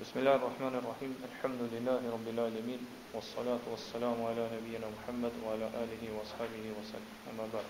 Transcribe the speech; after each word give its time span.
بسم 0.00 0.16
الله 0.18 0.34
الرحمن 0.34 0.74
الرحيم 0.80 1.12
الحمد 1.30 1.60
لله 1.72 2.00
رب 2.16 2.28
العالمين 2.34 2.80
والصلاه 3.14 3.62
والسلام 3.72 4.16
على 4.28 4.44
نبينا 4.56 4.86
محمد 4.96 5.32
وعلى 5.44 5.66
اله 5.82 6.02
وصحبه 6.16 6.64
وسلم 6.78 7.06
اما 7.30 7.44
بعد 7.54 7.68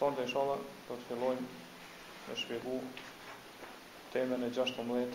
صوند 0.00 0.18
شاء 0.32 0.42
الله 0.42 0.58
do 0.88 0.96
të 0.98 1.06
fillojmë 1.12 1.46
të 2.26 2.36
shpjegoj 2.40 2.80
temën 4.16 4.42
e 4.48 4.50
16 4.50 5.14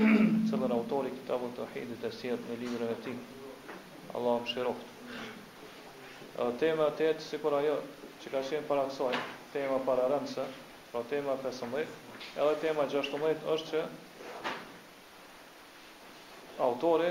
cilën 0.50 0.74
autori 0.78 1.14
kitabut 1.20 1.54
tauhid 1.60 1.92
e 1.98 2.00
tasir 2.06 2.36
në 2.48 2.58
librin 2.64 2.90
e 2.96 2.98
tij 3.06 3.14
Allahu 4.18 4.42
mëshiroft 4.42 4.88
tema 6.64 6.90
tet 7.02 7.22
sikur 7.28 7.54
ajo 7.60 7.78
që 8.24 8.34
ka 8.34 8.42
qenë 8.50 8.66
para 8.72 8.88
kësaj 8.90 9.14
tema 9.54 9.78
para 9.86 10.10
rëndse 10.16 10.48
pra 10.90 11.04
tema 11.14 11.38
15 11.44 11.78
edhe 11.84 12.58
tema 12.66 12.88
16 13.00 13.48
është 13.58 13.70
që 13.72 13.86
autori 16.58 17.10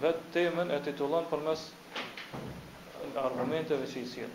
vetë 0.00 0.28
temën 0.32 0.70
e 0.72 0.78
titullon 0.86 1.26
përmes 1.30 1.66
argumenteve 3.20 3.86
që 3.90 4.02
i 4.02 4.06
sjell. 4.06 4.34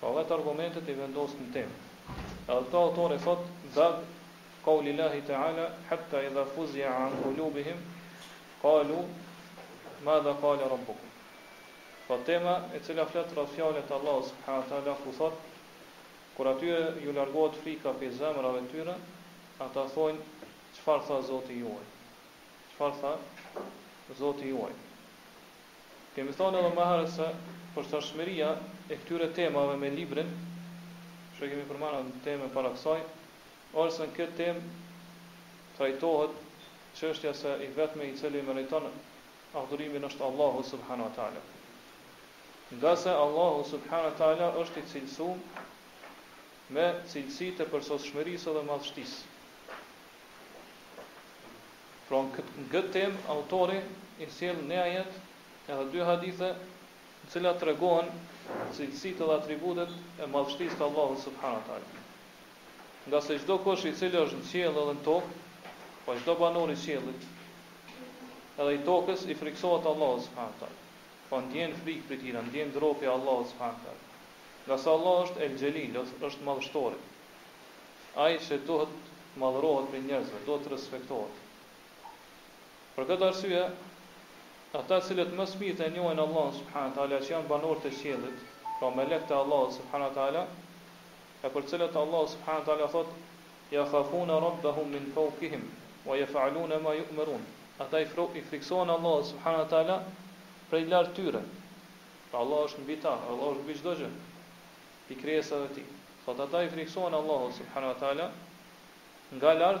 Po 0.00 0.12
vetë 0.16 0.36
argumentet 0.36 0.88
i 0.88 0.94
vendos 0.98 1.34
në 1.38 1.48
temë. 1.56 1.78
Edhe 2.42 2.64
to 2.72 2.80
autori 2.88 3.18
thot 3.22 3.42
da 3.74 3.88
qul 4.64 4.86
ilahi 4.92 5.22
taala 5.26 5.66
hatta 5.90 6.22
idha 6.26 6.44
fuzia 6.54 6.90
an 7.04 7.16
qulubihim 7.24 7.78
qalu 8.62 9.02
ma 10.06 10.16
dha 10.26 10.34
qala 10.42 10.68
rabbukum. 10.72 11.08
Po 12.06 12.18
tema 12.26 12.56
e 12.74 12.80
cila 12.86 13.06
flet 13.10 13.34
rreth 13.36 13.54
fjalës 13.56 13.86
të 13.88 13.98
Allahut 13.98 14.30
subhanahu 14.30 14.70
taala 14.70 14.94
ku 15.02 15.14
thot 15.18 15.40
kur 16.36 16.50
aty 16.54 16.70
ju 17.04 17.14
largohet 17.18 17.58
frika 17.62 17.92
pe 18.00 18.10
zemrave 18.18 18.62
tyre 18.72 18.94
ata 19.66 19.84
thon 19.94 20.18
çfarë 20.78 21.06
tha 21.08 21.20
zoti 21.30 21.60
juaj? 21.62 21.86
Çfarë 22.74 22.98
tha 23.02 23.16
Zoti 24.18 24.48
juaj. 24.50 24.72
Kemi 26.16 26.34
thonë 26.36 26.60
edhe 26.60 26.70
më 26.76 26.86
herët 26.90 27.12
se 27.14 27.26
për 27.76 27.86
tashmëria 27.92 28.48
e 28.90 28.96
këtyre 29.04 29.28
temave 29.38 29.76
me 29.82 29.90
librin, 29.96 30.32
që 31.38 31.48
kemi 31.52 31.66
përmendur 31.70 32.18
temën 32.26 32.50
para 32.56 32.72
kësaj, 32.74 32.98
ose 33.84 34.02
në 34.08 34.16
këtë 34.18 34.34
temë 34.40 34.66
trajtohet 35.78 36.36
çështja 37.00 37.32
se 37.42 37.54
i 37.66 37.70
vetmi 37.78 38.10
i 38.10 38.18
cili 38.20 38.42
meriton 38.50 38.90
adhurimin 39.62 40.08
është 40.10 40.26
Allahu 40.28 40.64
subhanahu 40.72 41.08
wa 41.08 41.16
taala. 41.20 41.44
Nga 42.76 42.92
se 43.04 43.16
Allahu 43.24 43.64
subhanahu 43.70 44.10
wa 44.12 44.16
taala 44.20 44.50
është 44.64 44.82
i 44.84 44.90
cilësuar 44.92 45.64
me 46.78 46.88
cilësitë 47.14 47.64
e 47.68 47.72
përsosshmërisë 47.76 48.56
dhe 48.58 48.66
madhështisë. 48.68 49.31
Pra 52.12 52.18
në 52.28 52.66
këtë 52.72 52.88
tem, 52.94 53.14
autori 53.32 53.76
i 54.20 54.26
sjell 54.32 54.58
në 54.70 54.78
ajet 54.82 55.14
edhe 55.74 55.84
dy 55.94 56.00
hadithe 56.04 56.50
në 56.52 57.30
cila 57.34 57.52
të 57.60 57.68
regohen 57.70 58.10
cilësit 58.78 59.20
edhe 59.24 59.36
atributet 59.38 59.94
e 60.20 60.26
madhështis 60.32 60.74
të 60.76 60.84
Allahu 60.90 61.14
Subhanu 61.22 61.78
Nga 63.06 63.20
se 63.28 63.38
gjdo 63.38 63.56
kosh 63.68 63.86
i 63.88 63.94
cilë 64.02 64.26
është 64.26 64.40
në 64.42 64.48
qjellë 64.50 64.80
edhe 64.82 64.94
në 64.98 65.02
tokë, 65.06 65.30
pa 65.30 66.10
po 66.10 66.16
gjdo 66.18 66.34
banon 66.42 66.72
i 66.74 66.76
qjellit, 66.82 67.24
edhe 68.60 68.74
i 68.76 68.84
tokës 68.90 69.22
i 69.24 69.36
friksohet 69.44 69.88
Allahu 69.94 70.20
Subhanu 70.26 70.58
po 70.60 70.68
Pa 71.30 71.40
ndjenë 71.46 71.78
frikë 71.80 72.08
për 72.10 72.20
tira, 72.26 72.42
ndjenë 72.50 72.74
dropi 72.76 73.08
Allahu 73.14 73.46
Subhanu 73.54 73.96
Nga 74.66 74.78
se 74.84 74.90
Allah 74.98 75.22
është 75.24 75.46
el 75.48 75.56
gjelil, 75.64 75.96
është 76.30 76.46
madhështore. 76.50 77.00
Ajë 78.26 78.44
që 78.50 78.60
duhet 78.68 79.00
madhërohet 79.46 79.88
për 79.96 80.06
njerëzve, 80.10 80.42
do 80.50 80.58
të 80.60 80.74
respektohet. 80.76 81.40
Për 82.94 83.04
këtë 83.08 83.24
arsye, 83.24 83.60
ata 84.78 84.96
cilët 85.04 85.28
lidhet 85.30 85.36
më 85.36 85.44
shumë 85.52 85.68
të 85.78 85.86
njohin 85.92 86.18
Allahun 86.24 86.50
subhanahu 86.56 86.90
wa 86.90 86.96
taala, 86.98 87.20
që 87.26 87.30
janë 87.34 87.48
banorë 87.52 87.84
të 87.84 87.92
qiellit, 87.98 88.42
pra 88.80 88.90
me 88.96 89.06
lekët 89.12 89.30
e 89.32 89.36
Allahut 89.36 89.72
subhanahu 89.76 90.10
wa 90.10 90.14
taala, 90.18 90.42
e 91.44 91.48
për 91.54 91.64
cilët 91.70 91.94
të 91.96 92.02
subhanahu 92.34 92.60
wa 92.60 92.66
taala 92.68 92.88
thot: 92.96 93.08
"Ya 93.76 93.86
khafuna 93.92 94.36
rabbahum 94.44 94.92
min 94.96 95.06
fawqihim 95.14 95.64
wa 96.10 96.18
yaf'aluna 96.22 96.82
ma 96.88 96.92
yu'marun." 96.98 97.48
Ata 97.86 98.00
i 98.00 98.04
frikësojnë 98.10 98.96
Allahun 98.98 99.24
subhanahu 99.30 99.64
wa 99.64 99.70
taala 99.72 99.96
prej 100.74 100.84
lartë 100.92 101.14
tyre. 101.20 101.40
Pra 102.30 102.44
Allah 102.44 102.60
është 102.66 102.80
mbi 102.84 102.98
ta, 103.06 103.16
Allah 103.32 103.54
është 103.56 103.62
mbi 103.70 103.78
çdo 103.80 103.92
gjë. 104.02 104.12
I 104.12 104.12
dhe 104.12 104.12
ti, 105.08 105.14
i 105.16 105.20
krijesa 105.22 105.66
ti, 105.78 105.84
Allah 106.26 106.46
është 106.46 106.66
I 106.68 106.70
krijesa 106.76 107.00
Allah 107.00 107.38
është 107.48 107.62
mbi 107.64 107.72
ta, 107.72 107.80
Allah 107.80 108.28
është 108.28 108.28
mbi 109.32 109.40
çdo 109.40 109.48
Allah 109.48 109.80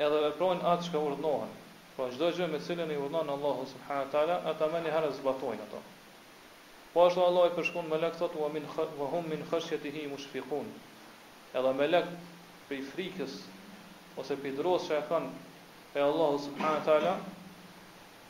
I 0.00 0.04
dhe 0.08 0.78
ti, 0.80 1.26
I 1.28 1.28
Allah 1.28 1.58
Pra 2.00 2.06
çdo 2.16 2.28
gjë 2.32 2.46
me 2.50 2.58
cilën 2.66 2.88
i 2.94 2.94
urdhon 3.06 3.28
Allahu 3.32 3.64
subhanahu 3.70 4.04
wa 4.04 4.12
taala, 4.12 4.36
ata 4.50 4.66
më 4.74 4.78
një 4.86 4.92
herë 4.94 5.08
zbatojnë 5.18 5.64
ato. 5.66 5.78
Po 6.94 7.02
ashtu 7.06 7.20
Allah 7.24 7.42
i 7.50 7.50
përshkon 7.58 7.90
me 7.90 7.96
lek 8.04 8.14
thot, 8.20 8.36
min 8.54 8.68
wa 9.00 9.08
hum 9.14 9.26
min 9.32 9.42
khashyatihi 9.50 10.04
mushfiqun. 10.12 10.70
Edhe 11.60 11.72
me 11.80 11.88
lek 11.94 12.06
prej 12.70 12.78
frikës 12.94 13.34
ose 14.22 14.36
për 14.46 14.54
dros 14.62 14.86
që 14.88 14.96
e 14.96 15.00
kanë 15.10 15.98
e 15.98 16.02
Allahu 16.06 16.38
subhanahu 16.46 16.78
wa 16.78 16.86
taala, 16.88 17.12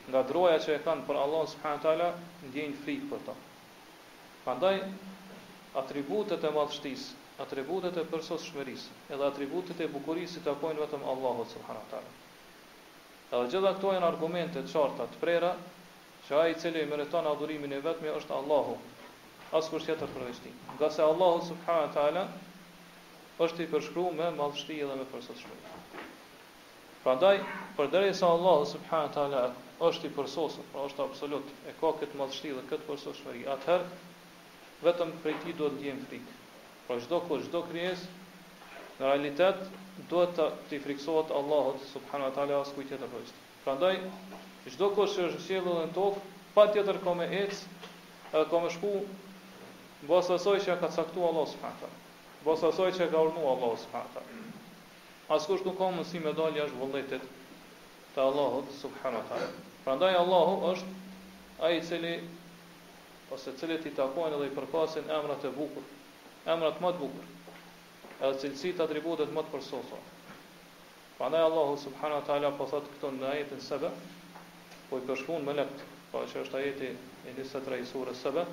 nga 0.08 0.22
droja 0.32 0.56
që 0.66 0.72
e 0.78 0.78
kanë 0.88 1.04
për 1.12 1.19
Allahu 1.26 1.50
subhanahu 1.54 1.78
wa 1.81 1.84
taala, 1.87 2.08
ndjejnë 2.48 2.78
frikë 2.87 3.08
për 3.12 3.22
ta. 3.28 3.37
Prandaj 4.48 4.81
atributet 5.84 6.42
e 6.42 6.50
madhështisë 6.58 7.38
atributet 7.47 8.02
e 8.02 8.04
përsosshmërisë, 8.16 8.98
edhe 9.14 9.28
atributet 9.31 9.78
e 9.78 9.88
bukurisë 9.94 10.41
të 10.42 10.48
takojnë 10.50 10.82
vetëm 10.87 11.06
Allahut 11.14 11.54
subhanahu 11.56 11.87
wa 11.87 11.92
taala. 11.94 12.12
Edhe 13.30 13.46
gjitha 13.52 13.70
këto 13.76 13.91
janë 13.94 14.06
argumente 14.08 14.58
të 14.66 14.70
qarta 14.72 15.04
të 15.10 15.18
prera, 15.24 15.50
që 16.28 16.38
ai 16.42 16.46
i 16.50 16.56
cili 16.62 16.80
meriton 16.92 17.26
adhurimin 17.32 17.74
e 17.76 17.78
vetëm 17.84 18.08
është 18.20 18.34
Allahu, 18.36 18.72
as 19.58 19.68
kusht 19.70 19.86
tjetër 19.86 20.10
për 20.14 20.24
Nga 20.72 20.88
se 20.96 21.02
Allahu 21.04 21.44
subhanahu 21.48 21.84
wa 21.86 21.92
taala 21.98 22.24
është 23.46 23.62
i 23.62 23.69
përshkruar 23.74 24.16
me 24.20 24.26
madhështi 24.40 24.80
dhe 24.82 24.96
me 25.02 25.06
përsosur. 25.12 25.62
Prandaj, 27.04 27.38
përderisa 27.78 28.26
Allahu 28.32 28.66
subhanahu 28.74 29.08
wa 29.08 29.14
taala 29.19 29.44
është 29.90 30.10
i 30.10 30.14
përsosur, 30.19 30.66
pra 30.72 30.88
është 30.90 31.06
absolut, 31.06 31.54
e 31.70 31.72
ka 31.80 31.94
këtë 32.02 32.19
madhështi 32.22 32.50
dhe 32.58 32.66
këtë 32.72 32.88
përsosur, 32.90 33.38
atëherë 33.54 33.90
vetëm 34.88 35.14
prej 35.22 35.36
tij 35.46 35.54
duhet 35.62 35.78
të 35.78 35.86
jemi 35.86 36.08
frikë. 36.10 36.38
Pra 36.88 36.98
çdo 37.06 37.22
kush, 37.30 37.46
çdo 37.48 37.62
krijesë 37.70 38.10
në 39.00 39.09
realitet 39.09 39.61
duhet 40.11 40.33
të 40.38 40.44
të 40.71 40.78
friksohet 40.84 41.31
Allahut 41.37 41.81
subhanahu 41.93 42.28
wa 42.31 42.34
taala 42.38 42.56
as 42.65 42.72
kujtë 42.78 42.97
të 43.00 43.06
rrojt. 43.12 43.31
Po 43.33 43.62
Prandaj 43.66 43.93
çdo 44.75 44.88
kush 44.97 45.15
që 45.16 45.28
është 45.28 45.61
dhe 45.69 45.72
në 45.77 45.87
pa 45.94 46.05
patjetër 46.56 46.99
ka 47.05 47.15
me 47.21 47.28
ec, 47.41 47.55
edhe 48.33 48.43
ka 48.50 48.61
me 48.65 48.69
shku, 48.77 48.91
mbas 50.05 50.28
asoj 50.37 50.59
që 50.66 50.77
ka 50.84 50.93
caktuar 50.99 51.31
Allahu 51.33 51.49
subhanahu 51.49 51.88
wa 52.44 52.56
taala. 52.61 52.97
që 52.99 53.09
ka 53.15 53.25
urdhëruar 53.25 53.56
Allahu 53.56 53.78
subhanahu 53.84 54.11
wa 54.12 54.15
taala. 54.15 54.43
As 55.37 55.47
kush 55.49 55.65
nuk 55.71 55.78
ka 55.81 55.88
mundësi 55.94 56.21
me 56.27 56.37
dalë 56.43 56.56
jashtë 56.61 57.21
të 58.15 58.21
Allahut 58.28 58.69
subhanahu 58.82 59.22
wa 59.22 59.27
taala. 59.32 59.53
Prandaj 59.87 60.15
Allahu 60.25 60.61
është 60.75 60.97
ai 61.65 61.77
i 61.78 61.82
cili 61.88 62.15
ose 63.32 63.53
cilët 63.62 63.87
i 63.93 63.97
takojnë 64.03 64.37
dhe 64.43 64.47
i 64.47 64.55
përkasin 64.61 65.09
emrat 65.17 65.44
e 65.53 65.56
bukur, 65.56 65.84
emrat 66.55 66.82
më 66.84 66.88
të 66.88 66.99
bukur 67.05 67.25
edhe 68.26 68.48
cilësit 68.48 68.81
atributet 68.84 69.31
më 69.32 69.42
të 69.47 69.53
përsosura. 69.54 69.98
Prandaj 71.16 71.44
Allahu 71.47 71.76
subhanahu 71.82 72.20
wa 72.20 72.26
taala 72.26 72.50
po 72.58 72.66
thot 72.72 72.88
këto 72.97 73.10
në 73.16 73.31
ajetin 73.32 73.62
sebe, 73.64 73.91
po 74.91 74.98
i 75.00 75.06
përshkruan 75.08 75.47
me 75.47 75.54
lekt, 75.56 75.84
po 76.12 76.22
që 76.28 76.42
është 76.44 76.58
ajeti 76.60 76.91
i 77.31 77.34
23 77.38 77.78
i 77.81 77.86
surës 77.92 78.20
7, 78.25 78.44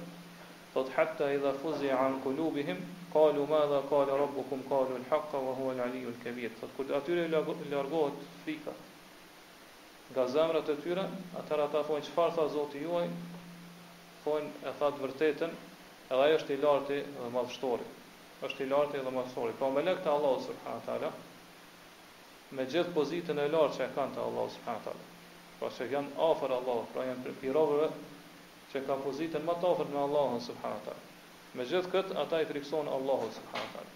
thot 0.74 0.92
hatta 0.96 1.30
idha 1.36 1.52
fuzi 1.62 1.92
an 1.98 2.16
kulubihim 2.24 2.80
qalu 3.14 3.44
madha 3.52 3.82
qala 3.92 4.18
rabbukum 4.24 4.64
qalu 4.72 4.98
al 5.00 5.08
haqqa 5.12 5.42
wa 5.48 5.56
huwa 5.60 5.76
al 5.76 5.84
aliyyu 5.90 6.14
al 6.16 6.20
kabir. 6.24 6.54
Thot 6.62 6.72
kur 6.78 6.96
atyre 7.00 7.28
i 7.28 7.32
largohet 7.32 8.22
frika 8.44 8.74
nga 10.12 10.24
zemrat 10.32 10.70
e 10.72 10.74
tyre, 10.84 11.04
atëra 11.42 11.66
ata 11.68 11.82
thonë 11.90 12.06
çfarë 12.08 12.34
tha 12.38 12.46
Zoti 12.54 12.80
juaj? 12.86 13.10
Thonë 14.24 14.70
e 14.70 14.72
thatë 14.80 15.02
vërtetën, 15.04 15.58
edhe 16.08 16.24
ai 16.24 16.36
është 16.40 16.56
i 16.56 16.62
lartë 16.64 17.00
dhe 17.18 17.32
madhështori 17.34 17.88
është 18.46 18.66
i 18.66 18.70
lartë 18.72 19.00
dhe 19.06 19.12
më 19.14 19.22
i 19.52 19.56
Po 19.60 19.68
me 19.76 19.82
lekë 19.86 20.04
të 20.06 20.12
Allahu 20.16 20.42
subhanahu 20.46 21.14
me 22.58 22.64
gjithë 22.74 22.94
pozitën 22.98 23.40
e 23.40 23.46
lartë 23.54 23.78
që 23.78 23.88
kanë 23.96 24.14
te 24.18 24.22
Allahu 24.26 24.52
subhanahu 24.56 24.84
teala. 24.88 25.06
Po 25.62 25.70
që 25.78 25.88
janë 25.94 26.14
afër 26.26 26.54
Allahut, 26.58 26.88
pra 26.94 27.04
janë 27.08 27.24
për 27.26 27.34
pirovrë 27.42 27.88
që 28.74 28.84
kanë 28.90 29.04
pozitën 29.08 29.44
më 29.48 29.56
të 29.64 29.72
afer 29.74 29.90
me 29.94 30.00
Allahun 30.04 30.42
subhanahu 30.48 30.86
teala. 30.86 31.04
Me 31.58 31.66
gjithë 31.72 31.92
kët 31.96 32.14
ata 32.24 32.42
i 32.42 32.46
friksonë 32.52 32.94
Allah 32.98 33.26
subhanahu 33.40 33.74
teala. 33.74 33.94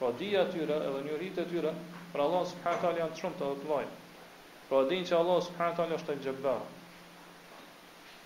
Po 0.00 0.10
dija 0.22 0.48
tyra 0.56 0.82
edhe 0.88 1.34
e 1.44 1.46
tyra 1.52 1.74
Për 2.12 2.20
Allah 2.22 2.40
subhanahu 2.50 2.80
taala 2.84 2.98
janë 3.02 3.18
shumë 3.20 3.38
të 3.40 3.46
vëllai. 3.58 3.84
Po 4.68 4.78
pra 4.78 4.88
dinë 4.88 5.06
që 5.10 5.14
Allah 5.18 5.38
subhanahu 5.48 5.76
taala 5.80 5.96
është 6.00 6.16
i 6.16 6.20
xhebar. 6.24 6.58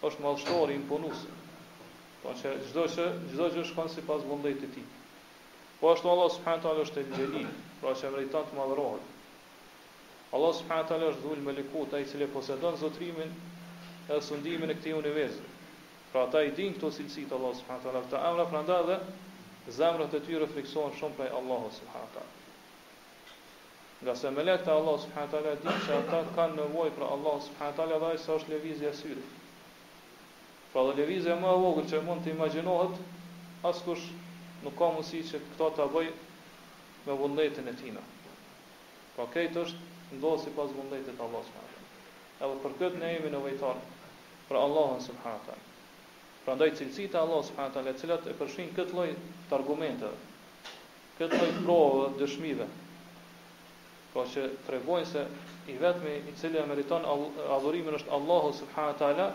Është 0.08 0.22
mallstor 0.26 0.72
i 0.72 0.78
imponues. 0.80 1.20
Po 2.22 2.32
që 2.42 2.54
çdo 2.70 2.86
që 2.94 3.04
çdo 3.34 3.46
që 3.56 3.64
shkon 3.70 3.92
sipas 3.94 4.24
vullnetit 4.30 4.64
të 4.66 4.70
tij. 4.78 4.88
Po 5.82 5.92
ashtu 5.92 6.10
Allah 6.14 6.32
subhanahu 6.38 6.64
taala 6.66 6.86
është 6.88 7.04
i 7.04 7.12
xheli, 7.12 7.42
pra 7.82 7.92
që 8.00 8.10
vërtet 8.16 8.50
të 8.50 8.58
mallrohet. 8.58 9.12
Allah 10.38 10.52
subhanahu 10.62 10.90
taala 10.92 11.10
është 11.12 11.26
dhul 11.28 11.44
malikut, 11.50 11.94
ai 11.98 12.02
i 12.06 12.08
cili 12.14 12.26
posëdon 12.34 12.80
zotrimin 12.82 13.30
e 14.10 14.18
sundimin 14.30 14.74
e 14.74 14.76
këtij 14.80 14.96
universi. 14.98 15.46
Pra 16.10 16.24
ata 16.26 16.42
i 16.42 16.50
dinë 16.58 16.80
këto 16.80 16.90
cilësi 16.98 17.28
të 17.30 17.38
Allah 17.38 17.54
subhanahu 17.60 17.92
taala, 17.92 18.04
këta 18.08 18.24
amra 18.32 18.48
prandaj 18.54 18.82
dhe 18.90 18.98
zemrat 19.78 20.18
e 20.18 20.22
tyre 20.26 20.50
friksohen 20.56 20.98
shumë 21.00 21.18
prej 21.22 21.30
Allahut 21.42 21.78
subhanahu 21.80 22.14
taala. 22.18 22.34
Nga 24.06 24.14
se 24.14 24.30
me 24.30 24.42
lekët 24.46 24.68
Allah 24.70 24.96
subhanët 25.02 25.32
ala 25.34 25.52
di 25.58 25.72
që 25.84 25.94
ata 25.98 26.18
kanë 26.36 26.54
nevoj 26.58 26.90
për 26.96 27.04
Allah 27.10 27.38
subhanët 27.46 27.80
ala 27.84 27.96
dhe 28.02 28.10
se 28.24 28.28
është 28.34 28.52
levizja 28.52 28.92
syrë. 28.98 29.24
Pra 30.74 30.84
dhe 30.86 30.92
levizja 31.00 31.34
më 31.40 31.48
e 31.50 31.56
vogër 31.64 31.88
që 31.92 32.00
mund 32.08 32.22
të 32.26 32.30
imaginohet, 32.36 33.00
askush 33.70 34.04
nuk 34.66 34.76
ka 34.82 34.90
mësi 34.98 35.24
që 35.32 35.40
këta 35.48 35.70
të 35.80 35.88
bëj 35.96 36.12
me 37.08 37.16
vëndetën 37.24 37.72
e 37.74 37.76
tina. 37.82 38.04
Pra 39.16 39.26
këjtë 39.34 39.64
është 39.66 40.20
ndohë 40.20 40.40
si 40.44 40.54
pas 40.60 40.70
vëndetët 40.78 41.24
Allah 41.26 41.42
subhanët 41.50 41.76
ala. 41.82 41.90
Edhe 42.46 42.62
për 42.66 42.78
këtë 42.84 43.02
ne 43.04 43.10
jemi 43.16 43.34
në 43.36 43.42
vejtarë 43.50 44.00
për 44.52 44.62
Allah 44.62 44.90
subhanët 45.10 45.50
ala. 45.58 45.68
Pra 46.46 46.54
ndaj 46.60 46.70
cilësit 46.78 47.10
e 47.18 47.24
Allah 47.26 47.42
subhanët 47.50 47.82
ala, 47.82 47.96
cilat 48.04 48.30
e 48.34 48.38
përshin 48.42 48.70
këtë 48.78 48.98
loj 49.02 49.10
të 49.50 49.58
argumente, 49.62 50.14
këtë 51.18 51.42
loj 51.42 51.54
provë 51.66 52.06
dëshmive, 52.22 52.70
Pra 54.16 54.24
që 54.32 54.42
tregojnë 54.64 55.06
se 55.10 55.22
i 55.68 55.74
vetmi 55.76 56.12
i 56.30 56.32
cili 56.40 56.56
meriton 56.68 57.02
adhurimin 57.52 57.92
është 57.98 58.10
Allahu 58.18 58.48
subhanahu 58.60 58.96
taala, 59.02 59.26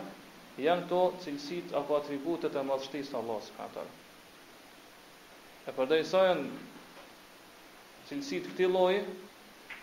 janë 0.64 0.88
to 0.92 1.02
cilësit 1.26 1.70
apo 1.82 1.98
atributet 2.02 2.56
e 2.58 2.64
madhështisë 2.70 3.14
të 3.14 3.18
Allahut 3.20 3.46
subhanahu 3.46 3.86
E 5.70 5.72
përdej 5.78 6.00
sa 6.14 6.24
janë 6.34 6.50
cilësit 8.10 8.50
këti 8.56 8.66
lojë, 8.74 9.04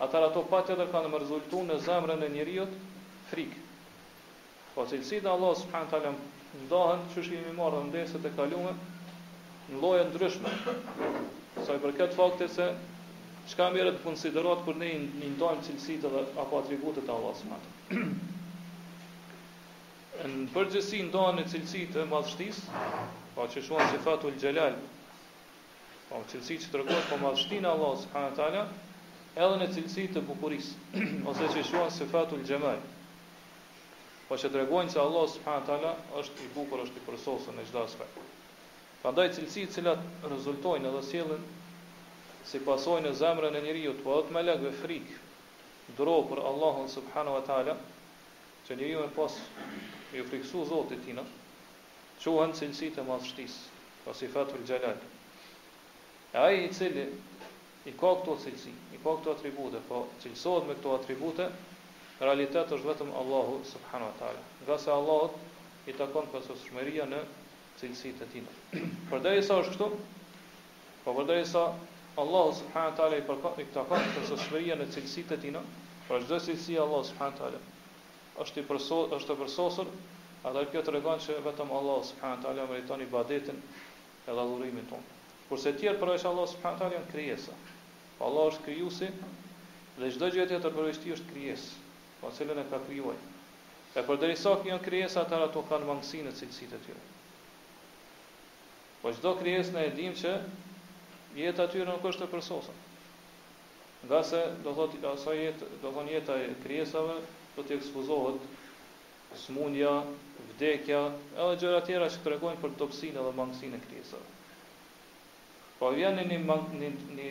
atër 0.07 0.21
ato 0.27 0.43
patje 0.51 0.75
dhe 0.81 0.89
kanë 0.95 1.11
më 1.15 1.17
rezultu 1.23 1.61
në 1.69 1.79
zemrën 1.87 2.19
e 2.27 2.33
njëriot, 2.35 2.71
frikë. 3.31 3.55
Po 4.75 4.83
cilësit 4.91 5.23
e 5.23 5.31
Allahu 5.37 5.55
subhanët 5.63 5.95
alëm 6.01 6.19
ndahën, 6.65 7.01
që 7.15 7.23
shkimi 7.23 7.39
jemi 7.45 7.55
marë 7.61 7.79
dhe 7.79 7.87
ndeset 7.93 8.19
e 8.31 8.35
kalume, 8.41 8.75
në 9.71 9.79
loje 9.85 10.03
ndryshme, 10.11 10.51
sa 11.63 11.71
i 11.71 11.79
përket 11.87 12.11
faktit 12.19 12.51
se 12.59 12.73
çka 13.49 13.65
merret 13.73 13.95
në 13.97 14.03
konsiderat 14.03 14.59
për 14.65 14.77
ne 14.79 14.87
një 15.07 15.29
ndaj 15.33 15.55
cilësitë 15.65 16.09
dhe 16.13 16.19
apo 16.41 16.57
atributet 16.59 17.07
e 17.09 17.13
Allahut 17.13 17.39
subhanahu 17.39 18.37
Në 20.29 20.47
përgjithësi 20.53 20.99
ndonë 21.09 21.35
në 21.45 21.45
cilësitë 21.53 22.01
e 22.03 22.05
madhështis, 22.11 22.57
pa 23.35 23.45
që 23.53 23.61
shohën 23.63 23.93
se 23.93 24.01
fatul 24.03 24.33
xhelal, 24.41 24.73
pa 26.09 26.19
që 26.29 26.41
të 26.43 26.81
rregullat 26.81 27.05
pa 27.07 27.15
po 27.15 27.21
madhështinë 27.23 27.65
e 27.65 27.71
Allahut 27.71 28.01
subhanahu 28.03 28.37
wa 28.37 29.45
edhe 29.45 29.61
në 29.61 29.69
cilësitë 29.77 30.17
të 30.17 30.23
bukurisë, 30.29 30.73
ose 31.31 31.47
që 31.53 31.63
shohën 31.71 31.93
se 31.99 32.09
fatul 32.11 32.43
xhelal. 32.49 32.83
Pa 32.83 34.35
po 34.35 34.41
që 34.43 34.51
tregojnë 34.57 34.93
se 34.93 34.99
Allah 35.05 35.25
subhanahu 35.37 35.63
wa 35.63 35.69
taala 35.71 35.95
është 36.23 36.43
i 36.43 36.51
bukur, 36.57 36.83
është 36.83 36.99
i 37.01 37.07
përsosur 37.07 37.55
në 37.55 37.65
çdo 37.71 37.85
aspekt. 37.87 38.25
Pandaj 39.05 39.29
cilësitë 39.39 39.79
që 39.87 39.95
rezultojnë 40.35 40.93
dhe 40.97 41.01
sjellin 41.13 41.47
si 42.49 42.61
pasojnë 42.65 43.05
në 43.11 43.15
zemrën 43.19 43.55
e 43.55 43.61
njeriu 43.61 43.91
të 43.99 44.09
atë 44.15 44.33
me 44.33 44.41
lekë 44.45 44.69
frikë 44.81 45.17
dro 45.99 46.15
për 46.29 46.39
Allahun 46.51 46.87
subhanahu 46.93 47.35
wa 47.37 47.41
taala 47.49 47.75
që 48.67 48.77
njeriu 48.79 49.03
e 49.05 49.11
pas 49.17 49.35
i 50.17 50.23
friksu 50.31 50.63
Zotit 50.71 51.03
tina 51.05 51.25
quhen 52.23 52.55
cilësitë 52.59 53.03
e 53.03 53.07
madhështis 53.11 53.57
pasi 54.07 54.29
fatul 54.35 54.65
E 54.65 56.37
ai 56.45 56.57
i 56.63 56.73
cili 56.77 57.03
i 57.85 57.91
ka 57.97 58.09
këto 58.21 58.35
cilësi 58.45 58.73
i 58.93 58.97
ka 59.03 59.13
këto 59.19 59.35
atribute 59.37 59.81
po 59.91 60.01
cilësohet 60.23 60.67
me 60.71 60.77
këto 60.79 60.95
atribute 60.97 61.45
realitet 62.23 62.71
është 62.77 62.89
vetëm 62.91 63.13
Allahu 63.21 63.59
Subhanu 63.75 64.09
wa 64.09 64.15
taala 64.23 64.41
nga 64.65 64.79
se 64.85 64.91
Allahu 64.91 65.45
i 65.87 65.93
takon 66.01 66.25
pasojshmëria 66.33 67.05
në 67.13 67.21
cilësitë 67.81 68.25
e 68.25 68.33
tina 68.33 69.21
sa 69.51 69.61
është 69.61 69.77
këtu 69.77 69.93
po 71.05 71.13
përderisa 71.21 71.65
Allah 72.19 72.47
subhanahu 72.51 72.91
wa 72.91 72.97
taala 72.99 73.15
i 73.19 73.23
përkon 73.27 73.59
i 73.63 73.65
këta 73.69 73.81
kohë 73.89 74.07
për 74.15 74.25
shoqëria 74.29 74.75
në 74.79 74.87
cilësitë 74.95 75.35
e 75.37 75.43
tina, 75.45 75.59
pra 76.07 76.17
çdo 76.23 76.39
cilësi 76.47 76.73
Allah 76.85 77.05
subhanahu 77.07 77.35
wa 77.35 77.39
taala 77.39 77.61
është 78.45 78.63
i 78.63 78.65
përso 78.71 78.97
është 79.17 79.35
e 79.35 79.37
përsosur, 79.41 79.87
atë 80.49 80.63
kjo 80.73 80.81
tregon 80.89 81.19
se 81.27 81.35
vetëm 81.47 81.71
Allah 81.77 82.01
subhanahu 82.09 82.39
wa 82.39 82.43
taala 82.47 82.65
meriton 82.71 83.03
ibadetin 83.05 83.61
e 84.25 84.35
adhurimin 84.35 84.87
ton. 84.91 85.03
Kurse 85.47 85.73
të 85.77 85.83
tjerë 85.85 85.99
për 86.03 86.11
ish 86.15 86.27
Allah 86.31 86.47
subhanahu 86.51 86.77
wa 86.77 86.83
taala 86.83 86.99
janë 86.99 87.11
krijesa. 87.13 87.55
Po 88.17 88.27
Allah 88.29 88.49
është 88.51 88.65
krijuesi 88.67 89.11
dhe 90.01 90.11
çdo 90.17 90.31
gjë 90.35 90.47
tjetër 90.51 90.77
për 90.79 90.91
ish 90.93 91.11
është 91.17 91.33
krijesë, 91.33 91.67
pa 92.19 92.27
po 92.27 92.33
cilën 92.39 92.61
e 92.63 92.65
ka 92.73 92.79
krijuar. 92.89 93.19
E 93.95 94.03
përderisa 94.09 94.55
që 94.65 94.73
janë 94.73 94.83
krijesa 94.89 95.23
atë 95.23 95.43
ato 95.49 95.63
kanë 95.71 95.89
mangësinë 95.93 96.35
cilësitë 96.41 96.79
e 96.79 96.81
tyre. 96.87 97.03
Po 99.05 99.13
çdo 99.19 99.35
krijesë 99.39 99.75
na 99.79 99.87
e 99.87 99.93
dim 100.01 100.15
që 100.23 100.35
jeta 101.37 101.67
tyre 101.69 101.85
nuk 101.91 102.05
është 102.09 102.25
e 102.25 102.31
përsosur. 102.31 102.77
Nga 104.07 104.21
do 104.63 104.71
thotë 104.77 105.01
asaj 105.13 105.37
jetë, 105.37 105.67
do 105.81 105.91
thonë 105.97 106.13
jeta 106.13 106.37
e 106.45 106.55
krijesave 106.63 107.17
do 107.57 107.63
të 107.65 107.75
ekspozohet 107.77 108.39
smundja, 109.43 109.91
vdekja, 110.53 111.01
edhe 111.37 111.57
gjëra 111.63 111.81
tjera 111.89 112.07
që 112.13 112.21
tregojnë 112.25 112.61
për 112.63 112.73
dobësinë 112.79 113.17
dhe 113.27 113.33
mangësinë 113.41 113.77
e 113.77 113.81
krijesave. 113.85 114.35
Po 115.79 115.91
vjen 115.95 116.17
në 116.19 116.25
një, 116.31 116.93
një, 117.19 117.29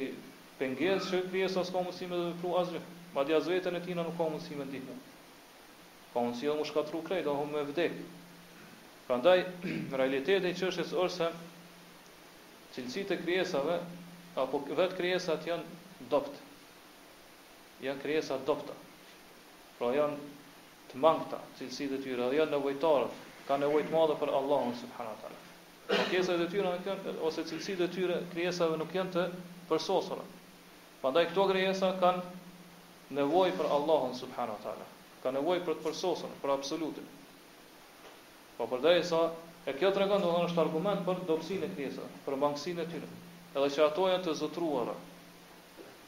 pengesë 0.61 1.09
që 1.09 1.23
krijesa 1.33 1.65
s'ka 1.69 1.83
mundësi 1.83 2.07
me 2.13 2.17
të 2.21 2.29
veprojë 2.33 2.61
asgjë, 2.63 2.85
madje 3.17 3.39
as 3.41 3.51
vetën 3.51 3.77
e 3.77 3.83
tina 3.89 4.05
nuk 4.07 4.17
ka 4.21 4.29
mundësi 4.29 4.59
me 4.61 4.69
ditë. 4.77 4.97
Ka 6.13 6.23
mundësi 6.25 6.51
edhe 6.53 6.69
shkatru 6.71 7.03
do 7.31 7.35
me 7.55 7.65
vdekje. 7.73 8.07
Prandaj 9.09 9.43
realiteti 10.01 10.53
i 10.53 10.55
çështës 10.63 10.93
është 10.93 11.17
se 11.19 11.31
cilësitë 12.83 13.17
e 13.17 13.23
krijesave 13.23 13.75
apo 14.39 14.59
vetë 14.79 14.97
krijesat 14.99 15.47
janë 15.49 16.07
dopt. 16.13 16.35
Janë 17.83 18.03
krijesa 18.03 18.37
dopta. 18.49 18.75
Pra 19.79 19.91
janë 19.95 20.19
të 20.93 21.01
mangëta 21.05 21.41
cilësitë 21.59 21.99
e 21.99 22.03
tyre, 22.07 22.29
janë 22.37 22.55
nevojtarë, 22.57 23.09
kanë 23.49 23.67
nevojë 23.67 23.89
të 23.91 23.95
madhe 23.95 24.19
për 24.23 24.33
Allahun 24.41 24.75
subhanahu 24.79 25.17
wa 25.17 25.23
taala. 25.25 25.43
Pra 25.89 26.07
krijesa 26.11 26.35
e 26.45 26.49
tyre 26.53 26.73
nuk 26.77 26.91
janë 26.93 27.17
ose 27.31 27.45
cilësitë 27.51 27.89
e 27.89 27.93
tyre 27.97 28.21
krijesave 28.35 28.79
nuk 28.83 28.95
janë 28.99 29.15
të 29.17 29.27
përsosura. 29.71 30.27
Prandaj 31.03 31.29
këto 31.33 31.49
krijesa 31.53 31.93
kanë 32.03 33.19
nevojë 33.21 33.57
për 33.61 33.73
Allahun 33.79 34.15
subhanahu 34.23 34.59
wa 34.59 34.65
taala. 34.69 34.89
Kanë 35.25 35.41
nevojë 35.41 35.67
për 35.67 35.79
të 35.81 35.87
përsosur, 35.89 36.37
për 36.43 36.55
absolutin. 36.55 37.09
Po 38.59 38.67
përderisa 38.71 39.25
E 39.69 39.75
kjo 39.77 39.89
të 39.93 40.01
regon, 40.01 40.23
është 40.51 40.61
argument 40.65 41.03
për 41.07 41.19
dopsin 41.29 41.65
e 41.65 41.69
kriesa, 41.75 42.05
për 42.27 42.37
mangësin 42.43 42.79
e 42.81 42.87
tyre. 42.93 43.09
Edhe 43.53 43.67
që 43.75 43.83
ato 43.89 44.05
janë 44.09 44.25
të 44.27 44.33
zëtruara. 44.41 44.95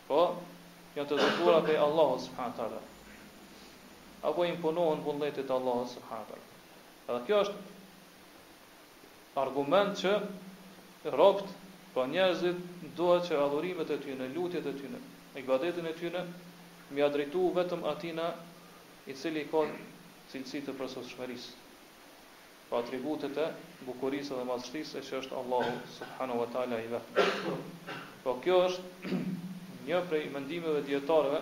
Po, 0.07 0.21
janë 0.97 1.11
të 1.11 1.19
zëtruara 1.23 1.59
për 1.67 1.81
Allah, 1.87 2.15
subhanët 2.27 2.57
tala. 2.61 2.79
Apo 4.31 4.47
imponohen 4.53 5.05
bundetit 5.09 5.53
Allah, 5.59 5.83
subhanët 5.97 6.33
tala. 6.33 6.49
Edhe 7.05 7.21
kjo 7.29 7.43
është 7.45 7.61
argument 9.45 9.93
që 10.05 10.15
ropt, 11.19 11.53
për 11.99 12.09
njerëzit 12.15 12.65
doa 13.03 13.21
që 13.29 13.39
adhurimet 13.45 13.93
e 13.93 14.01
tyne, 14.07 14.31
lutjet 14.39 14.69
e 14.73 14.77
tyne, 14.83 15.05
e 15.37 15.43
gbadetin 15.45 15.89
e 15.91 15.97
tyne, 16.01 16.25
mi 16.97 17.05
adrejtu 17.11 17.45
vetëm 17.61 17.85
atina 17.93 18.33
i 19.13 19.17
cili 19.21 19.45
i 19.45 19.51
ka 19.53 19.67
cilësi 20.33 20.69
të 20.69 20.73
përsosë 20.81 21.11
shmerisë 21.19 21.67
pa 22.71 22.77
po 22.79 22.83
atributet 22.87 23.35
e 23.37 23.49
bukurisë 23.83 24.37
dhe 24.39 24.45
madhështisë 24.47 25.01
që 25.07 25.15
është 25.21 25.37
Allahu 25.43 25.71
subhanahu 25.97 26.43
wa 26.43 26.47
taala 26.57 26.77
i 26.83 26.87
vetëm. 26.93 27.57
Po 28.27 28.35
kjo 28.45 28.59
është 28.69 29.11
një 29.89 30.03
prej 30.11 30.29
mendimeve 30.35 30.85
dietarëve 30.91 31.41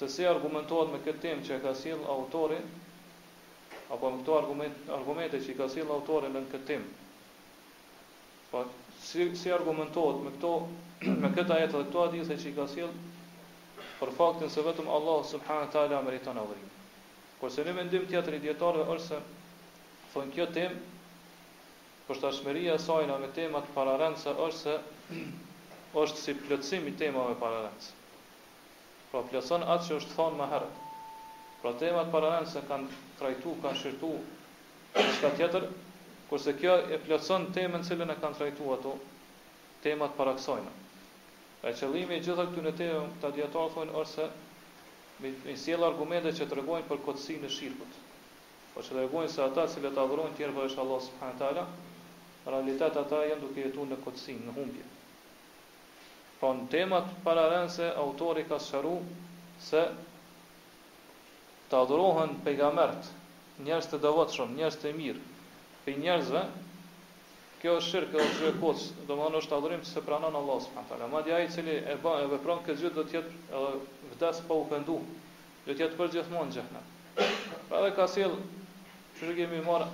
se 0.00 0.08
si 0.14 0.26
argumentohet 0.32 0.92
me 0.92 1.00
këtë 1.06 1.20
temë 1.24 1.44
që 1.48 1.58
ka 1.64 1.72
sjell 1.80 2.04
autori 2.14 2.60
apo 3.90 4.10
me 4.12 4.20
këto 4.22 4.36
argument, 4.38 4.78
argumente 4.98 5.42
që 5.48 5.56
ka 5.60 5.66
sjell 5.74 5.90
autori 5.96 6.30
në 6.36 6.44
këtë 6.54 6.66
temë. 6.70 6.92
Po 8.54 8.62
si 9.08 9.26
si 9.42 9.52
argumentohet 9.58 10.22
me 10.22 10.32
këto 10.38 10.54
me 11.26 11.32
këtë 11.34 11.56
ajet 11.58 11.74
dhe 11.74 11.82
këto 11.90 12.06
hadithe 12.06 12.38
që 12.46 12.54
ka 12.60 12.68
sjell 12.76 12.94
për 13.98 14.14
faktin 14.22 14.50
se 14.54 14.68
vetëm 14.70 14.94
Allahu 15.02 15.26
subhanahu 15.34 15.66
wa 15.66 15.74
taala 15.76 16.04
meriton 16.10 16.38
adhurim. 16.44 16.66
Kurse 17.42 17.66
në 17.66 17.74
mendim 17.82 18.06
tjetër 18.14 18.38
i 18.38 18.44
dietarëve 18.46 18.88
është 18.96 19.08
se 19.10 19.24
thonë 20.12 20.34
kjo 20.36 20.44
temë 20.52 22.08
për 22.08 22.18
tashmëria 22.24 22.72
saj 22.86 23.06
në 23.10 23.14
me 23.22 23.28
temat 23.36 23.68
pararendëse 23.76 24.34
është 24.46 24.58
se 24.60 25.18
është 26.02 26.22
si 26.24 26.32
plëtsim 26.40 26.86
i 26.90 26.94
temave 27.02 27.34
pararendëse. 27.42 27.88
Pra 29.12 29.20
plëtson 29.30 29.64
atë 29.74 29.86
që 29.88 29.96
është 30.00 30.16
thonë 30.18 30.38
më 30.40 30.46
herët. 30.52 30.78
Pra 31.62 31.72
temat 31.84 32.12
pararendëse 32.16 32.62
kanë 32.70 32.98
trajtu, 33.20 33.54
kanë 33.64 33.80
shirtu 33.82 34.12
në 34.12 35.06
shka 35.18 35.32
tjetër, 35.40 35.66
kurse 36.30 36.54
kjo 36.60 36.74
e 36.82 36.98
plëtson 37.06 37.48
temën 37.58 37.84
cilën 37.88 38.14
e 38.14 38.16
kanë 38.22 38.40
trajtu 38.42 38.70
ato 38.76 38.94
temat 39.86 40.16
paraksojnë. 40.20 40.72
E 41.68 41.72
qëllimi 41.80 42.18
i 42.20 42.24
gjitha 42.26 42.48
këtu 42.50 42.64
në 42.68 42.76
temë 42.82 43.04
të 43.22 43.30
adjetarë 43.32 43.74
thonë 43.78 43.98
është 44.04 44.16
se 44.16 44.30
me, 45.24 45.34
sjellë 45.64 45.90
argumente 45.92 46.32
që 46.40 46.48
të 46.50 46.58
regojnë 46.60 46.88
për 46.92 47.04
kotësi 47.08 47.36
në 47.44 47.52
shirkët. 47.58 48.00
Po 48.74 48.80
që 48.80 48.94
dhe 49.02 49.22
se 49.28 49.42
ata 49.44 49.66
cilë 49.68 49.90
të 49.94 50.00
adhrojnë 50.00 50.36
tjerë 50.36 50.54
vërësh 50.56 50.76
Allah 50.82 51.00
subhanët 51.06 51.42
ala, 51.48 51.64
realitet 52.54 52.96
ata 53.00 53.18
janë 53.28 53.42
duke 53.44 53.60
jetu 53.66 53.84
në 53.88 53.98
këtësin, 54.04 54.38
në 54.46 54.54
humbje. 54.56 54.86
Po 56.40 56.52
në 56.56 56.70
temat 56.72 57.10
pararen 57.26 57.68
se 57.74 57.90
autori 58.04 58.46
ka 58.48 58.58
sëru 58.68 58.94
se 59.66 59.82
të 61.68 61.82
adhrojnë 61.84 62.40
pejgamert, 62.46 63.10
njerës 63.68 63.90
të 63.92 64.00
dëvatëshëm, 64.06 64.56
njerës 64.60 64.80
të 64.84 64.94
mirë, 64.96 65.20
pej 65.84 65.98
njerëzve, 66.06 66.42
kjo 67.60 67.76
është 67.78 67.90
shirkë 67.92 68.16
dhe 68.16 68.24
është 68.30 68.46
rëkocë, 68.48 69.04
do 69.10 69.20
më 69.20 69.28
është 69.42 69.56
adhrojnë 69.58 69.90
se 69.92 70.04
pranon 70.08 70.40
Allah 70.40 70.62
subhanët 70.64 70.96
ala. 70.96 71.10
Ma 71.12 71.20
dja 71.28 71.42
i 71.44 71.52
cili 71.52 71.76
e, 71.92 71.98
ba, 72.02 72.16
e 72.24 72.32
vepron 72.32 72.64
këtë 72.66 72.80
gjithë 72.86 72.96
do 72.98 73.04
tjetë 73.12 73.62
vdes 74.14 74.40
pa 74.48 74.56
u 74.56 74.64
pëndu, 74.72 74.96
do 75.68 75.78
tjetë 75.78 76.00
për 76.00 76.10
gjithmonë 76.16 76.64
në. 76.72 76.82
Pra 77.68 77.84
dhe 77.84 77.92
ka 77.96 78.06
sjellë 78.10 78.40
Që 79.22 79.28
që 79.30 79.34
kemi 79.38 79.58
marë 79.64 79.84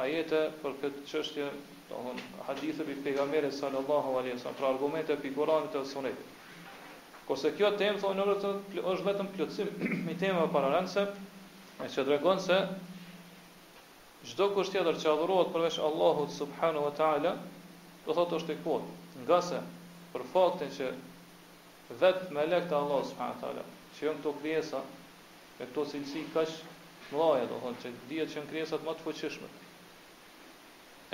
ajete 0.00 0.40
për 0.62 0.74
këtë 0.80 1.00
qështje, 1.12 1.44
të 1.88 2.00
hënë 2.02 2.26
hadithë 2.48 2.84
për 2.88 3.46
sallallahu 3.56 4.12
alaihi 4.20 4.34
wasallam, 4.36 4.58
për 4.60 4.66
argumente 4.68 5.16
për 5.24 5.32
koranit 5.38 5.74
e 5.74 5.80
sunet. 5.92 6.20
Kose 7.30 7.50
kjo 7.58 7.70
temë, 7.80 7.98
thonë 8.04 8.18
nërë 8.20 8.36
të 8.44 8.52
është 8.92 9.06
vetëm 9.08 9.30
plotësim 9.32 9.72
me 10.10 10.14
temëve 10.20 10.46
paralense, 10.58 11.04
e 11.82 11.88
që 11.96 12.04
dregonë 12.10 12.44
se, 12.44 12.60
gjdo 14.34 14.48
kështë 14.54 14.76
tjetër 14.78 15.00
që 15.02 15.10
adhurohet 15.16 15.50
përveç 15.56 15.80
Allahut 15.88 16.30
subhanu 16.36 16.84
wa 16.86 16.94
ta'ala, 17.02 17.34
të 18.06 18.16
thotë 18.20 18.38
është 18.38 18.54
e 18.54 18.58
kodë, 18.68 18.94
nga 19.24 19.40
se 19.48 19.64
për 20.14 20.26
faktin 20.36 20.70
që 20.78 20.92
vetë 22.06 22.30
me 22.38 22.46
lekta 22.54 22.78
Allahu 22.84 23.10
subhanu 23.10 23.34
wa 23.34 23.42
ta'ala, 23.42 23.66
që 23.98 24.08
jënë 24.08 24.24
të 24.28 24.36
kriesa, 24.40 24.86
e 25.58 25.66
këto 25.66 25.90
cilësi 25.96 26.26
mëdhaja, 27.12 27.46
do 27.50 27.56
thonë, 27.62 27.80
që 27.82 27.90
dhjetë 28.10 28.30
që 28.32 28.42
në 28.42 28.48
kresat 28.52 28.86
më 28.86 28.92
të 29.00 29.04
fëqishme. 29.06 29.48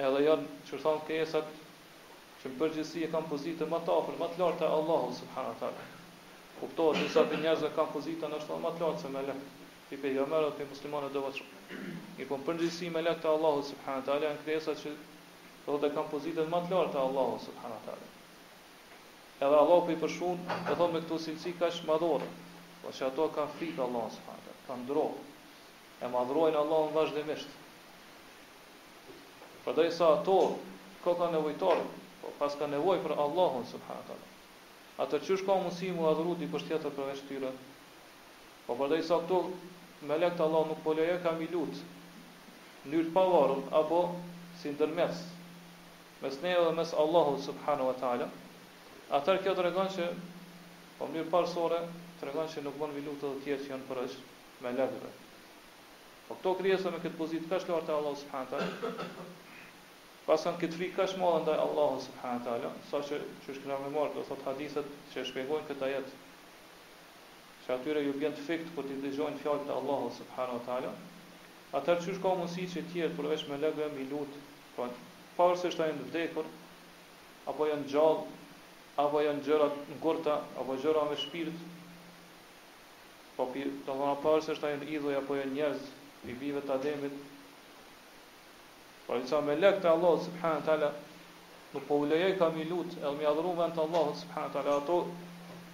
Edhe 0.03 0.21
janë, 0.25 0.55
që 0.69 0.75
rëthonë 0.77 1.03
kresat, 1.09 1.51
që 2.43 2.53
më 2.53 2.61
përgjithsi 2.63 3.03
e 3.07 3.11
kanë 3.13 3.31
pozitën 3.33 3.73
më 3.73 3.81
të 3.89 3.97
afrë, 4.01 4.15
më 4.23 4.29
të 4.33 4.41
lartë 4.41 4.61
të 4.63 4.71
Allahu, 4.79 5.11
subhanë 5.21 5.57
të 5.61 5.73
Kuptohet, 6.63 7.03
në 7.05 7.11
sa 7.17 7.23
për 7.33 7.41
njerëzë 7.43 7.65
e 7.69 7.75
kam 7.77 7.89
pozitën, 7.97 8.35
është 8.39 8.57
më 8.63 8.71
të 8.77 8.85
lartë 8.87 9.03
se 9.03 9.09
me 9.17 9.23
lëkë, 9.29 9.49
për 9.91 10.01
për 10.05 10.13
jamerë, 10.19 10.51
për 10.61 10.71
muslimane 10.73 11.09
dhe 11.11 11.23
vëtë 11.25 11.43
I 11.43 12.19
Një 12.19 12.27
po 12.31 12.37
më 12.41 12.45
përgjithsi 12.47 12.89
me 12.95 13.01
lëkë 13.03 13.23
të 13.23 13.29
Allahu, 13.35 13.63
subhanë 13.71 14.05
të 14.07 14.13
alë, 14.15 14.29
janë 14.29 14.43
kresat 14.45 14.81
që 14.83 14.93
dhe 15.65 15.81
dhe 15.83 15.91
kam 15.97 16.07
pozitën 16.13 16.49
më 16.53 16.61
të 16.63 16.77
lartë 16.77 16.93
të 16.93 17.01
Allahu, 17.03 17.41
subhanë 17.47 17.81
të 17.87 17.97
Edhe 19.43 19.59
Allahu 19.59 19.85
për 19.91 19.97
i 19.97 19.99
përshunë, 20.05 20.61
dhe 20.69 20.77
thonë 20.81 20.95
me 20.97 21.03
këtu 21.07 21.19
silësi 21.27 21.55
ka 21.61 21.71
shmadhore, 21.79 22.29
dhe 22.29 22.87
po 22.87 22.95
që 22.97 23.05
ato 23.11 23.29
ka 23.37 23.47
fritë 23.59 23.83
Allahu, 23.87 24.15
subhanë 24.21 24.57
të 24.69 24.71
alë, 24.71 24.71
ka 24.71 24.79
e 26.03 26.09
m'adhrojnë 26.11 26.59
Allahun 26.61 26.89
vazhdimisht. 26.97 27.49
Për 29.67 29.79
sa 29.97 30.07
ato, 30.19 30.35
ko 31.05 31.13
ka 31.21 31.29
nevojtarën, 31.35 31.91
po 32.23 32.33
pas 32.41 32.55
ka 32.59 32.67
nevoj 32.73 32.99
për 33.05 33.15
Allahun, 33.25 33.67
subhanahu 33.73 34.17
Allah. 34.17 34.33
A 34.99 35.07
të 35.09 35.21
qësh 35.27 35.45
ka 35.47 35.55
mundësi 35.61 35.93
mu 35.99 36.09
adhru 36.11 36.35
di 36.41 36.49
për 36.55 36.65
shtjetër 36.65 36.91
për 36.97 37.23
tyre? 37.29 37.53
Po 38.67 38.75
për 38.81 38.97
sa 39.07 39.21
ato, 39.23 39.39
me 40.11 40.19
lekt 40.19 40.41
Allah 40.47 40.65
nuk 40.73 40.83
poleje 40.89 41.21
kam 41.23 41.39
i 41.41 41.49
lutë, 41.55 41.85
njërë 42.91 43.07
të 43.09 43.15
pavarën, 43.17 43.63
apo 43.81 44.03
si 44.61 44.75
ndërmes, 44.75 45.23
mes 46.25 46.39
ne 46.43 46.55
dhe 46.67 46.75
mes 46.81 46.95
Allahut 47.05 47.41
subhanahu 47.47 47.91
wa 47.93 47.97
ta'ala. 48.03 48.29
A 49.11 49.21
kjo 49.23 49.55
tregon 49.61 49.91
se 49.97 50.03
që, 50.03 50.15
po 50.99 51.07
më 51.09 51.19
njërë 51.21 51.31
parësore, 51.37 51.81
se 52.19 52.37
që 52.57 52.67
nuk 52.67 52.79
bon 52.83 52.95
vilu 52.99 53.17
të 53.23 53.35
dhe 53.47 53.57
që 53.63 53.77
janë 53.77 53.87
për 53.93 54.07
është 54.09 54.67
me 54.67 54.79
lekt 54.79 55.23
Po 56.33 56.37
këto 56.41 56.53
krijesa 56.65 56.89
me 56.91 56.97
këtë 57.03 57.17
pozitë 57.21 57.49
kash 57.53 57.67
lart 57.69 57.85
te 57.87 57.93
Allahu 57.93 58.17
subhanahu 58.17 58.55
taala. 58.55 59.05
Pasën 60.25 60.55
këtë 60.63 60.79
frikë 60.81 60.97
kash 60.97 61.17
më 61.21 61.29
ndaj 61.45 61.59
Allahu 61.65 61.99
subhanahu 62.05 62.43
taala, 62.47 62.71
saqë 62.91 63.07
që 63.09 63.19
çu 63.45 63.57
shkëna 63.59 63.77
me 63.83 63.91
marr 63.97 64.15
do 64.15 64.23
thot 64.29 64.41
hadithet 64.47 64.89
që 65.13 65.25
shpjegojnë 65.29 65.69
këtë 65.71 65.85
ajet. 65.91 66.09
Që 67.67 67.75
atyre 67.77 68.05
ju 68.09 68.15
bjen 68.23 68.33
të 68.39 68.47
fikt 68.49 68.73
kur 68.77 68.89
ti 68.89 68.97
dëgjojnë 69.05 69.43
fjalët 69.45 69.69
e 69.69 69.77
Allahu 69.77 70.09
subhanahu 70.23 70.63
taala. 70.73 70.95
Atëherë 71.81 72.07
çu 72.09 72.17
shka 72.17 72.33
mundësi 72.41 72.67
që 72.79 72.87
ti 72.95 73.05
të 73.05 73.13
përveç 73.21 73.45
me 73.53 73.61
lëgë 73.69 73.91
mi 74.01 74.09
lut, 74.15 74.41
po 75.37 75.51
se 75.61 75.69
është 75.75 75.85
ai 75.85 75.93
në 75.99 76.09
vdekur 76.09 76.49
apo 77.53 77.69
janë 77.75 77.89
gjallë 77.93 79.01
apo 79.05 79.21
janë 79.21 79.47
gjëra 79.51 79.69
në 79.79 80.01
gurta 80.07 80.41
apo 80.65 80.81
gjëra 80.81 81.05
me 81.13 81.21
shpirt. 81.27 81.65
Po 83.37 83.53
pi, 83.53 83.69
do 83.91 83.99
të 83.99 84.15
thonë 84.25 84.47
se 84.49 84.57
është 84.57 84.71
ai 84.73 84.79
në 84.81 84.91
idhuj 84.97 85.21
apo 85.21 85.37
janë 85.43 85.59
njerëz, 85.59 85.91
bive 86.25 86.61
të 86.67 86.73
ademit. 86.77 87.15
Pra 89.07 89.17
njësa 89.23 89.39
me 89.47 89.55
lek 89.63 89.79
të 89.85 89.89
Allah, 89.93 90.13
subhanë 90.27 90.63
të 90.67 90.73
ala, 90.77 90.91
nuk 91.73 91.87
po 91.89 91.97
ulejej 92.05 92.37
kam 92.43 92.59
i 92.61 92.67
lutë, 92.71 93.01
edhe 93.03 93.13
mi 93.21 93.27
adhuru 93.31 93.55
vend 93.61 93.75
të 93.79 93.83
Allah, 93.89 94.13
subhanë 94.21 94.53
të 94.57 94.61
ala, 94.61 94.77
ato, 94.83 94.99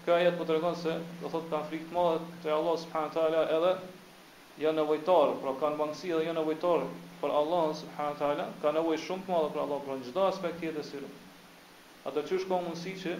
kjo 0.06 0.14
ajet 0.16 0.38
po 0.38 0.46
të 0.48 0.56
regon 0.56 0.78
se, 0.84 0.94
dhe 1.24 1.32
thot, 1.34 1.48
kanë 1.52 1.68
frikë 1.72 1.88
të 1.92 1.96
madhe 1.98 2.46
të 2.46 2.52
Allah, 2.56 2.78
subhanë 2.86 3.12
të 3.16 3.24
ala, 3.26 3.42
edhe, 3.58 3.74
janë 4.62 4.76
nevojtarë, 4.80 5.34
pra 5.42 5.54
kanë 5.64 5.80
mangësi 5.82 6.12
edhe 6.14 6.24
janë 6.30 6.38
nevojtarë 6.40 6.88
për 7.24 7.34
Allah, 7.42 7.66
subhanë 7.82 8.18
të 8.22 8.28
ala, 8.32 8.46
kanë 8.64 8.78
nevoj 8.80 8.98
shumë 9.04 9.26
të 9.28 9.34
madhe 9.36 9.50
për 9.58 9.64
Allah, 9.66 9.82
pra 9.86 9.98
në 10.00 10.06
gjitha 10.08 10.26
aspekt 10.30 10.62
tjetë 10.64 10.80
e 10.86 10.88
sirë. 10.92 11.10
Atër 12.08 12.30
që 12.32 12.40
shko 12.46 12.62
mundësi 12.64 12.96
që, 13.04 13.18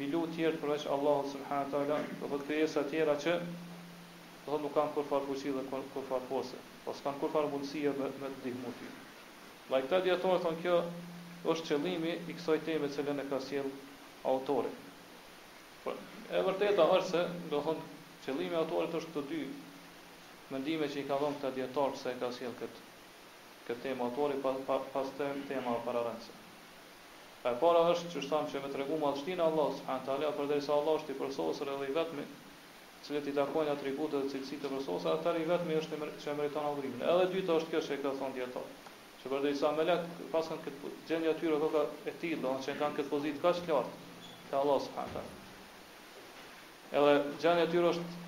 mi 0.00 0.10
lutë 0.16 0.36
tjertë 0.40 0.64
përveç 0.66 0.88
Allah, 0.98 1.22
subhanë 1.36 1.70
të 1.74 1.84
ala, 1.84 2.00
dhe 2.22 2.32
thot, 2.34 2.46
kërjesa 2.50 2.88
tjera 2.90 3.14
që, 3.26 3.38
do 4.44 4.52
thonë 4.52 4.62
nuk 4.64 4.72
kanë 4.76 4.92
kur 4.94 5.04
farë 5.08 5.26
fuqi 5.30 5.50
dhe 5.56 5.62
kur 5.94 6.02
farë 6.08 6.26
pose, 6.30 6.58
po 6.84 6.92
s'kanë 6.96 7.20
kur 7.20 7.48
mundësia 7.52 7.92
me, 8.00 8.08
me 8.22 8.28
të 8.34 8.42
dihë 8.46 8.58
mutin. 8.62 8.90
Dhe 9.70 9.78
këta 9.86 10.00
djetore 10.04 10.40
thonë 10.42 10.60
kjo 10.60 10.80
është 11.52 11.66
qëllimi 11.70 12.14
i 12.32 12.36
kësaj 12.40 12.58
teme 12.68 12.88
që 12.96 13.06
lënë 13.08 13.24
ka 13.30 13.38
sjellë 13.40 13.72
autore. 14.32 14.70
Po 15.84 15.94
e 16.30 16.42
vërteta 16.48 16.84
është 16.84 17.10
se, 17.14 17.22
do 17.54 17.60
thonë, 17.68 17.86
qëllimi 18.26 18.60
autorit 18.60 18.96
është 19.00 19.14
të 19.16 19.24
dy 19.32 19.40
mendime 20.52 20.88
që 20.92 21.00
i 21.00 21.06
ka 21.08 21.18
dhënë 21.22 21.40
këta 21.40 21.52
djetore 21.56 21.96
pëse 21.96 22.14
ka 22.20 22.32
sjell 22.38 22.56
këtë 22.60 22.88
këtë 23.66 23.82
temë 23.86 24.06
autori 24.10 24.36
pas 24.44 24.56
pa, 24.68 24.76
pas 24.98 25.08
të 25.18 25.30
tema 25.52 25.78
rancë. 26.02 26.36
E 27.48 27.52
para 27.62 27.84
është 27.94 28.10
që 28.16 28.20
shtam 28.28 28.46
që 28.52 28.60
me 28.64 28.68
tregu 28.76 28.96
madhështinë 29.00 29.44
Allah 29.48 29.72
subhanahu 29.76 30.00
wa 30.00 30.04
taala 30.10 30.32
përderisa 30.36 30.72
Allah 30.76 31.00
është 31.00 31.12
i 31.12 31.16
përsosur 31.18 31.70
edhe 31.78 31.88
i 31.88 31.94
vetmi, 31.96 32.24
që 33.04 33.20
ti 33.24 33.32
takon 33.36 33.68
ato 33.68 33.84
rregullat 33.84 34.14
dhe 34.24 34.28
cilësitë 34.32 34.60
të 34.64 34.68
vësosur, 34.78 35.16
atë 35.18 35.32
i 35.42 35.46
vetmi 35.48 35.74
është 35.78 35.96
që 36.22 36.30
e 36.32 36.36
meriton 36.38 36.68
udhërimin. 36.72 37.02
Edhe 37.14 37.26
dyta 37.34 37.56
është 37.60 37.72
kjo 37.72 37.80
që 37.88 37.98
ka 38.04 38.12
thonë 38.20 38.36
dieta. 38.38 38.62
Që 39.22 39.32
për 39.32 39.42
disa 39.46 39.72
me 39.78 39.84
lek 39.88 40.04
pasën 40.32 40.60
këtë 40.66 40.80
po- 40.84 40.92
gjendje 41.10 41.32
aty 41.34 41.50
do 41.64 41.68
ka 41.74 41.82
e 42.12 42.14
tillë, 42.20 42.40
do 42.40 42.48
të 42.48 42.54
thonë 42.54 42.64
që 42.68 42.76
kanë 42.80 42.96
këtë 43.00 43.10
pozitë 43.12 43.42
kaq 43.42 43.60
të 43.66 43.76
lartë 43.76 43.98
te 44.48 44.54
Allahu 44.62 44.84
subhanahu. 44.84 45.32
Edhe 46.94 47.12
gjendja 47.44 47.66
tyre 47.74 47.90
është 47.92 48.22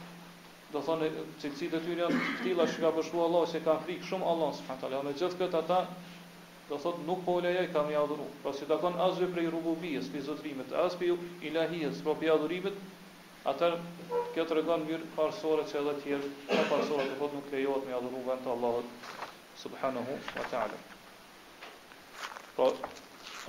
do 0.75 0.83
thonë 0.91 1.09
cilësitë 1.45 1.79
e 1.81 1.85
tyre 1.87 2.05
janë 2.05 2.21
të 2.27 2.37
tilla 2.45 2.67
që 2.75 2.85
ka 2.85 2.93
bëshuar 2.99 3.27
Allah, 3.31 3.49
se 3.55 3.63
ka 3.69 3.79
frikë 3.87 4.09
shumë 4.11 4.29
Allah 4.29 4.37
Allahu 4.37 4.61
subhanahu. 4.61 4.91
Allahu 4.91 5.11
me 5.11 5.17
gjithë 5.23 5.41
këtë 5.45 5.63
ata 5.63 5.81
do 6.69 6.81
thotë 6.85 7.07
nuk 7.09 7.25
po 7.31 7.39
leje 7.47 7.65
kam 7.73 7.89
i 7.89 7.97
adhuru. 8.05 8.29
Pra 8.45 8.53
si 8.61 8.69
takon 8.75 9.01
asgjë 9.09 9.31
për 9.39 9.49
rububies, 9.57 10.13
fizotrimet, 10.17 10.77
as 10.85 10.99
për 11.03 11.17
ilahies, 11.51 12.05
për 12.09 12.21
pjadhurimet, 12.25 12.85
Atër, 13.51 13.75
kjo 14.35 14.43
të 14.51 14.55
regon 14.59 14.83
mjërë 14.89 15.07
parësore 15.17 15.65
që 15.71 15.77
edhe 15.81 15.91
tjërë, 16.05 16.29
ka 16.51 16.63
parësore 16.71 17.03
të 17.13 17.19
hodë 17.21 17.37
nuk 17.39 17.51
lejohet 17.55 17.85
me 17.89 17.93
adhuru 17.99 18.23
vend 18.29 18.41
të 18.47 18.51
Allahët, 18.57 19.13
subhanahu 19.61 20.17
wa 20.39 20.47
ta'ala. 20.55 20.81
Pro, 22.57 22.67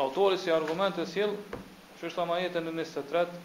autorit 0.05 0.45
i 0.49 0.53
argumentës 0.57 1.15
si 1.15 1.23
që 1.23 2.11
është 2.11 2.13
ta 2.19 2.27
ma 2.31 2.37
jetën 2.43 2.69
në 2.69 2.75
njësë 2.77 2.93
të 2.99 3.03
tretë, 3.13 3.41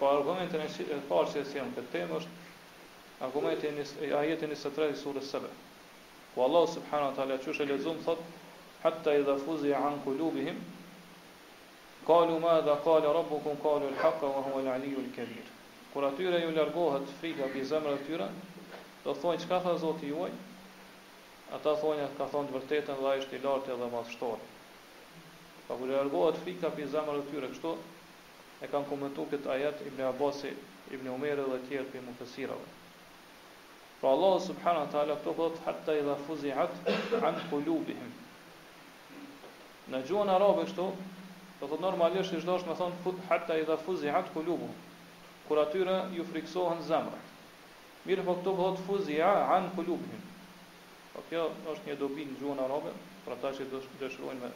po 0.00 0.10
argumentën 0.16 0.66
e 0.66 0.98
parë 1.12 1.30
që 1.36 1.44
jesë 1.44 1.56
jemë 1.60 1.76
këtë 1.78 1.94
temë 1.94 2.18
është, 2.18 2.36
argumentën 3.28 3.78
e 3.86 4.10
ajetën 4.24 4.52
njësë 4.54 4.66
të 4.66 4.74
tretë 4.80 4.98
i 4.98 5.00
surës 5.06 5.30
sebe. 5.36 5.52
ku 6.34 6.44
Allah, 6.48 6.66
subhanahu 6.74 7.12
wa 7.12 7.16
ta'ala, 7.20 7.38
që 7.44 7.50
është 7.54 7.62
e 7.62 7.70
lezumë, 7.74 8.04
thotë, 8.10 8.26
hatta 8.82 9.14
i 9.14 9.22
dhe 9.30 9.38
fuzi 9.46 9.70
e 9.70 9.78
anë 9.84 10.02
kulubihim, 10.08 10.58
kalu 12.10 12.38
ma 12.48 12.58
dhe 12.70 12.78
kalu 12.88 13.14
rabbukum 13.20 13.58
kalu 13.68 13.94
l-haqa, 13.94 14.34
ma 14.34 14.42
hu 14.50 14.58
al 14.58 15.42
kur 15.92 16.04
atyre 16.08 16.38
ju 16.40 16.52
largohet 16.56 17.10
frika 17.20 17.46
për 17.52 17.64
zemrë 17.70 17.96
atyre, 17.98 18.26
do 19.04 19.12
thonë 19.22 19.40
që 19.42 19.48
ka 19.50 19.56
tha 19.64 19.72
zotë 19.82 20.06
juaj, 20.08 20.30
ata 21.56 21.74
thonë 21.82 22.06
ka 22.20 22.28
thonë 22.34 22.48
të 22.48 22.54
vërtetën 22.56 23.00
dhe 23.04 23.10
ishtë 23.22 23.36
i 23.36 23.40
lartë 23.44 23.74
edhe 23.74 23.88
ma 23.94 24.00
shtorë. 24.12 24.46
Pa 25.68 25.76
kur 25.80 25.90
largohet 25.92 26.38
frika 26.46 26.70
për 26.72 26.94
e 27.16 27.24
tyre, 27.28 27.48
kështu, 27.52 27.74
e 28.64 28.68
kanë 28.72 28.88
komentu 28.92 29.26
këtë 29.34 29.50
ajet 29.56 29.82
Ibn 29.90 30.00
Abasi, 30.10 30.54
Ibn 30.96 31.08
Umere 31.18 31.44
dhe 31.50 31.58
tjerë 31.68 31.84
për 31.92 32.08
fësirave. 32.22 32.72
Pra 34.00 34.14
Allah 34.16 34.40
subhanahu 34.46 34.86
wa 34.86 34.92
taala 34.96 35.16
këto 35.18 35.32
thot 35.40 35.58
hatta 35.66 35.94
idha 35.98 36.14
fuzi'at 36.26 36.88
an 37.22 37.36
qulubihim. 37.50 38.14
Në 39.92 40.00
gjuhën 40.08 40.32
arabe 40.38 40.64
kështu, 40.70 40.88
do 41.60 41.68
thot 41.74 41.84
normalisht 41.84 42.32
i 42.32 42.40
çdosh 42.40 42.64
me 42.70 42.80
hatta 43.34 43.58
idha 43.64 43.76
fuzi'at 43.84 44.32
qulubuhum 44.38 44.72
kur 45.52 45.58
atyre 45.60 45.94
ju 46.16 46.24
friksohen 46.24 46.78
zemrat. 46.88 47.26
Mirë 48.08 48.24
po 48.24 48.32
këto 48.38 48.52
bëhot 48.56 48.78
fuzi 48.86 49.18
a 49.20 49.32
anë 49.58 49.74
këllupin. 49.76 50.22
Po 51.12 51.20
kjo 51.28 51.42
është 51.74 51.90
një 51.92 51.96
dobi 52.00 52.24
në 52.24 52.36
gjuhën 52.40 52.62
arabe, 52.64 52.92
pra 53.26 53.36
ta 53.42 53.50
që 53.52 53.66
të 53.68 53.80
dëshrojnë 54.00 54.40
me, 54.40 54.50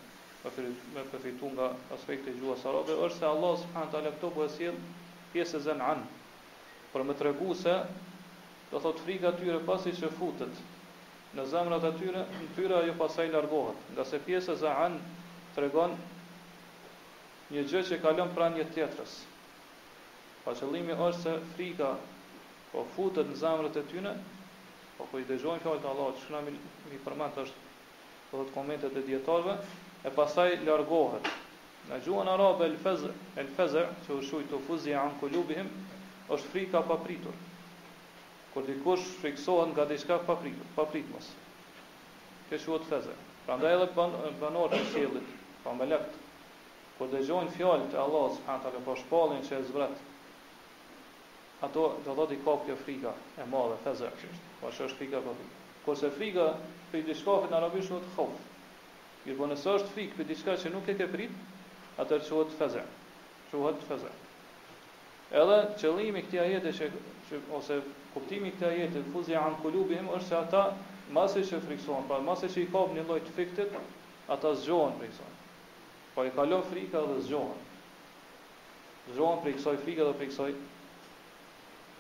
me 0.97 1.05
përfitun 1.12 1.53
nga 1.53 1.67
aspekte 1.99 2.33
gjuhë 2.41 2.57
arabe, 2.73 2.97
është 3.05 3.19
se 3.21 3.29
Allah 3.29 3.59
së 3.61 3.69
përhanë 3.76 4.15
këto 4.17 4.31
po 4.38 4.47
e 4.47 4.49
si 4.57 4.71
edhe 4.73 4.97
pjesë 5.35 5.61
e 5.61 5.62
zemë 5.69 5.91
anë. 5.91 6.09
Por 6.95 7.05
me 7.05 7.19
të 7.21 7.26
regu 7.29 7.53
se, 7.61 7.76
do 8.73 8.81
thot 8.81 9.05
frikë 9.05 9.31
atyre 9.35 9.61
pasi 9.69 9.93
që 10.00 10.11
futët 10.17 10.65
në 11.37 11.45
zemrat 11.53 11.85
atyre, 11.91 12.25
në 12.41 12.49
tyre 12.57 12.81
ajo 12.81 12.97
pasaj 13.05 13.29
largohet, 13.37 13.79
nga 13.93 14.09
se 14.09 14.17
pjesë 14.25 14.57
e 14.57 14.61
zemë 14.65 15.00
të 15.55 15.69
regonë, 15.69 16.05
Një 17.47 17.61
gjë 17.71 17.81
që 17.88 17.97
kalon 18.03 18.33
pranë 18.35 18.59
një 18.59 18.62
tjetrës, 18.75 19.12
Pa 20.47 20.53
qëllimi 20.55 20.95
është 20.95 21.21
se 21.25 21.31
frika 21.57 21.87
po 22.71 22.83
futet 22.97 23.26
në 23.26 23.35
zamrët 23.41 23.79
e 23.81 23.83
tyne, 23.93 24.11
po 24.97 25.07
po 25.12 25.19
i 25.19 25.25
dëgjojnë 25.31 25.59
fjallët 25.65 25.83
e 25.83 25.88
Allah, 25.93 26.12
që 26.19 26.26
shkëna 26.26 26.41
mi, 26.47 26.53
mi 26.91 27.00
është 27.00 27.43
dhe 28.37 28.45
të 28.45 28.53
komentet 28.57 28.95
e 28.95 29.03
djetarve, 29.09 29.57
e 30.07 30.12
pasaj 30.19 30.53
largohet. 30.69 31.26
Në 31.91 31.99
gjuën 32.07 32.31
arabe 32.35 32.69
el 32.71 32.79
fezër, 32.85 33.12
el 33.43 33.50
fezër, 33.59 33.91
që 34.07 34.21
u 34.21 34.23
shujtë 34.29 34.53
të 34.53 34.61
fuzi 34.69 34.95
e 34.95 35.03
këllubihim, 35.19 35.69
është 36.37 36.53
frika 36.55 36.85
papritur. 36.95 37.43
Kër 38.55 38.69
dikush 38.71 39.11
friksohen 39.25 39.75
nga 39.75 39.88
diska 39.91 40.21
papritur, 40.31 40.71
papritmës. 40.79 41.33
Kështë 42.49 42.62
shuët 42.69 42.87
fezër. 42.93 43.23
Pra 43.49 43.59
nda 43.59 43.73
edhe 43.75 43.91
banorë 44.41 44.79
të 44.79 44.91
sielit, 44.95 45.31
pa 45.65 45.75
me 45.81 45.91
lektë. 45.91 46.25
Kër 47.00 47.12
dëgjojnë 47.17 47.55
fjallët 47.59 47.99
e 47.99 48.05
Allah, 48.07 48.76
po 49.11 49.26
që 49.49 49.59
e 49.59 50.15
ato 51.64 51.96
do 52.04 52.14
thotë 52.16 52.36
i 52.36 52.40
ka 52.44 52.54
kjo 52.64 52.75
frika 52.84 53.12
e 53.38 53.44
madhe, 53.52 53.76
fezer. 53.84 54.12
Po 54.60 54.68
ashtu 54.68 54.84
është 54.86 54.98
frika 54.98 55.20
kopi. 55.26 55.46
Kurse 55.84 56.10
frika 56.16 56.42
për 56.92 57.04
diçka 57.06 57.36
që 57.42 57.50
në 57.52 57.56
arabisht 57.58 57.92
quhet 57.92 58.10
khauf. 58.16 58.42
Mirë, 59.25 59.36
po 59.40 59.48
nëse 59.52 59.72
është 59.78 59.94
frik 59.94 60.16
për 60.18 60.28
diçka 60.30 60.56
që 60.62 60.72
nuk 60.75 60.88
e 60.92 60.96
ke 60.98 61.06
prit, 61.14 61.32
atë 61.96 62.04
atëherë 62.04 62.28
quhet 62.34 62.56
fezer. 62.58 62.90
Quhet 63.54 63.86
fezer. 63.88 64.14
Edhe 65.42 65.56
qëllimi 65.80 66.20
i 66.22 66.26
këtij 66.26 66.42
ajete 66.44 66.75
që, 66.80 66.90
që 67.30 67.40
ose 67.60 67.78
kuptimi 68.14 68.52
i 68.52 68.56
këtij 68.58 68.72
ajete 68.75 69.06
fuzi 69.14 69.38
an 69.44 69.56
kulubim 69.62 70.10
është 70.18 70.28
se 70.28 70.36
ata 70.42 70.62
masi 71.18 71.46
që 71.48 71.62
friksohen, 71.64 72.04
pa 72.10 72.20
masi 72.28 72.52
që 72.52 72.62
i 72.62 72.68
kapin 72.75 73.00
një 73.00 73.06
lloj 73.08 73.20
të 73.30 73.34
fiktit, 73.40 73.80
ata 74.36 74.52
zgjohen 74.60 74.98
prej 75.00 75.12
kësaj. 75.14 75.34
Po 76.14 76.25
i 76.28 76.36
kalon 76.36 76.62
frika 76.68 77.02
dhe 77.08 77.18
zgjohen. 77.25 77.60
Zgjohen 79.12 79.42
prej 79.42 79.56
kësaj 79.58 79.78
frike 79.86 80.02
dhe 80.10 80.14
prej 80.20 80.30
kësaj 80.32 80.54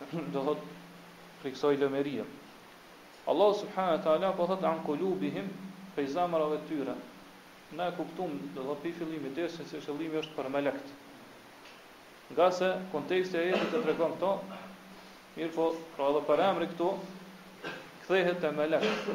do 0.34 0.40
thot 0.44 0.58
friksoj 1.40 1.76
lëmeria 1.80 2.24
Allah 3.32 3.50
subhanahu 3.60 3.96
wa 3.96 4.02
taala 4.06 4.28
po 4.38 4.46
thot 4.46 4.62
an 4.64 4.82
kulubihim 4.84 5.48
pe 5.96 6.04
zamra 6.16 6.46
ve 6.50 6.58
tyre 6.68 6.94
na 7.72 7.86
e 7.88 7.92
kuptum 7.96 8.30
do 8.54 8.62
thot 8.68 8.84
i 8.84 8.92
fillimi 8.98 9.32
desh 9.38 9.56
se 9.72 9.80
qëllimi 9.84 10.20
është 10.22 10.36
për 10.36 10.48
melekt 10.48 10.92
se 12.58 12.68
konteksti 12.92 13.38
ajë 13.42 13.60
do 13.62 13.68
të 13.72 13.80
tregon 13.86 14.12
këto 14.18 14.32
mirë 15.36 15.52
po 15.56 15.66
pra 15.96 16.10
edhe 16.12 16.22
për 16.30 16.42
emri 16.50 16.68
këtu 16.72 16.90
kthehet 18.02 18.40
te 18.44 18.50
melekt 18.56 19.08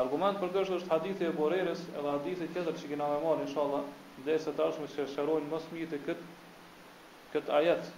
argument 0.00 0.40
për 0.42 0.52
kështë 0.56 0.78
është 0.78 0.92
hadithi 0.94 1.28
e 1.30 1.34
borerës 1.40 1.84
edhe 1.92 2.08
hadithi 2.14 2.48
tjetër 2.54 2.78
që 2.80 2.88
kina 2.92 3.10
me 3.12 3.18
marë, 3.26 3.44
inshallah, 3.48 3.84
dhe 4.26 4.32
e 4.32 4.38
se 4.44 4.54
tashme 4.60 4.88
që 4.94 5.06
shërojnë 5.14 5.50
mësë 5.52 5.74
mjë 5.76 5.90
të 5.92 6.00
këtë 6.06 6.30
këtë 7.34 7.54
ajetë, 7.58 7.92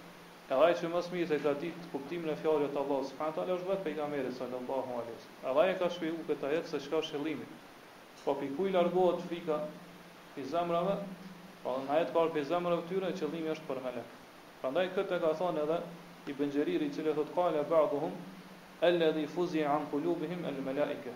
Edhe 0.47 0.63
ai 0.63 0.75
që 0.79 0.87
mos 0.91 1.07
mirë 1.11 1.25
se 1.29 1.37
ka 1.43 1.51
ditë 1.61 1.87
kuptimin 1.91 2.31
e 2.31 2.33
fjalës 2.39 2.69
të 2.71 2.77
Allahut 2.81 3.07
subhanahu 3.07 3.31
wa 3.31 3.35
taala 3.43 3.55
është 3.59 3.69
vetë 3.69 3.83
pejgamberi 3.87 4.29
sallallahu 4.35 4.93
alaihi 4.95 5.15
wasallam. 5.17 5.51
Edhe 5.55 5.65
e 5.71 5.73
ka 5.79 5.89
shpjeguar 5.95 6.27
këtë 6.29 6.47
ajet 6.49 6.69
se 6.73 6.79
çka 6.85 7.01
është 7.01 7.17
qëllimi. 7.17 7.47
Po 8.23 8.35
pikuj 8.41 8.69
largohet 8.75 9.25
frika 9.27 9.57
i 10.39 10.45
zemrave, 10.51 10.95
po 11.65 11.73
në 11.83 11.91
ajet 11.97 12.13
ka 12.19 12.23
për 12.37 12.47
zemrën 12.51 12.77
e 12.77 12.87
tyre 12.91 13.11
qëllimi 13.19 13.53
është 13.57 13.67
për 13.71 13.81
melek. 13.89 14.15
Prandaj 14.63 14.85
këtë 14.99 15.17
e 15.17 15.21
ka 15.25 15.33
thonë 15.41 15.63
edhe 15.65 15.81
i 16.31 16.37
bënjëriri 16.39 16.87
i 16.91 16.95
cili 16.95 17.17
thotë 17.19 17.37
qala 17.39 17.65
ba'dhum 17.73 18.17
alladhi 18.91 19.27
fuzi 19.35 19.67
an 19.73 19.83
qulubihim 19.95 20.47
al 20.53 20.61
malaika. 20.69 21.11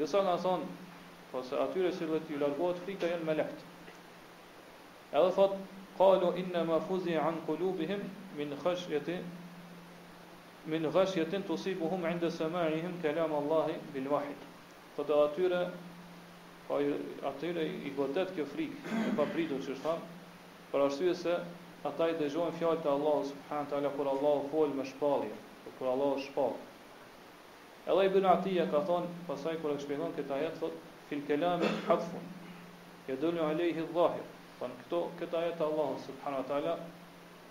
Dhe 0.00 0.06
sa 0.14 0.24
na 0.30 0.34
thon, 0.48 0.66
po 1.30 1.44
se 1.50 1.54
atyre 1.62 1.94
që 2.00 2.10
i 2.38 2.42
largohet 2.42 2.82
frika 2.88 3.06
janë 3.14 3.22
melek. 3.30 3.54
Edhe 5.14 5.30
thot 5.38 5.58
qalu 6.00 6.32
inna 6.40 6.62
ma 6.64 6.76
an 6.76 7.42
qulubihim 7.46 8.00
min 8.38 8.54
khashyati 8.64 9.18
min 10.72 10.82
khashyatin 10.94 11.42
tusibuhum 11.50 12.04
'inda 12.10 12.30
sama'ihim 12.30 12.96
kalam 13.02 13.32
Allah 13.32 13.66
bil 13.94 14.08
wahid. 14.08 14.40
Qad 14.96 15.10
atyra 15.16 15.60
po 16.68 16.80
atyra 17.32 17.62
i 17.66 17.92
godet 17.96 18.28
kjo 18.34 18.44
frik 18.46 18.72
e 19.08 19.12
papritur 19.18 19.60
që 19.68 19.74
thon 19.82 20.00
për 20.72 20.80
arsye 20.86 21.14
se 21.22 21.34
ata 21.90 22.06
i 22.08 22.14
dëgjojnë 22.20 22.52
fjalët 22.60 22.84
e 22.84 22.90
Allahut 22.96 23.26
subhanahu 23.32 23.70
taala 23.70 23.88
kur 23.98 24.08
Allah 24.14 24.38
fol 24.50 24.68
me 24.80 24.84
shpallje, 24.84 25.36
kur 25.78 25.86
Allah 25.92 26.16
shpall. 26.24 26.54
Edhe 27.90 28.04
ibn 28.10 28.24
Atiya 28.32 28.64
ka 28.70 28.80
thon, 28.90 29.08
pasaj 29.28 29.56
kur 29.62 29.72
e 29.74 29.78
shpjegon 29.84 30.12
keta 30.16 30.34
ajet 30.36 30.60
thot 30.60 30.74
fil 31.08 31.22
kalam 31.28 31.60
hadfun. 31.88 32.24
Yadullu 33.08 33.40
alayhi 33.52 33.80
adh-dhahir. 33.84 34.28
Po 34.60 34.68
në 34.68 34.74
këto 34.82 34.96
këtë 35.18 35.36
ajet 35.38 35.60
e 35.62 35.64
Allahut 35.66 36.00
subhanahu 36.06 36.42
wa 36.42 36.46
taala 36.48 36.72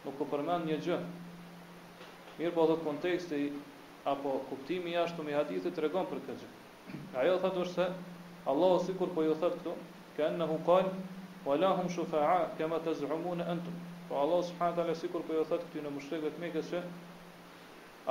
nuk 0.04 0.16
po 0.20 0.26
përmend 0.34 0.68
një 0.70 0.76
gjë. 0.88 0.98
Mirë 2.42 2.52
po 2.58 2.66
thot 2.72 2.84
konteksti 2.88 3.40
apo 4.12 4.34
kuptimi 4.50 4.94
jashtëm 4.94 5.32
i 5.32 5.38
hadithit 5.40 5.74
tregon 5.80 6.06
për 6.12 6.22
këtë 6.28 6.36
gjë. 6.44 6.52
Ajo 7.24 7.40
thotë 7.46 7.64
është 7.64 7.76
se 7.80 7.88
Allahu 8.54 8.78
sikur 8.86 9.10
po 9.16 9.26
ju 9.26 9.34
thotë 9.46 9.58
këtu, 9.64 9.74
ka 10.20 10.28
annahu 10.28 10.60
qal 10.70 10.92
wa 11.48 11.58
lahum 11.64 11.90
shufa'a 11.98 12.38
kama 12.62 12.78
taz'umun 12.90 13.42
antum. 13.58 13.82
Po 14.12 14.22
Allah 14.22 14.46
subhanahu 14.52 14.80
taala 14.84 14.96
sikur 15.02 15.26
po 15.26 15.34
ju 15.40 15.48
thotë 15.54 15.66
këtu 15.72 15.86
në 15.88 15.96
mushrikët 15.98 16.38
me 16.46 16.54
këtë 16.54 16.68
se 16.72 16.84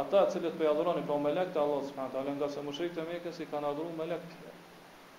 ata 0.04 0.24
të 0.26 0.34
cilët 0.34 0.58
po 0.58 0.66
i 0.66 0.72
adhurojnë 0.74 1.06
pa 1.06 1.14
po 1.14 1.22
melek 1.28 1.54
të 1.54 1.62
Allah 1.66 1.84
subhanahu 1.92 2.18
taala, 2.18 2.36
nga 2.42 2.50
se 2.56 2.66
mushrikët 2.70 3.04
e 3.04 3.08
Mekës 3.14 3.42
i 3.46 3.50
kanë 3.54 3.72
adhuruar 3.72 4.00
melek 4.02 4.40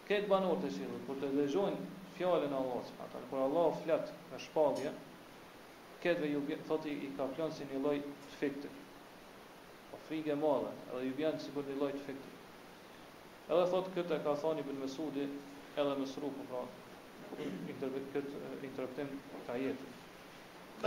Këtë 0.09 0.31
banorë 0.31 0.63
të 0.65 0.71
qilë, 0.79 1.01
kur 1.07 1.21
të 1.21 1.31
lejojnë 1.35 1.91
fjallin 2.17 2.57
Allah, 2.61 2.81
që 2.89 2.97
patër, 3.03 3.29
kur 3.33 3.45
Allah 3.45 3.71
fletë 3.85 4.17
me 4.33 4.41
shpadje, 4.47 4.95
këtëve 6.01 6.33
ju 6.35 6.41
bjë, 6.49 6.61
thot 6.71 6.89
i, 6.89 6.97
ka 7.19 7.29
plonë 7.37 7.59
si 7.59 7.69
një 7.69 7.83
loj 7.85 7.97
të 8.01 8.41
fikti, 8.41 8.73
o 8.73 9.81
po, 9.93 10.01
frike 10.09 10.39
madhe, 10.47 10.73
edhe 10.95 11.05
ju 11.11 11.17
bjënë 11.21 11.45
si 11.45 11.55
për 11.59 11.71
një 11.75 11.79
loj 11.85 11.93
të 11.99 12.05
fiktër. 12.09 12.41
Edhe 13.53 13.69
thot 13.77 13.93
këtë 13.99 14.17
e 14.17 14.23
ka 14.25 14.37
thoni 14.47 14.67
bën 14.71 14.81
Mesudi, 14.87 15.29
edhe 15.81 15.97
Mesruku, 16.01 16.47
pra, 16.49 16.65
Eh, 17.39 18.65
interpretim 18.65 19.11
ka 19.47 19.55
jetë. 19.59 19.89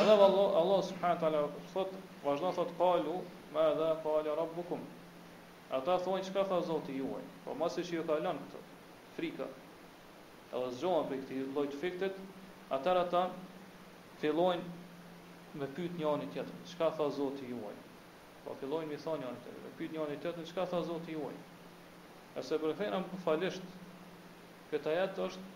Edhe 0.01 0.15
vëllu, 0.19 0.43
Allah 0.59 0.81
subhanët 0.89 1.21
taala 1.21 1.43
thot, 1.71 1.93
vazhna 2.23 2.51
thot 2.57 2.73
kalu, 2.79 3.15
ma 3.55 3.69
edhe 3.71 3.89
kalu 4.03 4.35
rabbukum. 4.41 4.81
bukum. 4.81 4.81
Ata 5.71 5.95
thonjë 6.03 6.25
çka 6.29 6.43
tha 6.49 6.57
zoti 6.61 6.97
juaj, 6.97 7.21
po 7.45 7.53
masi 7.55 7.81
që 7.87 7.95
ju 7.99 8.03
ka 8.09 8.17
lënë 8.17 8.43
këtë, 8.43 8.61
frika, 9.15 9.47
edhe 10.53 10.71
zxonë 10.75 11.07
për 11.09 11.21
këti 11.23 11.39
lojtë 11.55 11.79
fiktit, 11.83 12.19
atër 12.77 12.99
ata 13.05 13.23
fillojnë 14.21 14.65
me 15.61 15.67
pyet 15.77 15.95
një 15.99 16.09
anë 16.11 16.27
i 16.27 16.29
tjetën, 16.33 16.75
tha 16.97 17.09
zoti 17.19 17.53
juaj. 17.53 17.77
Po 18.43 18.57
fillojnë 18.61 18.91
me 18.91 18.97
thonjë 19.07 19.27
anë 19.31 19.55
i 19.55 19.63
me 19.63 19.73
pyt 19.77 19.95
një 19.95 20.03
anë 20.05 20.17
i 20.17 20.21
tjetën, 20.25 20.51
tha 20.75 20.83
zoti 20.91 21.17
juaj. 21.17 21.35
Ese 22.41 22.57
për 22.61 22.75
thënë 22.81 23.03
falisht, 23.25 23.65
këtë 24.73 24.99
jetë 24.99 25.29
është 25.29 25.49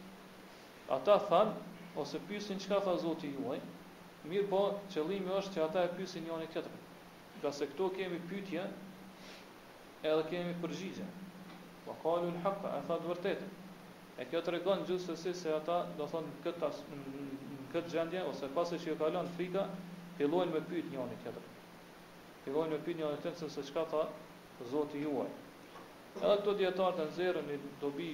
Ata 0.89 1.19
than 1.29 1.53
ose 1.97 2.17
pyesin 2.29 2.57
çka 2.59 2.79
tha 2.79 2.95
Zoti 2.97 3.27
juaj. 3.35 3.59
Mirë 4.27 4.47
po, 4.51 4.59
qëllimi 4.91 5.31
është 5.35 5.51
që 5.55 5.63
ata 5.67 5.83
e 5.83 5.89
pyesin 5.97 6.23
njëri 6.27 6.47
tjetrin. 6.51 6.85
Ka 7.43 7.51
se 7.55 7.67
këto 7.69 7.85
kemi 7.95 8.17
pyetje, 8.29 8.63
edhe 10.11 10.23
kemi 10.31 10.55
përgjigje. 10.63 11.07
Wa 11.87 11.95
qalu 12.03 12.31
al-haq, 12.31 12.65
a 12.71 12.79
tha 12.87 12.97
vërtet. 13.05 13.43
E 14.19 14.25
kjo 14.31 14.41
tregon 14.47 14.83
gjithsesi 14.87 15.33
se 15.41 15.53
ata 15.57 15.77
do 15.97 16.07
thon 16.11 16.25
në 16.41 17.69
këtë 17.73 17.89
gjendje 17.93 18.23
ose 18.31 18.47
pasi 18.55 18.79
që 18.83 18.95
ka 18.95 19.01
kalon 19.03 19.27
frika, 19.37 19.65
fillojnë 20.17 20.53
me 20.57 20.63
pyet 20.71 20.87
njëri 20.93 21.19
tjetrin. 21.23 21.55
Fillojnë 22.45 22.71
me 22.71 22.79
e 22.97 23.11
edhe 23.11 23.35
thënë 23.39 23.51
se 23.57 23.63
çka 23.71 23.83
tha 23.93 24.05
Zoti 24.75 25.03
juaj. 25.03 25.31
Edhe 26.19 26.35
këto 26.41 26.55
dietarë 26.63 26.99
të 26.99 27.09
nxjerrën 27.11 27.69
dobi 27.85 28.11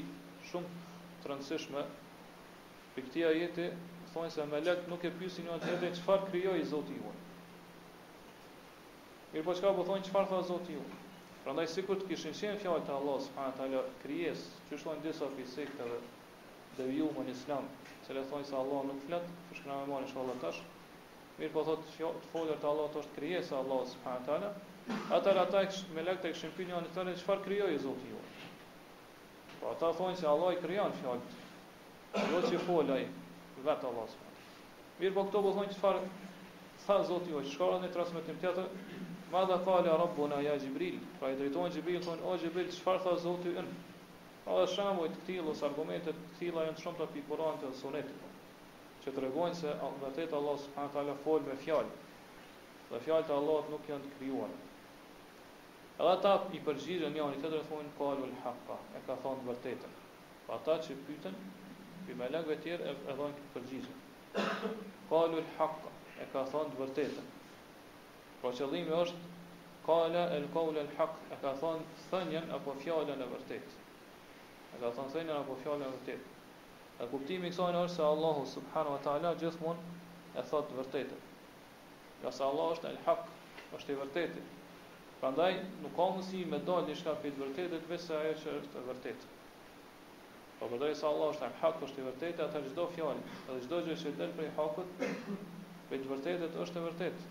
shumë 0.49 0.87
të 1.21 1.29
rëndësishme 1.31 1.85
Për 2.95 3.03
këti 3.07 3.21
ajete, 3.25 3.63
thonë 4.13 4.29
se 4.33 4.43
me 4.49 4.57
letë 4.65 4.89
nuk 4.89 5.03
e 5.07 5.09
pysi 5.19 5.41
një 5.45 5.53
atë 5.55 5.69
edhe 5.77 5.87
qëfar 5.95 6.25
kryoj 6.27 6.59
zotë 6.71 6.93
i 6.93 6.99
unë. 7.01 7.21
Mirë 9.31 9.45
po 9.47 9.55
qka 9.59 9.71
po 9.77 9.85
thonë 9.87 10.05
qëfar 10.09 10.27
tha 10.31 10.41
zotë 10.49 10.75
i 10.75 10.77
unë. 10.81 10.99
Pra 11.45 11.55
ndaj 11.55 11.65
si 11.71 11.83
kur 11.87 11.97
të 12.01 12.09
kishin 12.11 12.35
qenë 12.39 12.59
fjallë 12.63 12.83
të 12.89 12.93
Allah, 12.97 13.17
së 13.23 13.31
përna 13.37 13.55
të 13.57 13.65
ala 13.69 13.81
kryes, 14.03 14.43
që 14.69 14.79
shtonë 14.83 15.05
disa 15.07 15.31
për 15.33 15.95
i 15.95 16.03
dhe 16.75 16.85
ju 16.99 17.07
më 17.17 17.25
një 17.27 17.33
slamë, 17.39 17.89
se 18.05 18.13
le 18.17 18.23
thonë 18.29 18.47
se 18.51 18.55
Allah 18.59 18.85
nuk 18.91 19.01
fletë, 19.07 19.33
për 19.49 19.57
shkëna 19.61 19.75
me 19.79 19.89
marë 19.91 20.05
në 20.05 20.13
shkëllë 20.13 20.37
tash, 20.45 20.61
mirë 21.41 21.53
po 21.57 21.65
thotë 21.67 21.83
të 22.05 22.29
folër 22.35 22.61
të 22.61 22.67
Allah 22.73 22.89
të 22.95 23.01
është 23.03 23.17
kryes 23.17 23.51
e 23.51 23.57
Allah, 23.63 23.83
së 23.91 24.01
përna 24.05 24.25
të 24.29 24.33
ala, 24.37 24.49
atër 25.19 25.39
ata 25.45 25.61
me 25.97 26.05
të 26.11 26.33
kishin 26.35 26.55
për 26.59 26.69
një 26.69 26.75
anë 26.79 26.89
të 26.93 26.97
tëre, 26.99 27.15
qëfar 27.21 27.43
kryoj 27.49 27.73
zotë 27.87 28.09
i 28.09 28.15
unë. 28.17 28.31
Pra 29.51 29.61
po 29.65 29.73
ata 29.75 29.91
thonë 30.01 30.19
se 30.23 30.31
Allah 30.35 30.55
i 30.57 30.61
kryan 30.63 30.97
fjallë 31.03 31.42
jo 32.21 32.41
që 32.49 32.59
folaj 32.67 33.01
vetë 33.65 33.87
Allah 33.89 34.09
së 34.09 34.25
Mirë 34.99 35.13
po 35.15 35.21
këto 35.27 35.39
po 35.45 35.51
thonë 35.55 35.71
që 35.73 35.79
farë, 35.83 36.01
tha 36.85 36.97
zotë 37.09 37.31
jo, 37.33 37.39
që 37.41 37.51
shkara 37.55 37.79
në 37.81 37.87
transmitim 37.95 38.35
të 38.43 38.51
të 38.57 38.65
ma 39.33 39.41
dhe 39.49 39.57
kale 39.65 39.89
a 39.89 39.95
rabbo 39.97 40.27
në 40.29 40.37
aja 40.43 40.53
Gjibril, 40.61 40.99
pra 41.17 41.31
i 41.33 41.39
drejtojnë 41.39 41.73
Gjibril, 41.73 42.03
thonë, 42.05 42.21
o 42.29 42.35
Gjibril, 42.37 42.69
që 42.69 42.83
farë 42.85 43.01
tha 43.07 43.13
zotë 43.23 43.53
jo 43.55 43.63
në? 43.65 43.73
Pra 44.43 44.59
dhe 44.61 44.67
shamoj 44.75 45.07
të 45.25 45.39
ose 45.49 45.65
argumentet 45.67 46.13
të 46.19 46.27
këtila 46.35 46.67
jënë 46.67 46.83
shumë 46.83 46.99
të 47.15 47.23
kurante 47.29 47.65
dhe 47.71 47.79
sunetit. 47.81 48.29
që 49.03 49.11
të 49.15 49.21
regojnë 49.25 49.55
se 49.59 49.73
vetet 50.03 50.33
Allah 50.37 50.57
së 50.63 50.73
përë 50.77 50.91
tala 50.93 51.15
folë 51.25 51.47
me 51.49 51.57
fjallë, 51.65 51.97
dhe 52.91 52.99
fjallë 53.03 53.25
të 53.27 53.33
Allah 53.37 53.69
nuk 53.73 53.89
janë 53.89 54.03
të 54.05 54.09
kryuarë. 54.19 54.59
Edhe 55.99 56.13
ta 56.23 56.35
i 56.53 56.59
përgjigjen 56.63 57.17
janë 57.19 57.35
i 57.35 57.41
të 57.43 57.49
drejtojnë 57.55 57.91
kale 57.97 58.23
ul 58.29 58.37
haqqa, 58.45 58.77
e 58.95 59.01
ka 59.07 59.17
thonë 59.25 59.43
vërtetën. 59.49 59.97
Pa 60.47 60.61
ta 60.65 60.77
që 60.87 60.95
pyten, 61.07 61.35
Për 62.07 62.15
me 62.19 62.27
lagëve 62.33 62.55
tjerë 62.63 62.87
e 62.91 62.93
dhënë 63.01 63.27
këtë 63.35 63.49
përgjizë 63.53 64.69
Kalu 65.09 65.37
lë 65.39 65.51
haqqa 65.57 65.91
E 66.19 66.25
ka 66.33 66.41
thonë 66.53 66.73
të 66.73 66.79
vërtetën 66.81 67.29
Pro 68.41 68.51
qëllimi 68.59 68.95
është 69.03 69.29
Kala 69.85 70.23
e 70.35 70.39
lë 70.43 70.49
kalu 70.55 70.73
lë 70.77 70.83
haqqa 70.97 71.29
E 71.31 71.39
ka 71.43 71.53
thonë 71.61 71.85
thënjen 72.05 72.49
apo 72.57 72.73
fjallën 72.83 73.23
e 73.23 73.27
vërtetë. 73.33 73.79
E 74.73 74.81
ka 74.81 74.91
thonë 74.97 75.13
thënjen 75.15 75.35
apo 75.37 75.55
fjallën 75.61 75.85
e 75.87 75.91
vërtetë. 75.95 76.31
E 77.03 77.07
kuptimi 77.11 77.51
kësajnë 77.53 77.81
është 77.87 77.99
Se 77.99 78.05
Allahu 78.09 78.43
subhanu 78.55 78.93
wa 78.97 79.01
ta'ala 79.07 79.33
gjithë 79.43 79.63
mund 79.63 80.35
E 80.35 80.43
thotë 80.51 80.71
të 80.71 80.79
vërtetën 80.81 81.29
Ka 82.23 82.33
se 82.37 82.43
Allah 82.49 82.71
është 82.77 82.91
e 82.95 82.99
haq, 83.07 83.27
është 83.79 83.95
e 83.95 83.99
vërtetën 84.03 84.51
Pra 85.21 85.31
ndaj 85.35 85.51
nuk 85.85 85.95
ka 85.99 86.09
mësi 86.17 86.43
me 86.53 86.59
dalë 86.71 86.91
një 86.93 86.99
shka 87.01 87.15
për 87.25 87.35
të 87.37 87.45
vërtetët 87.47 87.89
Vese 87.95 88.23
që 88.43 88.57
është 88.61 88.83
e 88.83 88.85
vërtetë 88.91 89.31
Po 90.63 90.69
më 90.71 90.77
dojë 90.79 90.95
se 90.95 91.03
Allah 91.03 91.29
është 91.33 91.43
e 91.45 91.55
hakë, 91.59 91.79
është 91.85 91.99
i 91.99 92.03
vërtetë, 92.03 92.43
atë 92.49 92.59
çdo 92.71 92.83
fjalë, 92.95 93.23
edhe 93.37 93.63
çdo 93.65 93.77
gjë 93.87 93.95
që 94.01 94.11
del 94.19 94.29
prej 94.35 94.51
hakut, 94.55 94.93
për 95.89 96.05
të 96.05 96.11
vërtetë 96.11 96.59
është 96.65 96.79
e 96.79 96.83
vërtetë. 96.85 97.25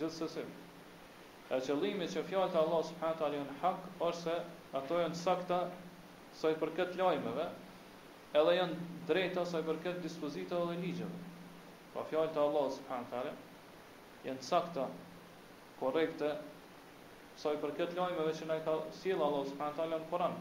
Gjithsesi, 0.00 0.44
Ka 1.50 1.58
qëllimi 1.66 2.06
që 2.14 2.22
fjalët 2.30 2.54
e 2.54 2.58
Allahut 2.62 2.86
subhanahu 2.92 3.18
teala 3.20 3.36
janë 3.42 3.56
hak 3.60 4.00
ose 4.08 4.36
ato 4.80 5.00
janë 5.02 5.20
sakta 5.24 5.58
sa 6.40 6.48
i 6.48 6.56
përket 6.62 6.96
lajmeve, 7.02 7.44
edhe 8.40 8.54
janë 8.56 8.88
drejta 9.10 9.44
sa 9.52 9.60
i 9.60 9.66
përket 9.68 10.00
dispozitave 10.06 10.70
dhe 10.70 10.78
ligjeve. 10.80 11.20
Pa 11.90 12.06
po, 12.06 12.06
fjalët 12.14 12.38
e 12.38 12.40
Allahut 12.46 12.78
subhanahu 12.78 13.10
teala 13.16 13.34
janë 14.30 14.46
sakta, 14.48 14.88
korrekte 15.82 16.32
sa 17.44 17.52
i 17.52 17.60
përket 17.66 17.92
lajmeve 18.00 18.32
që 18.40 18.48
na 18.54 18.62
ka 18.64 18.78
sjellë 19.02 19.28
Allahu 19.28 19.52
subhanahu 19.52 19.82
teala 19.82 20.00
në 20.00 20.10
Kur'an. 20.14 20.40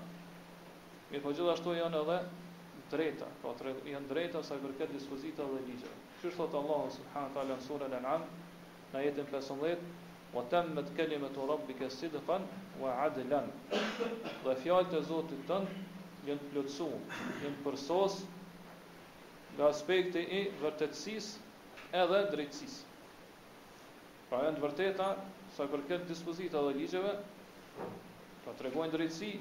Mirë 1.09 1.23
po 1.25 1.31
gjithashtu 1.37 1.71
janë 1.75 1.99
edhe 2.05 2.15
drejta, 2.91 3.25
po 3.43 3.51
të 3.59 3.71
janë 3.91 4.09
drejta 4.11 4.41
sa 4.49 4.57
i 4.59 4.61
përket 4.65 4.91
dispozitave 4.95 5.55
dhe 5.57 5.61
ligjeve. 5.71 5.95
Kështu 6.19 6.35
thot 6.41 6.57
Allahu 6.59 6.91
subhanahu 6.97 7.33
taala 7.37 7.55
në 7.59 7.63
surën 7.67 7.95
anam 8.01 8.25
në 8.93 9.01
jetën 9.07 9.27
15, 9.31 9.87
"Wa 10.35 10.43
tammat 10.53 10.91
kalimatu 10.99 11.47
rabbika 11.51 11.87
sidqan 11.95 12.45
wa 12.83 12.93
adlan." 13.07 13.49
Dhe 14.43 14.55
fjalët 14.61 14.93
e 14.93 15.01
Zotit 15.09 15.41
tën 15.49 15.65
janë 16.27 16.51
plotësuar, 16.51 17.23
janë 17.45 17.59
përsos 17.65 18.19
nga 19.57 19.65
aspekti 19.73 20.19
i 20.19 20.43
vërtetësisë 20.61 21.37
edhe 22.03 22.19
drejtësisë. 22.33 22.83
Pra 24.29 24.43
janë 24.45 24.57
të 24.57 24.61
vërteta 24.67 25.09
sa 25.57 25.63
i 25.63 25.67
përket 25.73 26.05
dispozitave 26.13 26.73
dhe 26.75 26.79
ligjeve. 26.83 27.17
Pra 28.43 28.53
po 28.53 28.59
të 28.63 28.63
regojnë 28.69 28.91
drejtësi, 28.97 29.33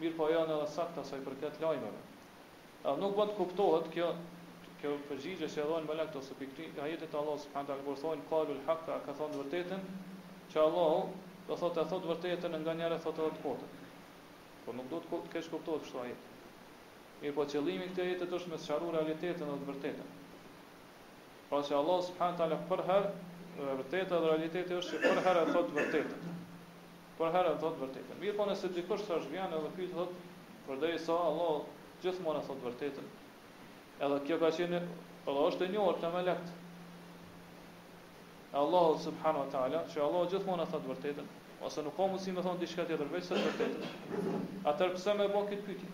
mirë 0.00 0.16
po 0.16 0.26
janë 0.28 0.52
edhe 0.54 0.72
sakta 0.72 1.02
sa 1.08 1.16
i 1.16 1.22
përket 1.26 1.60
lajmeve. 1.62 2.00
A 2.84 2.92
nuk 3.00 3.14
bën 3.16 3.30
të 3.30 3.36
kuptohet 3.38 3.86
kjo 3.94 4.08
kjo 4.82 4.90
përgjigje 5.08 5.46
që 5.54 5.62
dhon 5.70 5.86
Malak 5.88 6.16
ose 6.20 6.34
pikëti 6.36 6.82
ajetet 6.86 7.14
e 7.14 7.18
Allahut 7.20 7.40
subhanahu 7.44 7.70
taala 7.70 7.86
kur 7.86 8.00
thonë 8.02 8.26
qalul 8.32 8.58
haqa 8.66 8.98
ka 9.06 9.14
thonë 9.20 9.38
vërtetën 9.40 9.86
që 10.52 10.60
Allahu 10.64 10.98
do 11.48 11.56
thotë 11.62 11.86
thot 11.92 12.08
vërtetën 12.12 12.58
nga 12.66 12.74
njëra 12.80 12.98
thotë 13.06 13.24
edhe 13.28 13.38
të 13.38 13.42
kotën. 13.46 13.72
Po 14.66 14.76
nuk 14.80 14.92
do 14.92 15.00
të 15.08 15.32
kesh 15.36 15.48
kuptohet 15.54 15.86
kështu 15.88 16.04
ai. 16.04 16.12
Mirë 17.22 17.36
po 17.38 17.48
qëllimi 17.54 17.88
i 17.88 17.94
këtij 17.96 18.28
është 18.40 18.52
me 18.52 18.60
sqaruar 18.66 18.98
realitetin 19.00 19.48
dhe 19.54 19.58
të 19.62 19.70
vërtetën. 19.72 20.14
Pra 21.48 21.62
se 21.64 21.80
Allah 21.80 22.02
subhanahu 22.12 22.42
taala 22.42 22.60
për 22.74 22.84
herë 22.92 23.12
vërteta 23.80 24.20
dhe 24.20 24.34
realiteti 24.34 24.80
është 24.82 24.98
që 25.06 25.14
për 25.14 25.24
herë 25.28 25.46
thotë 25.56 25.80
vërtetën 25.80 26.34
për 27.18 27.30
herë 27.36 27.50
të 27.54 27.60
thotë 27.62 27.80
vërtetën. 27.82 28.18
Mirë 28.22 28.36
po 28.38 28.46
nëse 28.48 28.68
dikush 28.76 29.04
sa 29.08 29.16
është 29.20 29.38
edhe 29.42 29.68
pyet 29.76 29.92
thotë 29.94 30.18
për 30.66 30.80
deri 30.82 30.98
sa 31.02 31.16
Allah 31.30 31.64
gjithmonë 32.02 32.42
thotë 32.46 32.66
vërtetën. 32.68 33.08
Edhe 34.06 34.18
kjo 34.28 34.38
ka 34.42 34.50
qenë 34.58 34.76
edhe 34.76 35.44
është 35.48 35.64
e 35.64 35.68
njohur 35.74 35.98
te 36.02 36.08
melekt. 36.16 36.48
Allahu 38.62 38.98
subhanahu 39.04 39.44
wa 39.46 39.50
taala, 39.54 39.80
që 39.92 40.02
Allah 40.06 40.26
gjithmonë 40.32 40.68
thotë 40.72 40.92
vërtetën, 40.92 41.30
ose 41.66 41.84
nuk 41.86 41.96
ka 41.96 42.06
mundësi 42.12 42.36
të 42.36 42.44
thonë 42.46 42.62
diçka 42.64 42.84
tjetër 42.88 43.10
veçse 43.14 43.34
të 43.34 43.44
vërtetën. 43.48 44.68
Atë 44.72 44.90
pse 44.94 45.16
më 45.18 45.30
bë 45.32 45.42
kët 45.50 45.64
pyetje? 45.70 45.90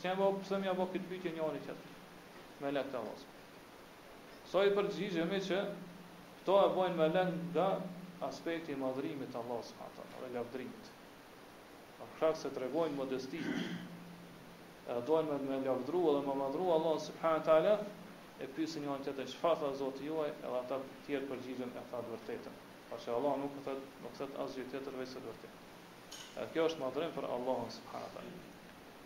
Pse 0.00 0.14
më 0.18 0.30
pse 0.40 0.60
më 0.64 0.76
bë 0.80 0.88
kët 0.94 1.08
pyetje 1.12 1.34
njëri 1.36 1.62
tjetër? 1.66 1.96
Me 2.64 2.72
lekt 2.76 2.96
Allahu. 2.96 3.32
Sa 4.52 4.64
i 4.68 4.72
përgjigjemi 4.76 5.40
që 5.46 5.62
këto 6.40 6.58
e 6.64 6.70
bojnë 6.74 6.96
me 6.98 7.10
lekt 7.12 7.42
nga 7.54 7.70
aspekti 8.28 8.72
i 8.72 8.78
madhrimit 8.80 9.32
të 9.32 9.38
Allahut 9.40 9.66
subhanahu 9.68 10.02
wa 10.02 10.10
taala, 10.12 10.26
e 10.28 10.34
lavdrimit. 10.36 10.90
Për 12.00 12.10
shkak 12.16 12.36
se 12.40 12.50
tregojnë 12.56 12.98
modestinë, 12.98 13.62
e 14.94 15.00
doin 15.10 15.28
me 15.30 15.38
të 15.42 15.56
lavdruar 15.66 16.18
dhe 16.18 16.22
me 16.28 16.36
madhruar 16.42 16.76
Allahun 16.78 17.02
subhanahu 17.06 17.46
taala, 17.48 17.74
e 18.42 18.48
pyesin 18.56 18.86
janë 18.88 19.06
tetë 19.08 19.26
shfata 19.34 19.70
e 19.72 19.78
Zotit 19.80 20.06
juaj, 20.10 20.28
edhe 20.38 20.54
ata 20.60 20.78
të 20.86 21.00
tjerë 21.08 21.28
përgjigjen 21.32 21.74
e 21.76 21.82
ata 21.82 22.02
vërtetën. 22.12 22.60
Për 22.92 23.02
shkak 23.04 23.18
Allahu 23.18 23.42
nuk 23.44 23.58
thot, 23.66 23.84
nuk 24.06 24.16
thot 24.20 24.40
asgjë 24.46 24.66
tjetër 24.72 24.98
veçse 25.02 25.18
të 25.22 25.28
vërtetë. 25.28 25.68
Edhe 26.38 26.48
kjo 26.54 26.66
është 26.70 26.82
madhrim 26.84 27.14
për 27.18 27.28
Allahun 27.36 27.70
subhanahu 27.78 28.16
taala. 28.16 28.48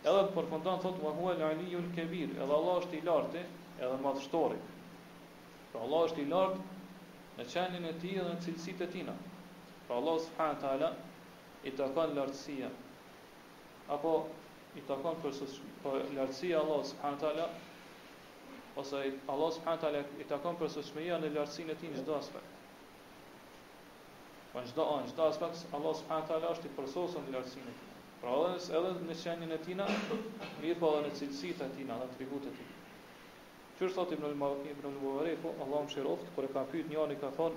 Edhe 0.06 0.24
të 0.28 0.36
përfundon 0.38 0.82
thot 0.86 1.02
wa 1.04 1.12
huwa 1.18 1.34
al-aliyul 1.36 1.88
kebir, 1.96 2.32
edhe 2.36 2.52
Allah 2.60 2.80
është 2.82 2.96
i 3.00 3.04
lartë, 3.08 3.44
edhe 3.76 4.00
madhështori. 4.06 4.62
Pra 5.72 5.84
Allah 5.86 6.04
është 6.08 6.22
i 6.24 6.30
lartë, 6.32 6.70
në 7.36 7.44
qenin 7.52 7.84
e 7.86 7.90
tij 8.00 8.12
dhe 8.18 8.26
në 8.32 8.36
cilësitë 8.44 8.84
e 8.86 8.90
tina. 8.94 9.14
Pa 9.86 9.96
Allah 10.00 10.18
subhanahu 10.26 10.84
wa 10.84 10.92
i 11.64 11.70
takon 11.80 12.12
lartësia 12.16 12.68
apo 13.96 14.12
i 14.76 14.82
takon 14.90 15.16
për 15.24 15.32
së 15.40 15.46
lartësia 16.18 16.60
Allah 16.62 16.80
subhanahu 16.90 17.16
wa 17.16 17.22
taala 17.22 17.48
ose 18.84 19.00
Allah 19.34 19.52
subhanahu 19.58 19.92
wa 19.98 20.02
i 20.24 20.28
takon 20.32 20.56
për 20.62 20.72
së 20.78 20.84
në 20.94 21.32
lartësinë 21.36 21.76
e 21.76 21.78
tij 21.82 21.92
çdo 22.00 22.14
aspekt. 22.20 22.52
Për 24.54 24.62
pra 24.62 24.64
çdo 24.70 24.86
anë, 24.96 25.10
çdo 25.12 25.28
aspekt 25.28 25.66
Allah 25.76 25.94
subhanahu 26.00 26.40
wa 26.40 26.54
është 26.56 26.70
i 26.70 26.74
përsosur 26.78 27.26
në 27.28 27.36
lartësinë 27.36 27.72
e 27.74 27.76
tij. 27.82 27.92
Pra 28.20 28.32
edhe 28.56 29.06
në 29.10 29.20
qenin 29.24 29.52
e 29.52 29.60
tij, 29.66 29.84
mirëpo 29.84 30.94
edhe 30.94 31.04
në 31.08 31.12
cilësitë 31.20 31.68
e 31.68 31.72
tina 31.76 32.00
në 32.00 32.10
atributet 32.10 32.52
e 32.54 32.56
tij. 32.64 32.75
Qërë 33.78 33.92
thot 33.94 34.12
Ibn 34.14 34.24
al 34.24 34.36
Mubarefu, 34.36 35.42
po, 35.42 35.50
Allah 35.62 35.80
më 35.86 35.90
shirë 35.94 36.12
kër 36.34 36.44
e 36.46 36.52
ka 36.52 36.60
pyt 36.72 36.86
një 36.92 37.16
ka 37.22 37.28
thonë, 37.38 37.56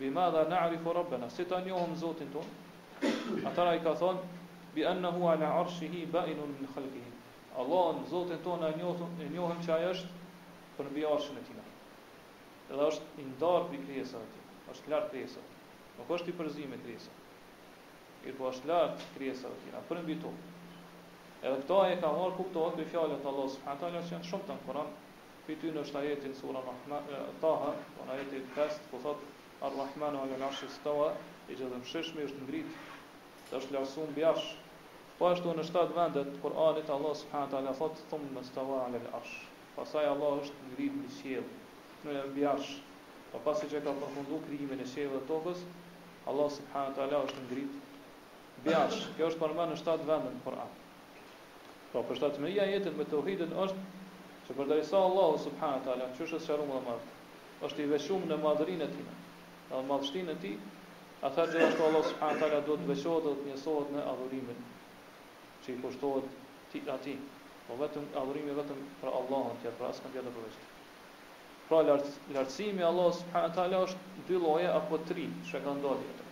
bi 0.00 0.10
ma 0.12 0.26
dha 0.34 0.42
na 0.50 0.58
arifo 0.66 0.92
rabbena, 0.96 1.28
si 1.36 1.44
ta 1.52 1.60
njohëm 1.64 1.94
zotin 2.02 2.28
tonë, 2.34 3.40
atëra 3.50 3.72
i 3.76 3.80
ka 3.86 3.94
thonë, 3.96 4.20
bi 4.74 4.84
anna 4.90 5.08
hua 5.14 5.36
la 5.40 5.48
arshihi 5.62 6.02
ba 6.12 6.26
inun 6.32 6.52
në 6.60 6.68
khalkihim. 6.74 7.14
Allah 7.62 7.86
në 7.96 8.04
zotin 8.12 8.42
tonë 8.44 8.68
e 8.74 8.76
njohëm, 8.82 9.16
e 9.24 9.64
që 9.64 9.72
aja 9.78 9.88
është 9.94 10.10
për 10.76 10.90
nëbi 10.90 11.06
arshin 11.14 11.40
e 11.40 11.46
tina. 11.48 11.64
Edhe 12.70 12.84
është 12.90 13.08
i 13.16 13.24
ndarë 13.32 13.64
për 13.70 13.78
i 13.80 13.82
kresa 13.86 14.20
e 14.20 14.28
tina, 14.34 14.52
është 14.76 14.92
lartë 14.92 15.10
kresa. 15.16 15.40
Nuk 15.96 16.12
është 16.18 16.28
i 16.28 16.36
përzime 16.42 16.80
kresa. 16.84 17.12
Irë 18.28 18.36
po 18.42 18.50
është 18.52 18.68
lartë 18.74 19.08
kresa 19.16 19.48
e 19.48 19.64
tina, 19.64 19.80
për 19.88 20.02
nëbi 20.04 20.20
tonë. 20.20 20.54
Edhe 21.40 21.58
këta 21.64 21.80
e 21.94 21.98
ka 22.04 22.12
marë 22.20 22.36
kuptohet 22.42 22.78
për 22.82 22.92
fjallet 22.92 23.28
Allah 23.32 23.50
subhanët 23.56 24.00
që 24.12 24.18
janë 24.18 24.26
shumë 24.32 24.52
të 24.52 24.60
në 24.66 24.88
fitun 25.48 25.78
është 25.80 25.96
ajetin 25.98 26.34
sura 26.36 26.60
Rahman 26.64 27.06
Taha, 27.42 27.68
ona 28.02 28.16
e 28.20 28.24
tet 28.28 28.48
test 28.56 28.84
ku 28.90 28.98
thot 29.04 29.20
Ar-Rahman 29.68 30.16
wa 30.18 30.24
al-Arsh 30.36 30.66
istawa, 30.66 31.06
e 31.48 31.56
jadam 31.56 31.84
shesh 31.88 32.10
me 32.16 32.26
është 32.28 32.42
ngrit, 32.44 32.74
është 33.56 33.74
lasum 33.78 34.12
bjash. 34.18 34.50
Po 35.18 35.30
ashtu 35.32 35.54
në 35.56 35.64
shtatë 35.70 35.96
vende 35.96 36.26
të 36.28 36.42
Kur'anit 36.44 36.92
Allah 36.96 37.16
subhanahu 37.22 37.48
wa 37.48 37.52
taala 37.54 37.72
thot 37.80 38.02
tum 38.12 38.26
mastawa 38.36 38.82
ala 38.84 39.00
al-Arsh. 39.00 39.38
Pastaj 39.78 40.10
Allah 40.12 40.36
është 40.44 40.68
ngrit 40.68 40.98
në 41.00 41.08
qiell. 41.16 41.48
Në 42.04 42.18
bjash. 42.36 42.68
Po 43.32 43.40
pasi 43.48 43.70
që 43.72 43.80
ka 43.86 43.96
përfunduar 44.04 44.44
krijimin 44.46 44.84
e 44.84 44.90
qiellit 44.92 45.16
dhe 45.18 45.24
tokës, 45.32 45.64
Allah 46.30 46.52
subhanahu 46.58 46.92
wa 46.92 46.98
taala 47.00 47.24
është 47.24 47.46
ngrit 47.48 47.76
bjash. 48.68 49.00
Kjo 49.16 49.32
është 49.32 49.42
përmendur 49.46 49.72
në 49.74 49.80
shtatë 49.84 50.10
vende 50.12 50.34
të 50.36 50.44
Kur'anit. 50.48 50.84
Po 51.96 52.04
për 52.10 52.40
me 52.44 52.52
ja 52.54 52.68
jetën 52.76 52.94
me 53.00 53.08
tauhidin 53.10 53.56
është 53.64 53.97
që 54.48 54.54
përderisa 54.58 54.96
Allahu 55.06 55.36
subhanahu 55.44 55.82
taala, 55.86 56.04
që 56.18 56.22
është 56.26 56.38
sharrum 56.42 56.70
dhe 56.74 56.80
madh, 56.86 57.08
është 57.66 57.82
i 57.84 57.88
veçum 57.92 58.22
në 58.30 58.36
madhrinë 58.44 58.84
e 58.86 58.92
tij. 58.94 59.08
Dhe 59.70 59.80
madhështinë 59.88 60.32
e 60.32 60.36
tij, 60.44 60.52
atë 61.28 61.44
gjithashtu 61.50 61.82
Allahu 61.88 62.06
subhanahu 62.12 62.40
taala 62.44 62.60
duhet 62.68 62.84
veçohet 62.90 63.26
dhe 63.26 63.32
të 63.40 63.48
njësohet 63.48 63.90
në 63.96 64.04
adhurimin 64.12 64.62
që 65.66 65.74
i 65.74 65.80
kushtohet 65.82 67.04
ti 67.04 67.16
Po 67.68 67.74
vetëm 67.76 68.04
adhurimi 68.18 68.52
vetëm 68.56 68.78
për 69.02 69.10
Allahun, 69.16 69.58
ti 69.60 69.68
për 69.78 69.86
askën 69.90 70.12
tjetër 70.14 70.32
përveç. 70.32 70.54
Pra 71.68 71.80
lartësimi 71.88 72.82
Allahu 72.86 73.12
subhanahu 73.18 73.54
taala 73.58 73.82
është 73.88 74.22
dy 74.30 74.38
lloje 74.44 74.70
apo 74.76 74.98
tri, 75.10 75.26
çka 75.50 75.60
kanë 75.66 75.82
dalë 75.84 76.06
atë. 76.12 76.28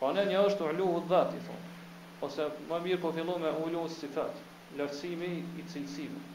Po 0.00 0.10
ne 0.16 0.24
një 0.32 0.42
është 0.48 0.72
uluhu 0.72 1.04
dhati 1.12 1.44
thonë. 1.46 1.70
Ose 2.26 2.48
më 2.72 2.82
mirë 2.88 3.00
po 3.04 3.12
fillon 3.20 3.46
me 3.46 3.54
uluhu 3.68 3.92
sifat, 4.00 4.42
lartësimi 4.80 5.30
i 5.62 5.68
cilësive 5.70 6.26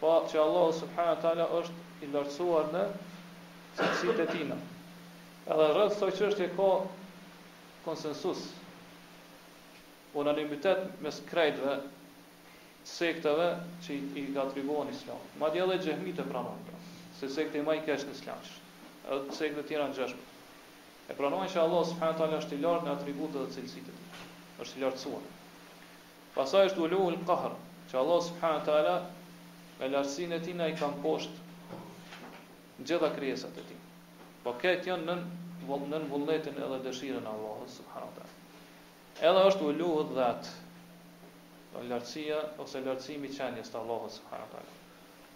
pa 0.00 0.04
po, 0.20 0.28
që 0.32 0.36
Allah 0.40 0.66
subhanahu 0.76 1.22
taala 1.24 1.46
është 1.56 2.04
i 2.04 2.08
lartësuar 2.12 2.66
në 2.72 2.82
cilësitë 3.78 4.24
e 4.26 4.26
tina. 4.32 4.58
Edhe 5.46 5.68
rreth 5.72 5.94
kësaj 5.96 6.10
çështje 6.18 6.48
ka 6.58 6.66
konsensus 7.86 8.42
unanimitet 10.20 10.82
mes 11.04 11.22
krejtëve 11.30 11.78
sekteve 12.86 13.46
që 13.86 13.96
i 14.20 14.26
ka 14.34 14.44
atribuar 14.44 14.92
Islam. 14.92 15.22
Madje 15.40 15.64
edhe 15.64 15.78
xhehmitë 15.86 16.28
pranojnë 16.28 16.64
këtë, 16.68 16.92
se 17.20 17.30
sekte 17.36 17.64
më 17.66 17.78
i 17.80 17.84
keq 17.88 18.04
në 18.10 18.16
Islam. 18.18 18.44
Edhe 19.06 19.38
sekte 19.40 19.62
të 19.62 19.68
tjera 19.70 19.88
ngjashme. 19.94 20.24
E 21.12 21.16
pranojnë 21.18 21.52
se 21.54 21.62
Allah 21.64 21.84
subhanahu 21.88 22.20
taala 22.20 22.42
është 22.42 22.58
i 22.58 22.62
lartë 22.66 22.90
në 22.90 22.96
atributet 22.98 23.42
dhe 23.42 23.50
cilësitë 23.56 23.96
e 23.96 24.22
Është 24.64 24.76
i 24.80 24.84
lartësuar. 24.86 25.26
Pastaj 26.36 26.68
është 26.72 26.82
ulul 26.84 27.18
qahr, 27.28 27.54
që 27.90 27.96
Allah 28.02 28.22
subhanahu 28.28 28.64
taala 28.68 28.94
me 29.80 29.88
lartësinë 29.92 30.36
e 30.36 30.42
tij 30.44 30.54
na 30.56 30.66
i 30.70 30.76
kam 30.78 30.94
poshtë 31.02 32.84
gjitha 32.88 33.10
krijesat 33.16 33.58
e 33.60 33.64
tij. 33.68 33.80
Po 34.44 34.54
këtë 34.62 34.88
janë 34.90 35.06
nën 35.70 35.88
nën 35.90 36.04
vullnetin 36.12 36.60
edhe 36.66 36.76
dëshirën 36.86 37.26
e 37.26 37.32
Allahut 37.36 37.72
subhanahu 37.74 38.14
wa 38.16 38.30
Edhe 39.30 39.42
është 39.50 39.66
uluhut 39.72 40.12
dhat 40.18 40.48
po 41.72 41.82
lartësia 41.90 42.38
ose 42.64 42.82
lartësimi 42.88 43.30
i 43.32 43.38
qenies 43.38 43.72
të 43.72 43.80
Allahut 43.82 44.14
subhanahu 44.16 44.48
wa 44.48 44.54
taala. 44.54 44.74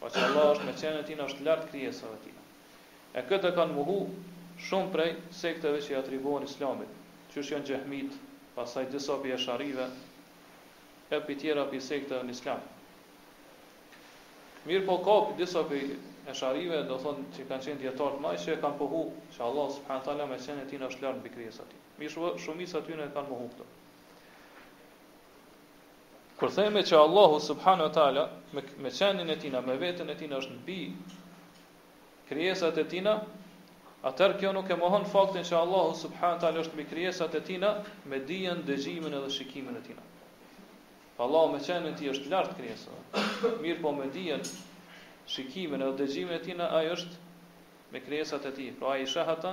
Po 0.00 0.12
që 0.14 0.24
Allah 0.30 0.50
është 0.54 0.68
me 0.68 0.74
qenë 0.82 1.00
e 1.02 1.06
tina 1.12 1.26
është 1.30 1.46
lartë 1.48 1.70
krijesave 1.72 2.16
e 2.16 2.24
tina. 2.26 2.44
E 3.20 3.24
këtë 3.30 3.50
e 3.52 3.56
kanë 3.58 3.76
muhu 3.80 3.98
shumë 4.70 4.92
prej 4.96 5.10
sekteve 5.42 5.80
që 5.84 5.94
i 5.94 5.98
atribuon 6.00 6.44
islamit, 6.48 6.88
që 7.32 7.42
është 7.42 7.54
janë 7.56 7.68
gjëhmit 7.72 8.18
pasaj 8.56 8.86
disa 8.94 9.16
për 9.24 9.34
e 9.36 9.38
sharive, 9.46 9.86
e 11.10 11.18
për 11.26 11.40
tjera 11.42 11.64
për 11.72 11.84
sekteve 11.90 12.28
në 12.28 12.36
islamit. 12.36 12.76
Mirë 14.68 14.84
po 14.88 14.94
ka 15.04 15.12
disa 15.38 15.60
për 15.68 15.84
e 16.28 16.32
sharive, 16.38 16.78
do 16.88 16.96
thonë 17.02 17.22
që 17.36 17.44
kanë 17.50 17.64
qenë 17.66 17.80
djetarët 17.84 18.18
maj, 18.24 18.32
që 18.42 18.50
e 18.54 18.60
kanë 18.64 18.76
pëhu, 18.80 18.98
që 19.36 19.44
Allah 19.46 19.70
subhanët 19.76 20.26
me 20.32 20.36
qenë 20.46 20.64
e 20.64 20.66
tina 20.72 20.88
është 20.92 21.04
lërën 21.06 21.20
për 21.20 21.24
bikrijes 21.28 21.60
ati. 21.64 21.78
Mirë 22.02 22.32
shumisë 22.44 22.78
aty 22.82 22.98
në 22.98 23.06
e 23.06 23.14
kanë 23.14 23.30
pëhu 23.30 23.46
këto. 23.54 23.68
Kur 26.40 26.52
theme 26.56 26.80
që 26.90 26.96
Allahu 27.06 27.40
subhanu 27.46 27.86
ta'ala 27.96 28.26
me, 28.56 28.64
me 28.84 28.88
e 28.88 29.36
tina, 29.44 29.60
me 29.70 29.76
vetën 29.86 30.08
e 30.08 30.14
tina 30.22 30.36
është 30.42 30.52
në 30.52 30.62
bi 30.68 30.78
kriesat 32.30 32.78
e 32.78 32.84
tina, 32.92 33.16
atër 34.12 34.36
kjo 34.40 34.52
nuk 34.56 34.70
e 34.70 34.76
mohon 34.84 35.04
faktin 35.14 35.44
që 35.48 35.56
Allahu 35.64 35.96
subhanu 36.04 36.40
ta'ala 36.44 36.62
është 36.66 36.76
me 36.76 36.84
krijesat 36.92 37.34
e 37.34 37.42
tina 37.50 37.74
me 38.12 38.20
dijen, 38.32 38.62
dëgjimin 38.68 39.12
edhe 39.20 39.30
shikimin 39.40 39.76
e 39.76 39.84
tina. 39.88 40.06
Pa 41.20 41.28
Allah 41.28 41.50
me 41.52 41.58
qenën 41.60 41.96
ti 42.00 42.06
është 42.08 42.30
lartë 42.32 42.54
kresëve. 42.58 42.98
Mirë 43.60 43.82
po 43.84 43.90
me 43.92 44.06
dijen, 44.14 44.40
shikimin 45.28 45.82
e 45.84 45.88
dëgjimin 45.98 46.32
e 46.38 46.38
tina, 46.46 46.68
ajo 46.78 46.94
është 46.94 47.90
me 47.92 48.00
kresat 48.06 48.46
e 48.48 48.52
ti. 48.56 48.68
Pra 48.78 48.94
a 48.94 49.02
i 49.02 49.04
shahë 49.04 49.34
ata, 49.34 49.50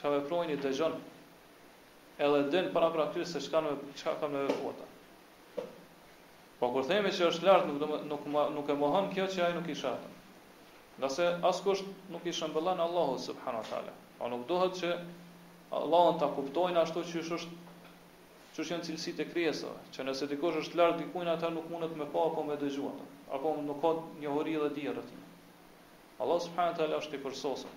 projnë 0.00 0.56
i 0.56 0.56
dëgjon. 0.64 0.96
Edhe 2.18 2.40
dënë 2.56 2.72
para 2.74 2.88
pra 2.96 3.04
kërës 3.14 3.36
se 3.36 3.44
shka 3.46 4.16
ka 4.24 4.32
me 4.32 4.42
vëpota. 4.48 4.88
Po 6.58 6.72
kur 6.74 6.88
themi 6.90 7.14
që 7.14 7.30
është 7.30 7.46
lartë, 7.52 7.70
nuk, 7.70 8.10
nuk, 8.10 8.26
nuk, 8.58 8.74
e 8.74 8.78
mohon 8.82 9.06
kjo 9.14 9.28
që 9.36 9.44
a 9.46 9.52
nuk 9.60 9.70
i 9.70 9.78
shahë 9.78 10.14
nëse 11.04 11.24
asko 11.38 11.52
askush 11.76 11.80
nuk 12.16 12.22
i 12.24 12.32
shëmbëllan 12.40 12.78
Allahu 12.88 13.14
subhanu 13.28 13.60
atale. 13.62 13.92
Pa 14.18 14.24
po 14.26 14.32
nuk 14.34 14.46
dohet 14.50 14.74
që 14.82 14.94
Allahun 15.82 16.18
ta 16.24 16.32
kuptojnë 16.40 16.82
ashtu 16.82 17.04
që 17.12 17.24
është 17.38 17.65
që 18.56 18.62
është 18.64 18.72
janë 18.72 18.84
cilësi 18.88 19.12
e 19.20 19.24
kriesave, 19.28 19.80
që 19.94 20.04
nëse 20.08 20.26
dikush 20.30 20.54
është 20.62 20.78
lartë 20.80 21.00
dikujnë, 21.02 21.28
ata 21.32 21.50
nuk 21.52 21.66
mundet 21.72 21.90
me 22.00 22.06
pa 22.12 22.22
apo 22.30 22.44
me 22.50 22.54
dëgjuat, 22.60 23.02
apo 23.36 23.50
nuk 23.64 23.82
ka 23.82 23.90
një 24.22 24.30
hori 24.32 24.54
dhe 24.62 24.70
djerë 24.78 25.02
ati. 25.04 25.18
Allah 26.24 26.38
subhanë 26.44 26.76
të 26.78 26.82
ala 26.86 27.00
është 27.04 27.18
i 27.18 27.20
përsosën. 27.26 27.74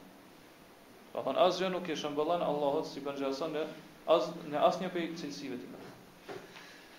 Dhe 1.15 1.23
thonë, 1.25 1.41
asë 1.47 1.61
gjë 1.63 1.71
nuk 1.73 1.89
e 1.89 1.97
shëmbëllan 2.03 2.45
Allahot 2.51 2.87
si 2.93 3.03
për 3.07 3.19
në 3.19 3.65
as, 4.15 4.29
në 4.53 4.61
asë 4.69 4.85
një 4.85 4.91
për 4.93 5.09
cilësive 5.19 5.59
të 5.59 5.73
mërë. 5.73 6.39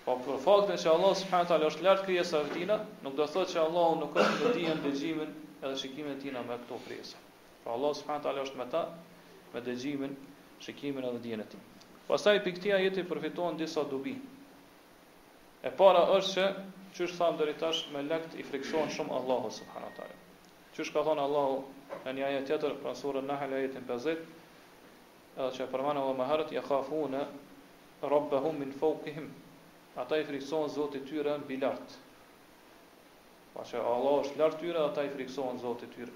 Po 0.05 0.17
për 0.29 0.37
faktën 0.45 0.77
që 0.85 0.93
Allah 0.93 1.17
subhanë 1.23 1.49
të 1.49 1.57
ala 1.57 1.73
është 1.73 1.85
lartë 1.89 2.05
kriesave 2.11 2.53
tina, 2.53 2.77
nuk 3.05 3.17
do 3.17 3.29
thotë 3.33 3.53
që 3.55 3.59
Allah 3.65 3.89
nuk 4.03 4.21
është 4.25 4.39
në 4.43 4.53
dijen, 4.59 4.85
dëgjimin 4.85 5.33
edhe 5.63 5.75
shikimin 5.81 6.21
tina 6.23 6.45
me 6.45 6.61
këto 6.63 6.77
kriesa. 6.85 7.23
Pra 7.65 7.75
Allah 7.81 7.97
subhanë 8.03 8.21
të 8.27 8.31
ala 8.35 8.45
është 8.47 8.61
me 8.61 8.69
ta, 8.77 8.85
me 9.55 9.65
dëgjimin, 9.71 10.15
shikimin 10.67 11.09
edhe 11.11 11.25
dijen 11.27 11.47
e 11.47 11.51
tina. 11.55 11.70
Pastaj 12.11 12.41
piktia 12.43 12.75
këtia 12.75 12.89
jeti 12.91 13.03
përfitohen 13.07 13.55
disa 13.55 13.85
dubi. 13.87 14.11
E 15.63 15.69
para 15.79 16.01
është 16.17 16.25
që, 16.35 16.47
që 16.97 17.05
është 17.07 17.19
thamë 17.21 17.39
deri 17.41 17.53
tash 17.61 17.85
me 17.93 18.01
lekt 18.03 18.33
i 18.35 18.43
friksohen 18.43 18.91
shumë 18.91 19.13
Allahu 19.15 19.51
subhanahu 19.57 19.95
wa 20.01 20.07
Që 20.75 20.81
është 20.83 20.97
ka 20.97 21.03
thonë 21.07 21.21
Allahu 21.23 21.53
në 22.03 22.13
një 22.17 22.25
ajet 22.27 22.45
tjetër, 22.49 22.75
pra 22.83 22.91
surën 23.03 23.23
Nahl 23.31 23.53
e 23.53 23.67
50, 23.77 24.25
edhe 25.37 25.47
që 25.55 25.63
e 25.63 25.69
përmanë 25.75 26.01
Allah 26.03 26.19
me 26.19 26.27
herët, 26.33 26.51
ja 26.57 26.61
khafu 26.65 26.99
në 27.13 27.23
min 28.59 28.73
fokihim. 28.81 29.31
Ata 30.03 30.17
i 30.19 30.25
frikson 30.27 30.67
zotit 30.75 31.07
tyre 31.07 31.39
në 31.45 31.61
lart. 31.63 31.95
Pa 33.55 33.63
që 33.71 33.77
është 33.87 34.41
lart 34.43 34.59
tyre, 34.59 34.79
ata 34.91 35.03
i 35.03 35.09
frikson 35.15 35.59
zotit 35.63 35.95
tyre. 35.95 36.11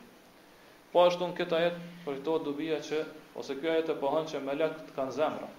Po 0.91 1.08
ashtu 1.08 1.27
në 1.31 1.39
këta 1.39 1.63
jetë, 1.69 1.88
përfitohet 2.05 2.43
dubia 2.51 2.79
që, 2.84 3.01
ose 3.39 3.55
kjo 3.63 3.79
jetë 3.79 3.93
e 3.95 4.01
pohën 4.03 4.27
që 4.34 4.43
me 4.49 4.55
lekt 4.60 4.91
kanë 4.99 5.15
zemra 5.21 5.51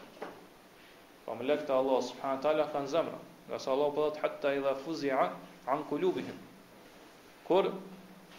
po 1.27 1.35
me 1.35 1.43
lekta 1.45 1.75
Allah 1.75 1.99
subhanahu 2.07 2.39
taala 2.43 2.65
kanë 2.71 2.89
zemra. 2.95 3.19
Nga 3.51 3.59
sa 3.59 3.71
Allah 3.75 3.91
po 3.95 4.03
thot 4.07 4.19
hatta 4.23 4.55
idha 4.55 4.75
fuzia 4.79 5.31
an 5.67 5.83
kulubihim. 5.91 6.39
Kur 7.47 7.73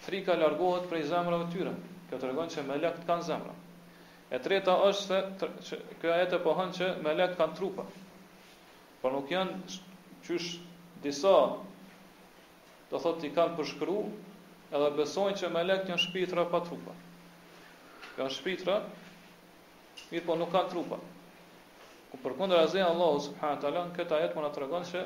frika 0.06 0.36
largohet 0.40 0.88
prej 0.92 1.04
zemrave 1.12 1.50
të 1.50 1.58
tyre, 1.58 1.74
kjo 2.10 2.20
tregon 2.24 2.50
se 2.50 2.64
melekt 2.64 3.04
kanë 3.08 3.26
zemra. 3.28 3.56
E 4.36 4.40
treta 4.44 4.76
është 4.88 5.20
se 5.68 5.80
kjo 6.02 6.14
ajet 6.16 6.36
e 6.38 6.42
pohon 6.44 6.72
që 6.76 6.90
melekt 7.04 7.36
kanë 7.40 7.56
trupa. 7.60 7.84
Por 9.02 9.12
nuk 9.16 9.32
janë 9.32 9.76
qysh 10.28 10.58
disa 11.04 11.36
do 12.90 13.04
thotë 13.04 13.28
i 13.30 13.34
kanë 13.36 13.60
përshkru 13.60 13.98
edhe 14.78 14.90
besojnë 15.02 15.40
që 15.44 15.52
melekt 15.56 15.92
janë 15.92 16.04
shpirtra 16.08 16.48
pa 16.52 16.64
trupa. 16.68 16.96
Kan 18.16 18.32
shpirtra, 18.34 18.80
mirë 20.12 20.28
po 20.28 20.40
nuk 20.40 20.52
kanë 20.56 20.72
trupa. 20.72 21.04
Po 22.24 22.32
përkundër 22.32 22.58
asaj 22.66 22.82
Allahu 22.84 23.18
subhanahu 23.24 23.58
wa 23.58 23.62
taala 23.62 23.82
këtë 23.96 24.16
ajet 24.18 24.32
më 24.36 24.42
na 24.44 24.48
tregon 24.54 24.86
se 24.92 25.02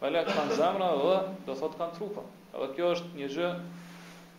pale 0.00 0.20
kanë 0.28 0.56
zamra 0.58 0.88
dhe 1.02 1.12
do 1.46 1.54
thot 1.60 1.76
kanë 1.78 1.94
trupa. 1.98 2.24
Edhe 2.52 2.66
kjo 2.76 2.90
është 2.96 3.20
një 3.20 3.28
gjë 3.36 3.52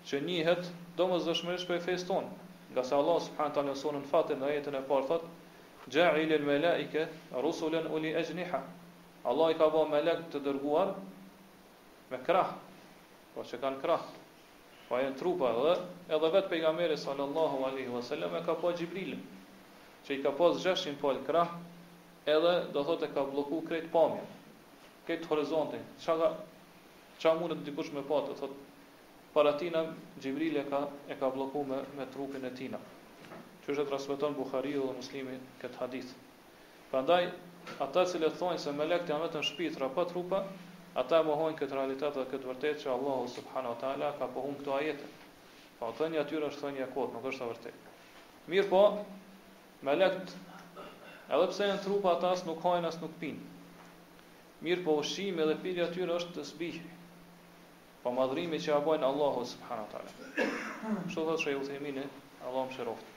që 0.10 0.20
njihet 0.26 0.68
domosdoshmërisht 1.00 1.70
për 1.72 1.82
fesë 1.86 2.08
tonë. 2.12 2.30
Nga 2.76 2.84
sa 2.90 3.00
Allahu 3.02 3.24
subhanahu 3.26 3.50
wa 3.50 3.56
taala 3.56 3.98
në 4.02 4.04
Fatin 4.12 4.44
në 4.44 4.50
ajetin 4.52 4.76
e 4.76 4.84
parë 4.92 5.08
thot: 5.12 5.26
"Ja'il 5.96 6.34
al-mala'ika 6.38 7.08
rusulan 7.48 7.90
uli 7.98 8.14
ajniha." 8.22 8.62
Allah 9.32 9.50
i 9.52 9.58
ka 9.64 9.72
bërë 9.78 9.90
melek 9.96 10.22
të 10.34 10.44
dërguar 10.50 10.94
me 12.12 12.18
krah, 12.28 12.54
po 13.34 13.42
që 13.50 13.58
kanë 13.64 13.82
krah, 13.86 14.06
po 14.90 14.98
e 15.00 15.04
në 15.10 15.18
trupa 15.24 15.54
dhe 15.64 15.74
edhe 16.20 16.30
vetë 16.38 16.50
pejgamberi 16.54 16.98
sallallahu 17.08 17.64
alaihi 17.66 17.90
wa 17.98 18.02
e 18.02 18.44
ka 18.46 18.54
po 18.62 18.72
gjibrilin, 18.78 19.24
që 20.06 20.20
i 20.20 20.24
ka 20.28 20.32
po 20.42 20.52
600 20.54 21.00
po 21.02 21.16
krah, 21.30 21.56
edhe 22.26 22.52
do 22.74 22.84
thot 22.88 23.02
e 23.04 23.10
ka 23.14 23.24
bloku 23.26 23.62
krejt 23.68 23.90
pamje. 23.92 24.24
krejt 25.06 25.26
horizontin, 25.28 25.82
qa, 26.00 26.30
çka 27.20 27.34
mund 27.36 27.52
të 27.52 27.64
dikush 27.68 27.90
me 27.92 28.00
patë, 28.08 28.30
do 28.32 28.36
thotë 28.40 29.32
para 29.34 29.52
tina, 29.60 29.82
Gjibril 30.24 30.62
e 30.62 30.62
ka, 30.70 30.80
e 31.12 31.18
ka 31.20 31.28
bloku 31.34 31.64
me, 31.68 31.82
me 31.98 32.06
trupin 32.14 32.46
e 32.48 32.52
tina. 32.56 32.80
Që 33.66 33.74
është 33.74 33.84
e 33.84 33.90
trasmeton 33.90 34.38
dhe 34.38 34.78
muslimi 34.80 35.36
këtë 35.60 35.80
hadith. 35.82 36.14
Prandaj, 36.92 37.28
ata 37.84 38.06
cilë 38.14 38.30
e 38.32 38.38
thonjë 38.40 38.62
se 38.64 38.72
me 38.78 38.86
lekt 38.88 39.12
janë 39.12 39.28
në 39.36 39.44
shpitra 39.50 39.92
pa 39.96 40.08
trupa, 40.14 40.40
ata 41.04 41.20
e 41.20 41.28
mohojnë 41.32 41.60
këtë 41.60 41.76
realitet 41.82 42.16
dhe 42.16 42.24
këtë 42.32 42.50
vërtet 42.54 42.80
që 42.86 42.92
Allahu 42.96 43.28
subhanahu 43.36 43.76
wa 43.76 43.80
taala 43.84 44.14
ka 44.20 44.32
pohuar 44.38 44.56
këto 44.62 44.78
ajete. 44.80 45.12
Po 45.80 45.92
thënia 46.00 46.24
e 46.24 46.28
tyre 46.32 46.48
është 46.48 46.62
thënia 46.70 46.88
e 46.88 46.92
kot, 46.96 47.12
nuk 47.18 47.28
është 47.34 47.44
e 47.44 47.52
vërtetë. 47.52 47.94
Mirë 48.48 48.70
po, 48.72 48.84
me 49.84 50.00
Edhe 51.34 51.46
pse 51.50 51.68
në 51.70 51.76
trupa 51.84 52.12
ata 52.16 52.32
as 52.38 52.42
nuk 52.48 52.60
hajnë 52.64 52.90
as 52.92 52.98
nuk 53.02 53.14
pinë. 53.22 53.40
Mirë 54.66 54.84
po 54.88 54.94
ushqimi 55.04 55.46
dhe 55.50 55.56
pirja 55.64 55.88
tyre 55.94 56.14
është 56.20 56.34
të 56.36 56.44
sbihi. 56.50 56.82
Pa 56.86 58.10
po 58.10 58.16
madhrimi 58.18 58.60
që 58.66 58.74
abojnë 58.76 59.08
Allahu 59.08 59.46
subhanahu 59.50 59.88
taala. 59.92 61.00
Kështu 61.08 61.24
thotë 61.30 61.42
Shej 61.46 61.56
Uthemin, 61.62 61.98
eh, 62.04 62.22
Allahu 62.50 62.68
mëshiroft. 62.70 63.08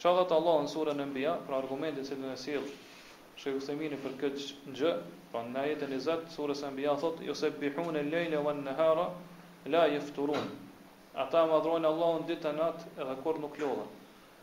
Çfarë 0.00 0.16
thotë 0.22 0.36
Allahu 0.38 0.64
në 0.66 0.72
surën 0.74 1.02
Anbiya 1.04 1.34
për 1.48 1.56
argumentin 1.58 2.06
që 2.10 2.18
të 2.24 2.32
sjell 2.44 2.66
Shej 3.42 3.58
Uthemin 3.60 3.96
për 4.06 4.16
këtë 4.24 4.46
gjë, 4.80 4.94
pra 5.32 5.44
në 5.52 5.64
ajetën 5.68 5.92
e 5.92 6.00
20 6.08 6.32
surës 6.38 6.64
Anbiya 6.70 6.96
thotë 7.04 7.28
yusabbihuna 7.28 8.00
al-layla 8.04 8.40
wan-nahara 8.48 9.06
la 9.76 9.84
yafturun. 9.94 10.50
Ata 11.26 11.44
madhrojnë 11.52 11.88
Allahun 11.94 12.26
ditën 12.32 12.50
e 12.54 12.58
natë 12.64 12.90
edhe 13.04 13.16
kur 13.22 13.38
nuk 13.46 13.60
lodhen. 13.62 13.94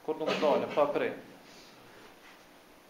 Kur 0.08 0.18
nuk 0.24 0.34
dalin 0.42 0.70
pa 0.76 0.88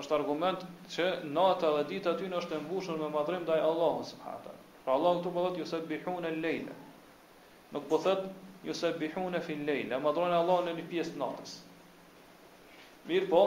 është 0.00 0.14
argument 0.16 0.62
që 0.94 1.08
nata 1.34 1.72
dhe 1.76 1.82
dita 1.90 2.14
aty 2.16 2.30
në 2.30 2.38
është 2.40 2.54
të 2.54 2.60
mbushën 2.64 3.00
me 3.02 3.10
madhrim 3.16 3.44
dhe 3.48 3.58
Allah 3.70 3.98
së 4.10 4.16
përhatër. 4.22 4.56
Pra 4.86 4.94
Allah 4.96 5.18
këtu 5.18 5.32
përthet 5.34 5.52
po 5.52 5.62
ju 5.64 5.68
se 5.72 5.80
bihune 5.90 6.30
lejle. 6.44 6.78
Nuk 7.76 7.84
përthet 7.92 8.24
po 8.30 8.70
ju 8.70 8.76
se 8.80 8.92
bihune 9.02 9.42
fin 9.46 9.66
lejle. 9.68 10.00
Madhrojnë 10.06 10.38
Allah 10.38 10.62
në 10.70 10.74
një 10.78 10.86
pjesë 10.90 11.18
natës. 11.20 11.54
Mirë 13.10 13.28
po, 13.32 13.44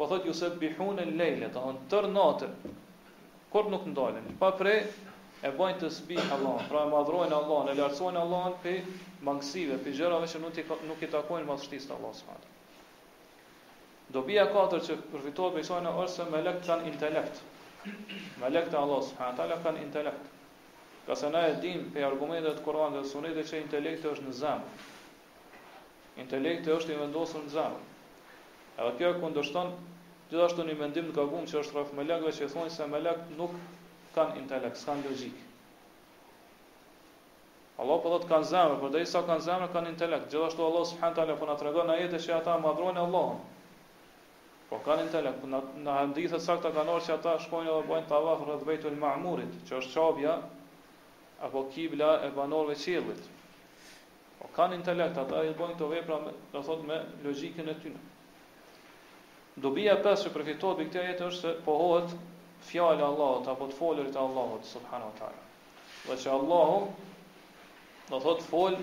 përthet 0.00 0.24
po 0.24 0.32
ju 0.32 0.38
se 0.40 0.50
bihune 0.62 1.04
lejle. 1.20 1.52
Të 1.54 1.66
hënë 1.66 1.84
tërë 1.92 2.12
natër, 2.16 2.56
kur 3.52 3.68
nuk 3.74 3.84
ndalen. 3.92 4.32
Pa 4.40 4.54
e 5.40 5.48
bojnë 5.56 5.78
të 5.80 5.88
spi 5.96 6.16
Allah, 6.34 6.64
pra 6.68 6.80
e 6.84 6.88
madhrojnë 6.92 7.36
Allah, 7.36 7.68
e 7.72 7.76
lartësojnë 7.78 8.20
Allah 8.22 8.48
për 8.64 8.80
mangësive, 9.26 9.78
për 9.84 9.94
gjërave 10.00 10.26
që 10.32 10.40
nuk 10.42 10.58
i, 10.60 10.64
nuk 10.90 11.04
i 11.06 11.10
takojnë 11.14 11.48
më 11.48 11.54
shtisë 11.64 11.88
të 11.90 11.94
Allah. 11.96 12.50
Dobija 14.16 14.44
4 14.52 14.82
që 14.88 14.98
përfitohet 15.14 15.54
për 15.56 15.64
isojnë 15.64 15.94
është 16.04 16.16
se 16.18 16.26
me 16.34 16.42
lekt 16.44 16.66
kanë 16.68 16.88
intelekt. 16.90 17.40
Me 18.42 18.50
të 18.50 18.68
e 18.68 18.80
Allah, 18.82 19.02
s'ha 19.06 19.30
në 19.38 19.56
kanë 19.64 19.84
intelekt. 19.86 20.36
Ka 21.06 21.16
se 21.16 21.30
na 21.32 21.44
e 21.48 21.54
dim 21.62 21.86
për 21.94 22.08
argumentet 22.10 22.58
të 22.66 22.76
dhe 22.98 23.04
sunet 23.12 23.38
që 23.48 23.62
intelekt 23.62 24.04
është 24.12 24.26
në 24.26 24.34
zemë. 24.42 24.74
Intelekt 26.24 26.68
është 26.74 26.92
i 26.92 26.98
vendosur 27.04 27.46
në 27.46 27.52
zemë. 27.54 27.80
edhe 28.78 28.90
dhe 28.90 29.14
kjo 29.16 29.64
e 29.64 29.72
Gjithashtu 30.30 30.62
një 30.66 30.74
mendim 30.78 31.08
të 31.10 31.14
kagum 31.14 31.46
që 31.50 31.56
është 31.64 31.74
rafë 31.74 32.30
që 32.38 32.46
thonë 32.52 32.70
se 32.70 32.84
me 32.90 33.00
nuk 33.38 33.50
kanë 34.14 34.40
intelekt, 34.42 34.80
kanë 34.86 35.04
logjik. 35.06 35.40
Allah 37.80 38.00
po 38.04 38.10
thot 38.12 38.26
kanë 38.28 38.48
zemër, 38.50 38.76
por 38.82 38.92
dhe 38.92 39.04
sa 39.08 39.22
kanë 39.24 39.44
zemër 39.46 39.70
kanë 39.72 39.92
intelekt. 39.94 40.26
Gjithashtu 40.32 40.64
Allah 40.66 40.84
subhanahu 40.90 41.16
taala 41.16 41.36
po 41.40 41.48
na 41.48 41.56
tregon 41.60 41.88
në 41.88 41.94
ajete 41.98 42.18
se 42.26 42.34
ata 42.36 42.58
madhrojnë 42.60 43.00
Allahun. 43.06 43.40
Po 44.70 44.78
kanë 44.84 45.06
intelekt, 45.06 45.40
po 45.44 45.48
në 45.48 45.94
hadithe 45.98 46.40
saktë 46.44 46.74
kanë 46.74 46.92
thënë 46.96 47.06
se 47.06 47.14
ata 47.16 47.38
shkojnë 47.46 47.72
dhe 47.78 47.88
bëjnë 47.90 48.08
tawaf 48.10 48.44
rreth 48.46 48.66
Beitul 48.68 48.98
Ma'murit, 49.00 49.54
që 49.68 49.78
është 49.80 49.94
çabia 49.94 50.34
apo 51.48 51.64
kibla 51.74 52.10
e 52.26 52.32
banorëve 52.36 52.76
të 52.76 52.84
qiellit. 52.84 53.22
Po 54.42 54.50
kanë 54.58 54.76
intelekt, 54.82 55.16
ata 55.24 55.40
i 55.48 55.54
bëjnë 55.56 55.76
këto 55.78 55.88
vepra, 55.94 56.20
do 56.52 56.62
thot 56.68 56.84
me 56.90 57.00
logjikën 57.24 57.70
e 57.72 57.76
tyre. 57.80 58.04
Dobija 59.60 59.96
pas 60.04 60.20
se 60.24 60.30
përfitohet 60.36 60.78
me 60.78 60.86
këtë 60.88 61.00
ajete 61.06 61.26
është 61.32 61.40
se 61.40 61.56
pohohet 61.64 62.12
fjallë 62.68 63.04
Allahot, 63.04 63.46
apo 63.48 63.66
të 63.70 63.76
folërit 63.76 64.16
Allahot, 64.22 64.66
subhanu 64.70 65.06
wa 65.08 65.16
ta'ala. 65.18 65.46
Dhe 66.08 66.16
që 66.24 66.32
Allahu, 66.34 66.80
dhe 68.10 68.20
thot 68.24 68.42
fol, 68.48 68.76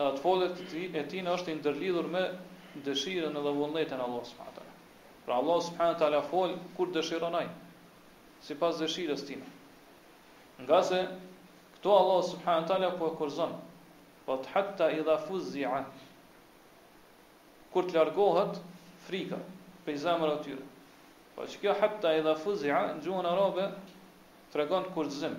dhe 0.00 0.08
të 0.16 0.22
folët 0.24 0.60
e 1.02 1.04
tina 1.12 1.34
është 1.36 1.52
i 1.52 1.56
ndërlidhur 1.58 2.08
me 2.14 2.22
dëshirën 2.88 3.34
dhe 3.36 3.54
vëlletën 3.58 4.04
Allah, 4.06 4.22
subhanu 4.30 4.50
wa 4.54 4.58
ta'ala. 4.58 4.76
Pra 5.24 5.40
Allah, 5.42 5.58
subhanu 5.68 5.92
wa 5.96 6.02
ta'ala, 6.04 6.22
fol, 6.32 6.54
kur 6.76 6.92
dëshirën 6.94 7.38
ajë, 7.42 7.54
si 8.46 8.54
pas 8.60 8.80
dëshirës 8.82 9.26
tina. 9.28 9.46
Nga 10.62 10.80
se, 10.90 11.00
këto 11.78 11.96
Allah, 11.96 12.22
subhanu 12.32 12.62
wa 12.66 12.70
ta'ala, 12.70 12.92
po 13.00 13.10
e 13.12 13.16
kurzonë, 13.18 13.60
po 14.26 14.36
të 14.44 14.54
hëtta 14.54 14.90
i 14.98 15.02
dha 15.06 15.16
fuzzi'a, 15.26 15.84
kur 17.72 17.86
të 17.88 17.98
largohet 17.98 18.58
frika, 19.06 19.38
pe 19.84 19.92
atyre, 19.96 20.62
Po 21.40 21.46
që 21.48 21.60
kjo 21.62 21.72
hëtta 21.72 22.10
i 22.18 22.18
dhe 22.24 22.32
fuzia, 22.36 22.80
në 22.92 23.04
gjuhën 23.04 23.26
të 24.52 24.58
regon 24.60 24.88
kurzim. 24.92 25.36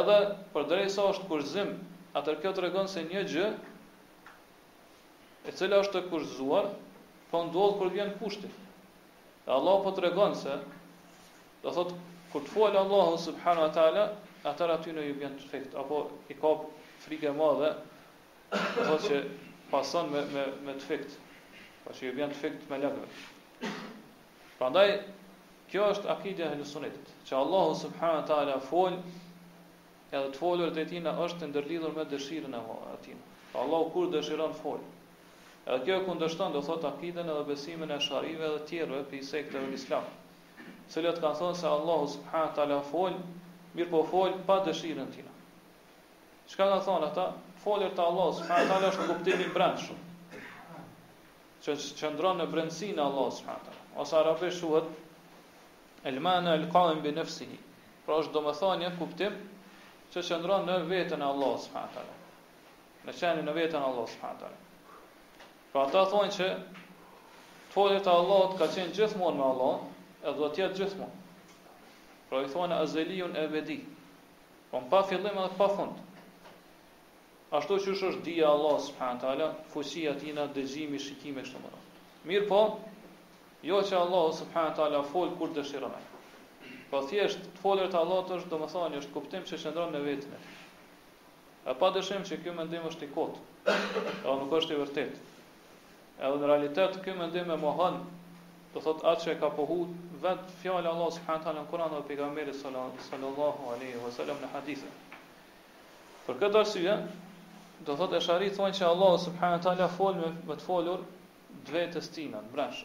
Edhe, 0.00 0.16
për 0.52 0.66
drejë 0.72 0.90
sa 0.92 1.06
është 1.14 1.28
kurzim, 1.30 1.70
atër 2.20 2.36
kjo 2.42 2.52
të 2.58 2.64
regon 2.64 2.90
se 2.94 3.04
një 3.06 3.22
gjë, 3.34 3.46
e 5.48 5.54
cila 5.56 5.78
është 5.86 5.94
të 5.94 6.02
kurzuar, 6.12 6.68
po 7.30 7.40
ndodhë 7.46 7.78
kër 7.80 7.92
vjen 7.94 8.12
kushti. 8.18 8.50
E 9.48 9.50
Allah 9.56 9.80
po 9.86 9.94
të 9.96 10.04
regon 10.10 10.36
se, 10.42 10.58
dhe 11.64 11.74
thot, 11.78 11.96
kër 12.34 12.44
të 12.44 12.52
folë 12.58 12.80
Allahu 12.82 13.16
subhanu 13.24 13.64
wa 13.64 14.04
atër 14.52 14.74
aty 14.76 14.92
në 14.98 15.06
ju 15.08 15.16
vjen 15.24 15.40
të 15.40 15.48
fikt, 15.54 15.78
apo 15.84 16.02
i 16.28 16.36
ka 16.42 16.52
frike 17.06 17.32
madhe, 17.40 17.72
dhe 18.58 18.86
thot 18.92 19.08
që 19.08 19.24
pason 19.72 20.12
me, 20.12 20.26
me, 20.36 20.46
me 20.68 20.76
të 20.76 20.90
fikt, 20.92 21.18
pa 21.86 21.90
po 21.90 21.96
që 21.98 22.06
ju 22.10 22.14
vjen 22.20 22.36
të 22.36 22.40
fikt 22.44 22.68
me 22.74 22.82
lëgëve. 22.84 23.96
Prandaj 24.62 24.92
kjo 25.72 25.86
është 25.92 26.06
akidja 26.12 26.48
e 26.54 26.64
sunetit, 26.70 27.08
që 27.28 27.34
Allahu 27.36 27.72
subhanahu 27.78 28.18
wa 28.20 28.26
taala 28.30 28.52
fol 28.66 28.92
edhe 28.98 30.20
të 30.34 30.38
folur 30.42 30.70
të 30.76 30.84
tina 30.92 31.14
është 31.24 31.40
të 31.40 31.48
ndërlidhur 31.52 31.96
me 31.96 32.04
dëshirën 32.12 32.54
e 32.54 32.60
atina. 32.92 33.18
Pra 33.54 33.64
Allahu 33.66 33.88
kur 33.94 34.12
dëshiron 34.12 34.54
fol. 34.60 34.78
Edhe 35.66 35.80
kjo 35.88 35.96
kundështon 36.06 36.54
do 36.58 36.62
thot 36.68 36.86
akiden 36.92 37.32
edhe 37.34 37.42
besimin 37.50 37.90
e 37.90 37.98
sharive 38.06 38.52
dhe 38.54 38.62
tjerëve 38.70 39.02
për 39.10 39.18
i 39.18 39.42
të 39.54 39.64
në 39.66 39.74
islam. 39.80 40.06
Cëllët 40.94 41.18
kanë 41.26 41.40
thonë 41.42 41.58
se 41.64 41.66
Allahu 41.74 42.06
subhanahu 42.14 42.50
wa 42.50 42.54
taala 42.60 42.78
fol, 42.94 43.18
mirë 43.80 43.90
po 43.96 44.04
fol 44.14 44.38
pa 44.50 44.60
dëshirën 44.68 45.10
tina. 45.18 45.34
Çka 46.46 46.70
kanë 46.70 46.86
thonë 46.86 47.10
ata? 47.10 47.26
Folur 47.66 47.90
të 47.98 48.06
Allahu 48.06 48.38
subhanahu 48.38 48.70
wa 48.70 48.74
taala 48.78 48.94
është 48.94 49.10
kuptimi 49.10 49.50
i 49.50 49.52
brendshëm. 49.58 50.08
Që 51.66 51.80
qëndron 52.02 52.44
në 52.44 52.50
brendsinë 52.54 53.00
e 53.02 53.08
Allahut 53.10 53.40
subhanahu 53.42 53.71
ose 53.96 54.16
arabisht 54.16 54.58
shuhet 54.60 54.84
elmana 56.04 56.52
el 56.52 56.68
qaim 56.70 57.02
bi 57.02 57.12
nafsihi. 57.14 57.58
Pra 58.06 58.16
është 58.22 58.34
domethënia 58.34 58.88
kuptim 58.98 59.36
që 60.12 60.22
qëndron 60.28 60.64
në 60.66 60.76
veten 60.90 61.22
e 61.22 61.26
Allah 61.26 61.52
subhanahu 61.64 61.96
taala. 61.96 62.16
Në 63.06 63.14
çanin 63.20 63.46
në 63.48 63.54
veten 63.56 63.80
e 63.82 63.86
Allah 63.90 64.06
subhanahu 64.10 64.38
taala. 64.40 64.56
Pra 65.72 65.84
ata 65.86 66.04
thonë 66.12 66.34
që 66.38 66.48
Tholjet 67.72 68.04
e 68.06 68.10
Allahut 68.12 68.58
ka 68.60 68.66
qenë 68.74 68.92
gjithmonë 68.96 69.36
me 69.38 69.44
Allahun, 69.46 69.92
e 70.28 70.32
do 70.36 70.48
të 70.48 70.60
jetë 70.60 70.78
gjithmonë. 70.82 71.14
Pra 72.28 72.42
i 72.44 72.50
thonë 72.52 72.76
azeliun 72.82 73.36
e 73.42 73.46
bedi. 73.54 73.78
Po 74.70 74.82
pa 74.90 75.00
fillim 75.08 75.32
edhe 75.40 75.56
pa 75.56 75.70
fund. 75.78 75.94
Ashtu 77.56 77.78
që 77.86 77.94
është 77.94 78.22
dija 78.26 78.50
Allah 78.50 78.76
subhanahu 78.90 79.22
taala, 79.24 79.48
fuqia 79.72 80.12
e 80.12 80.18
tij 80.20 80.36
në 80.36 80.50
dëgjim, 80.58 80.98
shikim 81.06 81.40
kështu 81.40 81.64
Mirë 82.28 82.44
po, 82.52 82.60
Jo 83.62 83.78
që 83.86 83.94
Allah 83.96 84.24
subhanahu 84.36 84.72
wa 84.74 84.76
taala 84.76 85.00
fol 85.10 85.30
kur 85.38 85.50
dëshiron. 85.56 85.92
Po 86.90 87.00
thjesht 87.10 87.44
folja 87.62 87.84
e 87.86 87.92
Allahut 87.98 88.32
është 88.36 88.50
domethënë 88.52 88.98
është 89.00 89.12
kuptim 89.16 89.44
që 89.50 89.58
shëndron 89.64 89.92
në 89.94 90.00
vetën. 90.06 90.32
Apo 91.70 91.76
pa 91.82 91.90
dëshëm 91.94 92.24
që 92.30 92.38
ky 92.42 92.54
mendim 92.56 92.88
është 92.90 93.06
i 93.06 93.10
kot. 93.14 93.38
Është 93.74 94.02
nuk 94.40 94.56
është 94.58 94.74
i 94.76 94.80
vërtetë. 94.80 95.22
Edhe 96.18 96.40
në 96.42 96.50
realitet 96.50 96.98
ky 97.04 97.14
mendim 97.20 97.54
e 97.54 97.56
mohon 97.62 98.00
do 98.74 98.82
thot 98.88 99.04
atë 99.12 99.28
që 99.28 99.36
ka 99.44 99.50
pohu 99.60 99.78
vet 100.26 100.42
fjalë 100.64 100.90
Allah 100.92 101.12
subhanahu 101.14 101.42
wa 101.44 101.46
taala 101.46 101.62
në 101.62 101.70
Kur'an 101.70 101.94
dhe 101.94 102.02
pejgamberi 102.10 102.54
sallallahu 102.64 103.68
alaihi 103.76 104.00
wasallam 104.02 104.42
në 104.42 104.50
hadithe. 104.56 104.90
Për 106.26 106.40
këtë 106.42 106.58
arsye, 106.64 106.96
do 107.86 107.94
thot 108.02 108.14
e 108.14 108.20
shari 108.26 108.50
thonë 108.58 108.74
që 108.80 108.88
Allah 108.90 109.16
subhanahu 109.22 109.60
wa 109.60 109.66
taala 109.70 109.88
fol 109.94 110.18
me 110.18 110.32
me 110.50 110.58
të 110.58 110.66
folur 110.68 111.06
vetë 111.76 112.02
stinën, 112.08 112.50
mbrash. 112.50 112.82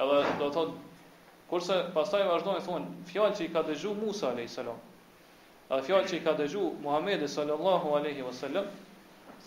Edhe 0.00 0.18
do 0.40 0.46
të 0.48 0.54
thotë 0.54 1.48
kurse 1.50 1.74
pastaj 1.94 2.18
vazhdojnë 2.28 2.60
thonë 2.66 3.08
fjalë 3.10 3.36
që 3.38 3.44
i 3.46 3.50
ka 3.56 3.62
dëgju 3.66 3.90
Musa 3.98 4.28
alayhi 4.30 4.50
salam. 4.52 4.78
Edhe 5.68 5.82
fjalë 5.88 6.08
që 6.12 6.16
i 6.18 6.22
ka 6.26 6.32
dëgju 6.38 6.62
Muhamedi 6.86 7.28
sallallahu 7.32 7.92
alaihi 7.98 8.24
wasallam, 8.28 8.70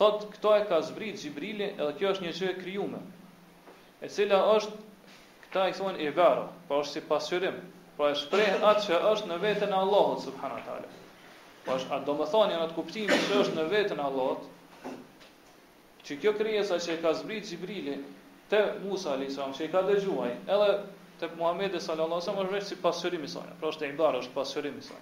thotë 0.01 0.27
këto 0.35 0.51
e 0.59 0.63
ka 0.69 0.77
zbrit 0.91 1.17
Xhibrili, 1.23 1.71
edhe 1.73 1.91
kjo 2.01 2.11
është 2.15 2.25
një 2.27 2.35
gjë 2.39 2.49
e 2.51 2.57
krijuar. 2.59 3.07
E 4.05 4.09
cila 4.17 4.41
është 4.53 4.93
këta 5.47 5.65
i 5.71 5.75
thonë 5.81 6.05
i 6.05 6.09
vero, 6.21 6.45
por 6.69 6.83
është 6.83 6.99
si 6.99 7.03
pasyrim, 7.09 7.57
por 7.97 8.11
është 8.13 8.31
prej 8.35 8.49
atë 8.73 8.85
që 8.87 9.01
është 9.13 9.31
në 9.33 9.41
vetën 9.47 9.73
e 9.73 9.79
Allahot, 9.81 10.21
subhanatale. 10.27 10.93
Po 11.65 11.79
është, 11.79 11.95
atë 11.97 12.07
do 12.11 12.19
më 12.21 12.29
thonë, 12.35 12.61
atë 12.67 12.75
kuptimi 12.77 13.21
që 13.29 13.41
është 13.45 13.57
në 13.59 13.65
vetën 13.73 14.01
e 14.01 14.07
Allahot, 14.09 14.49
që 16.05 16.21
kjo 16.21 16.37
kryesa 16.41 16.81
që 16.85 16.99
e 16.99 17.01
ka 17.07 17.17
zbrit 17.23 17.47
Xhibrili, 17.49 17.97
te 18.53 18.73
Musa 18.85 19.13
alayhi 19.15 19.33
që 19.57 19.65
i 19.65 19.69
ka 19.73 19.81
dëgjuaj 19.87 20.31
edhe 20.55 20.73
te 21.21 21.29
Muhamedi 21.39 21.79
sallallahu 21.81 22.19
alaihi 22.19 22.29
wasallam 22.29 22.41
është 22.49 22.55
vetë 22.55 22.67
si 22.71 22.77
pasqyrimi 22.83 23.29
sajnë, 23.33 23.49
saj. 23.53 23.59
Pra 23.61 23.71
është 23.73 23.87
e 23.87 23.89
imbarë, 23.93 24.19
është 24.25 24.35
pasqyrimi 24.37 24.83
i 24.83 24.87
saj. 24.87 24.99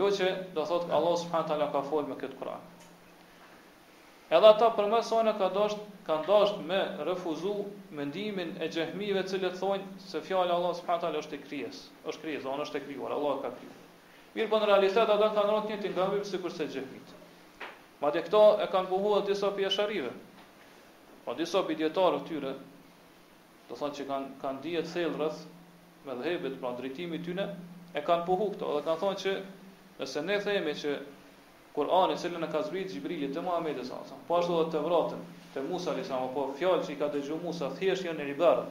Jo 0.00 0.08
që 0.18 0.30
do 0.56 0.64
thot 0.68 0.90
Allah 0.98 1.14
subhanahu 1.22 1.52
taala 1.52 1.68
ka 1.76 1.82
folë 1.86 2.10
me 2.10 2.18
kët 2.20 2.34
Kur'an. 2.40 2.66
Edhe 4.36 4.50
ata 4.52 4.68
për 4.76 4.88
më 4.92 5.00
sonë 5.06 5.32
ka 5.38 5.48
dosht 5.54 5.84
ka 6.08 6.16
dosht 6.26 6.60
me 6.68 6.80
refuzu 7.08 7.54
mendimin 7.94 8.52
e 8.60 8.68
xehmive 8.74 9.22
të 9.22 9.32
cilët 9.32 9.56
thonë 9.62 10.06
se 10.10 10.20
fjala 10.28 10.52
e 10.52 10.56
Allah 10.58 10.74
subhanahu 10.80 11.06
taala 11.06 11.22
është 11.24 11.38
e 11.38 11.42
krijes, 11.46 11.80
është 12.10 12.24
krijes, 12.26 12.48
ona 12.52 12.66
është 12.68 12.82
e 12.82 12.86
krijuar, 12.88 13.14
Allah 13.16 13.40
ka 13.46 13.52
krijuar. 13.54 13.84
Mirë 14.36 14.50
po 14.52 14.60
në 14.60 14.70
realitet 14.74 15.08
ata 15.16 15.32
kanë 15.38 15.56
rënë 15.56 15.72
një 15.72 15.80
tingëllim 15.86 16.24
sikur 16.34 16.52
se 16.58 16.68
xehmit. 16.74 17.12
Madje 18.02 18.26
këto 18.26 18.44
e 18.64 18.66
kanë 18.74 18.90
buhuar 18.92 19.22
disa 19.30 19.52
pjesharive, 19.56 20.10
Po 21.26 21.34
disa 21.34 21.58
bidjetarë 21.66 22.20
tyre, 22.28 22.52
do 23.66 23.76
thonë 23.78 23.96
që 23.98 24.04
kanë 24.08 24.28
kanë 24.42 24.60
dije 24.66 24.82
të 24.92 25.30
me 26.06 26.14
dhëbet 26.20 26.58
pra 26.62 26.70
drejtimit 26.80 27.24
tyne, 27.26 27.46
e 27.94 28.00
kanë 28.08 28.26
pohu 28.28 28.46
këto 28.52 28.68
dhe 28.76 28.82
kanë 28.88 29.00
thonë 29.00 29.18
që 29.22 29.32
nëse 30.02 30.22
ne 30.28 30.36
themi 30.44 30.74
që 30.82 30.92
Kurani 31.76 32.14
i 32.14 32.16
cili 32.20 32.38
na 32.40 32.46
ka 32.52 32.60
zbrit 32.68 32.92
Xhibrili 32.92 33.26
te 33.34 33.40
Muhamedi 33.44 33.82
sallallahu 33.82 34.06
alaihi 34.12 34.28
po 34.28 34.36
ashtu 34.36 34.60
edhe 34.60 34.70
te 34.74 34.78
vratën 34.84 35.24
te 35.54 35.62
Musa 35.66 35.90
alaihi 35.92 36.12
apo 36.18 36.28
po 36.36 36.44
fjalë 36.60 36.84
që 36.86 36.92
i 36.92 36.96
ka 37.00 37.08
dëgjuar 37.16 37.42
Musa 37.42 37.68
thjesht 37.80 38.06
janë 38.06 38.28
ribar, 38.30 38.62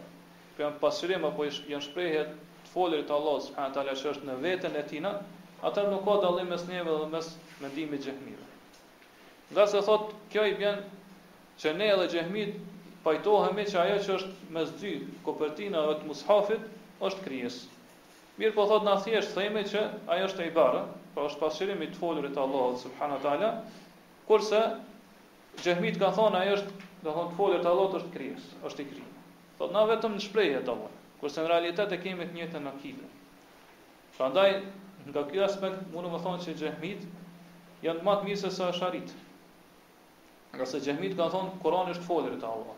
po 0.56 0.64
janë 0.64 0.80
pasurim 0.86 1.28
apo 1.30 1.43
janë 1.49 1.84
shprehje 1.89 2.24
të 2.24 2.72
folurit 2.72 3.06
të 3.12 3.16
Allahut 3.18 3.45
subhanahu 3.49 3.78
taala 3.78 3.97
që 3.99 4.10
është 4.14 4.30
në 4.32 4.39
veten 4.47 4.80
e 4.80 4.84
tina, 4.93 5.12
atë 5.70 5.86
nuk 5.91 6.08
ka 6.08 6.18
dallim 6.26 6.49
mes 6.56 6.66
neve 6.72 6.91
dhe 7.03 7.08
mes 7.14 7.30
mendimit 7.68 8.08
xhehmive. 8.08 8.49
Nga 9.51 9.68
se 9.76 9.84
thot, 9.91 10.16
kjo 10.34 10.47
i 10.53 10.58
vjen 10.64 10.82
që 11.62 11.72
ne 11.76 11.86
edhe 11.93 12.06
gjehmit 12.14 12.56
pajtohemi 13.06 13.64
që 13.70 13.78
ajo 13.84 13.97
që 14.06 14.16
është 14.18 14.49
me 14.56 14.64
dy 14.82 14.89
kopertina 15.28 15.84
dhe 15.89 15.93
të 15.99 16.10
mushafit 16.10 17.01
është 17.10 17.26
krijes. 17.28 17.60
Mirë 18.41 18.56
po 18.58 18.66
thotë 18.72 18.88
në 18.88 18.95
thjeshtë 19.06 19.36
thejme 19.38 19.64
që 19.72 19.84
ajo 20.16 20.26
është 20.30 20.43
e 20.45 20.49
i 20.49 20.53
barë, 20.58 20.82
pra 21.16 21.28
është 21.30 21.41
pasirimi 21.43 21.88
të 21.91 21.99
folurit 22.01 22.39
Allah, 22.45 22.74
subhanat 22.82 23.28
ala, 23.34 23.51
kurse 24.32 24.62
gjehmit 25.62 25.99
ka 26.01 26.10
thonë 26.18 26.41
ajo 26.43 26.58
është, 26.60 26.80
dhe 27.06 27.14
thonë 27.20 27.32
të 27.34 27.38
folurit 27.39 27.70
Allah 27.74 27.95
është 28.01 28.12
krijes, 28.18 28.49
është 28.72 28.84
i 28.84 28.88
kryes. 28.93 29.14
Thotë 29.62 29.78
na 29.78 29.86
vetëm 29.93 30.16
në 30.18 30.24
shpreje 30.28 30.60
të 30.68 30.72
allah, 30.76 30.95
kurse 31.22 31.43
në 31.45 31.51
realitet 31.53 31.93
e 31.95 32.01
kemi 32.08 32.28
të 32.32 32.36
njëtë 32.41 32.64
në 32.66 32.74
kide. 32.82 33.12
Pra 34.18 34.28
ndaj, 34.34 34.51
nga 35.08 35.24
kjo 35.32 35.45
aspekt, 35.47 35.86
mundu 35.95 36.12
me 36.12 36.20
thonë 36.26 36.43
që 36.47 36.58
gjehmit, 36.64 37.06
janë 37.88 38.01
të 38.01 38.10
matë 38.10 38.28
mirë 38.30 38.41
se 38.43 38.51
sa 38.60 38.72
Nga 40.56 40.66
se 40.72 40.80
gjehmit 40.84 41.16
kanë 41.18 41.32
thonë, 41.34 41.53
Koran 41.64 41.89
është 41.93 42.06
folirë 42.10 42.38
të 42.41 42.47
Allah. 42.49 42.76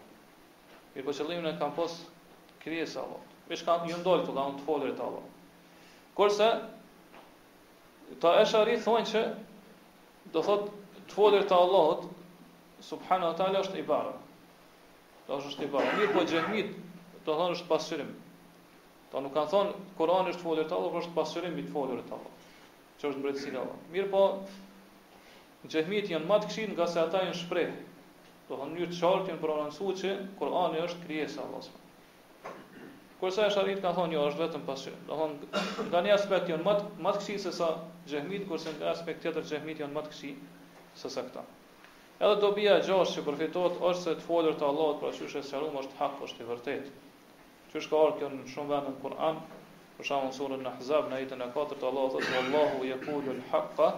Mirë 0.95 1.05
po 1.09 1.13
qëllimin 1.17 1.49
e 1.51 1.57
kanë 1.59 1.75
posë 1.77 2.61
krijes 2.63 2.95
Allah. 3.01 3.21
Vesh 3.51 3.63
kanë 3.67 3.91
një 3.91 3.99
ndollë 4.01 4.25
të 4.29 4.35
kanë 4.37 4.57
të 4.61 4.65
folirë 4.69 4.95
të 4.99 5.03
Allah. 5.05 5.27
Kërse, 6.17 6.47
ta 8.23 8.31
e 8.41 8.45
shari 8.53 8.79
thonë 8.87 9.11
që, 9.13 9.21
do 10.35 10.43
thot, 10.47 10.65
të 11.09 11.17
folirë 11.19 11.47
të 11.51 11.57
Allah, 11.59 12.07
subhanu 12.87 13.29
atale 13.29 13.61
është 13.61 13.79
i 13.83 13.87
barë. 13.91 14.15
Do 15.29 15.37
është 15.43 15.67
i 15.67 15.71
barë. 15.75 15.93
Mirë 15.99 16.15
po 16.17 16.23
gjehmit, 16.33 16.73
do 17.27 17.33
thonë 17.37 17.59
është 17.59 17.69
pasyrim. 17.69 18.09
Ta 19.11 19.21
nuk 19.23 19.37
kanë 19.37 19.53
thonë, 19.53 19.77
Koran 20.01 20.33
është 20.33 20.47
folirë 20.49 20.69
të 20.73 20.79
Allah, 20.79 20.95
po 20.97 21.03
është 21.05 21.15
pasyrim 21.21 21.57
i 21.61 21.67
të 21.69 21.75
folirë 21.77 22.07
të 22.09 22.17
Allah. 22.17 22.47
Që 22.97 23.11
është 23.13 23.21
mbretësirë 23.23 23.61
Allah. 23.65 23.79
Mirë 23.93 24.09
po, 24.17 24.25
Gjehmit 25.65 26.05
janë 26.11 26.27
matë 26.29 26.47
këshin 26.49 26.73
nga 26.77 26.85
se 26.93 26.99
ata 27.01 27.21
janë 27.23 27.37
shprej. 27.39 27.69
Do 28.49 28.57
thonë 28.59 28.77
një 28.81 28.87
qartë 28.93 29.31
janë 29.31 29.41
pronansu 29.43 29.93
që 30.01 30.11
Korani 30.41 30.83
është 30.83 30.99
kriesa, 31.05 31.45
Allah 31.45 31.73
Kërsa 33.21 33.47
e 33.47 33.49
shërit 33.55 33.79
ka 33.85 33.89
thonë, 33.97 34.13
jo, 34.13 34.23
është 34.31 34.41
vetëm 34.43 34.65
pasyë. 34.67 34.93
Do 35.07 35.15
thonë, 35.17 35.63
nga 35.93 36.01
një 36.07 36.11
aspekt 36.15 36.51
janë 36.53 36.63
matë, 36.67 36.89
matë 37.07 37.21
këshin 37.23 37.39
se 37.45 37.53
sa 37.59 37.69
gjehmit, 38.11 38.45
kërse 38.51 38.75
nga 38.75 38.91
aspekt 38.91 39.23
tjetër 39.25 39.47
gjehmit 39.51 39.81
janë 39.81 39.95
matë 39.97 40.11
këshin 40.13 40.35
se 41.01 41.09
sa 41.15 41.23
këta. 41.29 41.41
Edhe 42.19 42.35
dobija 42.43 42.75
e 42.77 42.83
gjashtë 42.85 43.17
që 43.17 43.23
përfitohet 43.29 43.81
është 43.89 44.03
se 44.03 44.13
të 44.19 44.25
folur 44.27 44.59
të 44.61 44.67
Allahut 44.67 45.01
pra 45.01 45.09
qysh 45.17 45.39
e 45.39 45.41
sqarum 45.49 45.79
është 45.81 45.97
hak, 46.03 46.21
është 46.27 46.43
i 46.43 46.47
vërtet. 46.51 46.91
Qysh 47.73 47.89
ka 47.91 48.03
orë 48.03 48.15
kjo 48.21 48.29
në 48.35 48.45
shumë 48.53 48.75
vendë 48.75 48.93
në 48.93 49.01
Kur'an, 49.07 49.41
për 49.97 50.09
shamën 50.11 50.37
surën 50.39 50.63
në 50.69 50.75
Hzab, 50.77 51.09
në 51.15 51.23
jetën 51.25 51.41
e 51.41 51.49
4 51.57 51.81
të 51.83 51.89
Allahut, 51.91 52.21
dhe 52.29 52.41
Allahu 52.45 52.85
je 52.91 52.99
kullu 53.07 53.35
l'haqqa, 53.41 53.89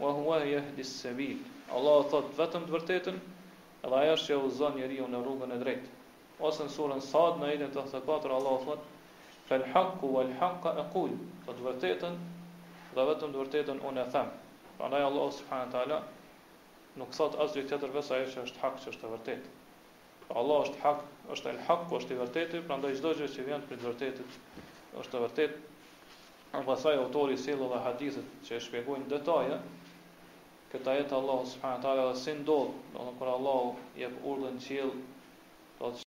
wa 0.00 0.12
huwa 0.12 0.38
yahdi 0.44 0.82
as-sabeel. 0.82 1.38
Allah 1.74 2.00
thot 2.10 2.32
vetëm 2.38 2.64
të 2.68 2.72
vërtetën, 2.74 3.18
edhe 3.86 3.98
ajo 3.98 4.14
është 4.16 4.28
që 4.30 4.38
udhëzon 4.46 4.74
njeriu 4.80 5.04
në 5.12 5.20
rrugën 5.24 5.54
e 5.54 5.58
drejtë. 5.62 5.90
Ose 6.48 6.66
në 6.66 6.72
surën 6.74 7.02
Sad 7.06 7.38
në 7.38 7.48
ajetin 7.50 7.74
84 7.82 8.34
Allah 8.38 8.64
thot 8.66 8.88
fal 9.48 9.64
haqu 9.74 10.10
wal 10.16 10.32
haqa 10.40 10.72
aqul. 10.82 11.12
Po 11.46 11.52
të 11.54 11.66
vërtetën, 11.68 12.16
do 12.96 13.04
vetëm 13.10 13.34
të 13.36 13.42
vërtetën 13.44 13.82
unë 13.90 14.02
e 14.02 14.06
them. 14.16 14.32
Prandaj 14.80 15.06
Allah 15.10 15.28
subhanahu 15.38 15.74
teala 15.76 16.00
nuk 17.00 17.14
thot 17.14 17.38
asgjë 17.44 17.66
tjetër 17.70 17.94
veç 17.94 18.10
ajo 18.18 18.28
që 18.34 18.44
është 18.48 18.62
hak, 18.64 18.80
që 18.84 18.94
është 18.94 19.08
e 19.08 19.12
vërtetë. 19.14 19.54
Allah 20.40 20.64
është 20.66 20.80
hak, 20.82 21.00
është 21.36 21.50
el 21.52 21.58
haq, 21.68 21.86
është 22.00 22.14
i 22.14 22.18
vërtetë, 22.24 22.60
prandaj 22.68 22.92
çdo 22.98 23.12
gjë 23.20 23.30
që 23.36 23.46
vjen 23.46 23.64
për 23.70 23.78
të 23.82 23.90
vërtetën 23.90 24.34
është 25.02 25.18
e 25.20 25.24
vërtetë. 25.26 25.72
Pastaj 26.54 26.96
autori 26.98 27.34
sëllë 27.44 27.66
dhe 27.72 27.78
hadithët 27.84 28.28
që 28.48 28.54
e 28.56 28.60
shpegojnë 28.64 29.08
detaja, 29.10 29.56
këtë 30.74 30.90
ajet 30.92 31.12
Allah 31.16 31.40
subhanahu 31.46 31.78
wa 31.78 31.82
taala 31.82 32.14
se 32.20 32.32
ndodh, 32.34 32.70
do 32.70 32.86
të 32.90 32.94
thonë 32.98 33.12
kur 33.18 33.28
Allah 33.32 33.98
jep 34.02 34.14
urdhën 34.30 34.60
qiell, 34.66 34.96
do 35.80 35.92
të 35.94 36.02